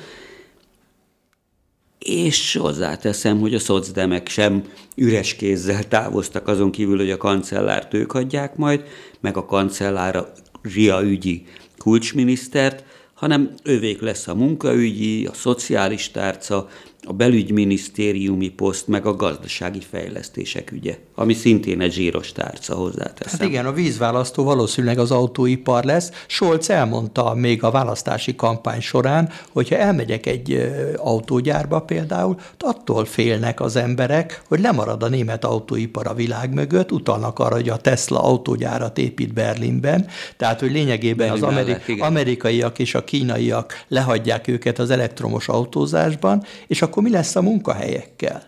és 1.99 2.57
hozzáteszem, 2.61 3.41
hogy 3.41 3.55
a 3.55 3.59
szocdemek 3.59 4.29
sem 4.29 4.65
üres 4.95 5.35
kézzel 5.35 5.89
távoztak 5.89 6.49
azon 6.49 6.71
kívül, 6.71 6.97
hogy 6.97 7.11
a 7.11 7.17
kancellárt 7.17 7.95
ők 7.95 8.13
adják 8.13 8.57
majd, 8.57 8.85
meg 9.21 9.37
a 9.37 9.47
kancellára 9.47 10.33
Ria 10.63 11.03
ügyi 11.03 11.47
kulcsminisztert, 11.79 12.85
hanem 13.15 13.51
övék 13.63 14.01
lesz 14.01 14.29
a 14.29 14.35
munkaügyi, 14.35 15.27
a 15.27 15.35
szociális 15.35 16.11
tárca, 16.11 16.69
a 17.07 17.13
belügyminisztériumi 17.13 18.49
poszt, 18.49 18.89
meg 18.89 19.07
a 19.07 19.17
gazdasági 19.17 19.81
fejlesztések 19.91 20.73
ügye, 20.73 20.97
ami 21.15 21.35
szintén 21.35 21.81
egy 21.81 21.93
zsíros 21.93 22.33
tárca 22.33 22.75
hozzáteszem. 22.75 23.39
Hát 23.39 23.49
igen, 23.49 23.67
a 23.67 23.73
vízválasztó 23.73 24.45
valószínűleg 24.45 24.99
az 24.99 25.11
autóipar 25.11 25.85
lesz. 25.85 26.11
Scholz 26.27 26.71
elmondta 26.71 27.35
még 27.35 27.63
a 27.63 27.71
választási 27.71 28.35
kampány 28.35 28.81
során, 28.81 29.31
hogyha 29.53 29.77
elmegyek 29.77 30.27
egy 30.27 30.73
autógyárba 30.97 31.81
például, 31.81 32.37
attól 32.59 33.05
félnek 33.05 33.61
az 33.61 33.77
emberek, 33.77 34.43
hogy 34.49 34.61
lemarad 34.61 35.03
a 35.03 35.09
német 35.09 35.45
autóipar 35.45 36.07
a 36.07 36.15
világ 36.15 36.55
mögött, 36.55 36.93
utalnak 36.93 37.39
arra, 37.39 37.55
hogy 37.55 37.69
a 37.69 37.77
Tesla 37.77 38.23
autógyárat 38.23 38.99
épít 38.99 39.33
Berlinben, 39.33 40.07
tehát 40.37 40.61
hogy 40.61 40.73
lényegében 40.73 41.31
az 41.31 41.43
ameri- 41.43 41.77
amerikaiak 41.99 42.79
és 42.79 42.95
a 42.95 43.05
kínaiak 43.05 43.85
lehagyják 43.89 44.49
őket 44.49 44.79
az 44.79 44.91
elektromos 44.91 45.49
autózásban, 45.49 46.45
és 46.67 46.83
akkor 46.83 46.96
mi 47.03 47.11
lesz 47.11 47.37
a 47.37 47.43
munkahelyekkel? 47.43 48.43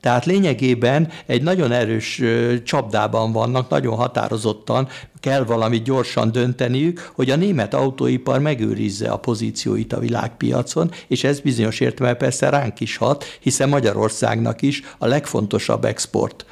Tehát 0.00 0.24
lényegében 0.24 1.08
egy 1.26 1.42
nagyon 1.42 1.72
erős 1.72 2.22
csapdában 2.64 3.32
vannak, 3.32 3.68
nagyon 3.68 3.96
határozottan 3.96 4.88
kell 5.24 5.44
valamit 5.44 5.82
gyorsan 5.82 6.32
dönteniük, 6.32 7.10
hogy 7.14 7.30
a 7.30 7.36
német 7.36 7.74
autóipar 7.74 8.38
megőrizze 8.40 9.10
a 9.10 9.16
pozícióit 9.16 9.92
a 9.92 9.98
világpiacon, 9.98 10.90
és 11.06 11.24
ez 11.24 11.40
bizonyos 11.40 11.80
értelemben 11.80 12.20
persze 12.20 12.48
ránk 12.48 12.80
is 12.80 12.96
hat, 12.96 13.24
hiszen 13.40 13.68
Magyarországnak 13.68 14.62
is 14.62 14.82
a 14.98 15.06
legfontosabb 15.06 15.84
export 15.84 16.44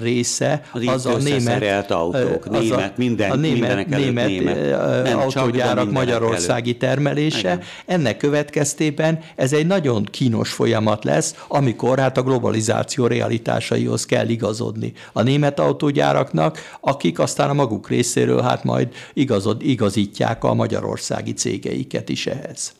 része 0.00 0.62
az, 0.86 1.06
a 1.06 1.16
német 1.16 1.90
autók, 1.90 2.46
az 2.46 2.58
német, 2.58 2.90
a, 2.90 2.92
minden, 2.96 3.30
a 3.30 3.34
német, 3.34 3.88
német, 3.88 4.26
német 4.26 5.02
Nem, 5.02 5.18
autógyárak 5.18 5.90
magyarországi 5.90 6.68
előtt. 6.68 6.80
termelése. 6.80 7.38
Igen. 7.38 7.60
Ennek 7.86 8.16
következtében 8.16 9.18
ez 9.36 9.52
egy 9.52 9.66
nagyon 9.66 10.04
kínos 10.10 10.52
folyamat 10.52 11.04
lesz, 11.04 11.34
amikor 11.48 11.98
hát 11.98 12.18
a 12.18 12.22
globalizáció 12.22 13.06
realitásaihoz 13.06 14.06
kell 14.06 14.28
igazodni 14.28 14.92
a 15.12 15.22
német 15.22 15.60
autógyáraknak, 15.60 16.58
akik 16.80 17.18
aztán 17.18 17.50
a 17.50 17.54
maguk 17.64 17.88
részéről 17.88 18.40
hát 18.40 18.64
majd 18.64 18.88
igazod, 19.12 19.62
igazítják 19.62 20.44
a 20.44 20.54
magyarországi 20.54 21.32
cégeiket 21.32 22.08
is 22.08 22.26
ehhez. 22.26 22.72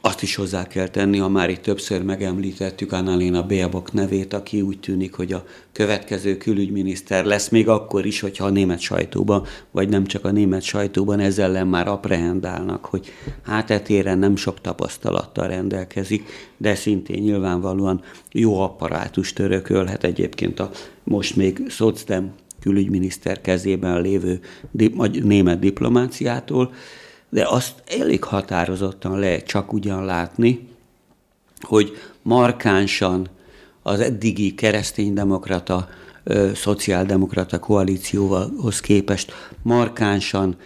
Azt 0.00 0.22
is 0.22 0.34
hozzá 0.34 0.66
kell 0.66 0.88
tenni, 0.88 1.18
ha 1.18 1.28
már 1.28 1.50
itt 1.50 1.62
többször 1.62 2.02
megemlítettük 2.02 2.92
Annalena 2.92 3.46
Baerbock 3.46 3.92
nevét, 3.92 4.32
aki 4.32 4.60
úgy 4.60 4.80
tűnik, 4.80 5.14
hogy 5.14 5.32
a 5.32 5.44
következő 5.72 6.36
külügyminiszter 6.36 7.24
lesz, 7.24 7.48
még 7.48 7.68
akkor 7.68 8.06
is, 8.06 8.20
hogyha 8.20 8.44
a 8.44 8.50
német 8.50 8.80
sajtóban, 8.80 9.46
vagy 9.70 9.88
nem 9.88 10.06
csak 10.06 10.24
a 10.24 10.30
német 10.30 10.62
sajtóban 10.62 11.20
ezzel 11.20 11.44
ellen 11.46 11.66
már 11.66 11.88
aprehendálnak, 11.88 12.84
hogy 12.84 13.12
hát 13.42 13.70
etéren 13.70 14.18
nem 14.18 14.36
sok 14.36 14.60
tapasztalattal 14.60 15.46
rendelkezik, 15.46 16.28
de 16.56 16.74
szintén 16.74 17.22
nyilvánvalóan 17.22 18.02
jó 18.32 18.60
apparátus 18.60 19.32
törökölhet 19.32 20.04
egyébként 20.04 20.60
a 20.60 20.70
most 21.04 21.36
még 21.36 21.62
szocdem 21.68 22.32
külügyminiszter 22.60 23.40
kezében 23.40 24.00
lévő 24.00 24.40
német 25.22 25.58
diplomáciától, 25.58 26.72
de 27.28 27.46
azt 27.48 27.82
elég 28.00 28.24
határozottan 28.24 29.18
lehet 29.18 29.46
csak 29.46 29.72
ugyan 29.72 30.04
látni, 30.04 30.68
hogy 31.60 31.96
markánsan 32.22 33.28
az 33.82 34.00
eddigi 34.00 34.54
kereszténydemokrata, 34.54 35.88
szociáldemokrata 36.54 37.58
koalícióhoz 37.58 38.80
képest 38.80 39.32
markánsan 39.62 40.56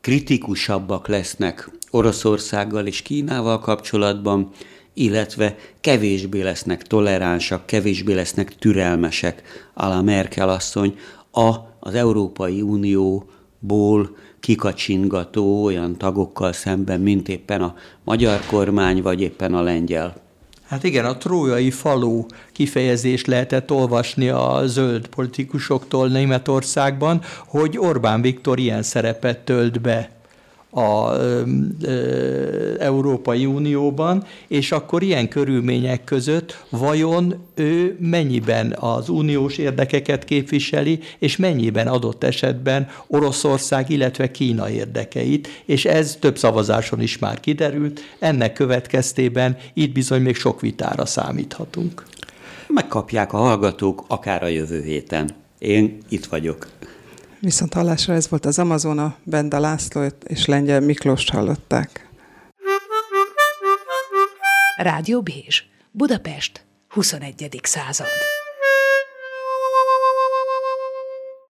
kritikusabbak 0.00 1.08
lesznek 1.08 1.70
Oroszországgal 1.90 2.86
és 2.86 3.02
Kínával 3.02 3.58
kapcsolatban, 3.58 4.50
illetve 5.00 5.56
kevésbé 5.80 6.42
lesznek 6.42 6.82
toleránsak, 6.82 7.66
kevésbé 7.66 8.12
lesznek 8.12 8.54
türelmesek, 8.58 9.42
a 9.74 10.02
Merkel 10.02 10.48
asszony, 10.48 10.98
a, 11.32 11.54
az 11.80 11.94
Európai 11.94 12.62
Unióból 12.62 14.16
kikacsingató 14.40 15.64
olyan 15.64 15.96
tagokkal 15.96 16.52
szemben, 16.52 17.00
mint 17.00 17.28
éppen 17.28 17.62
a 17.62 17.74
magyar 18.04 18.40
kormány, 18.46 19.02
vagy 19.02 19.20
éppen 19.20 19.54
a 19.54 19.62
lengyel. 19.62 20.14
Hát 20.66 20.84
igen, 20.84 21.04
a 21.04 21.16
trójai 21.16 21.70
falu 21.70 22.26
kifejezést 22.52 23.26
lehetett 23.26 23.70
olvasni 23.70 24.28
a 24.28 24.62
zöld 24.64 25.06
politikusoktól 25.06 26.08
Németországban, 26.08 27.22
hogy 27.46 27.78
Orbán 27.78 28.20
Viktor 28.20 28.58
ilyen 28.58 28.82
szerepet 28.82 29.38
tölt 29.38 29.80
be 29.80 30.19
a 30.70 31.12
ö, 31.12 31.42
Európai 32.78 33.46
Unióban, 33.46 34.24
és 34.48 34.72
akkor 34.72 35.02
ilyen 35.02 35.28
körülmények 35.28 36.04
között 36.04 36.64
vajon 36.68 37.34
ő 37.54 37.96
mennyiben 38.00 38.76
az 38.78 39.08
uniós 39.08 39.58
érdekeket 39.58 40.24
képviseli, 40.24 40.98
és 41.18 41.36
mennyiben 41.36 41.86
adott 41.86 42.24
esetben 42.24 42.88
Oroszország, 43.06 43.90
illetve 43.90 44.30
Kína 44.30 44.70
érdekeit, 44.70 45.48
és 45.64 45.84
ez 45.84 46.16
több 46.20 46.38
szavazáson 46.38 47.00
is 47.00 47.18
már 47.18 47.40
kiderült, 47.40 48.00
ennek 48.18 48.52
következtében 48.52 49.56
itt 49.74 49.92
bizony 49.92 50.22
még 50.22 50.36
sok 50.36 50.60
vitára 50.60 51.06
számíthatunk. 51.06 52.04
Megkapják 52.66 53.32
a 53.32 53.36
hallgatók 53.36 54.04
akár 54.08 54.42
a 54.42 54.46
jövő 54.46 54.82
héten. 54.82 55.30
Én 55.58 55.98
itt 56.08 56.26
vagyok. 56.26 56.66
Viszont 57.40 57.74
hallásra 57.74 58.14
ez 58.14 58.28
volt 58.28 58.44
az 58.44 58.58
Amazona, 58.58 59.16
Benda 59.24 59.58
László 59.60 60.06
és 60.26 60.44
Lengyel 60.44 60.80
Miklós 60.80 61.30
hallották. 61.30 62.08
Rádió 64.76 65.22
Bézs, 65.22 65.62
Budapest, 65.90 66.64
21. 66.88 67.60
század. 67.62 68.06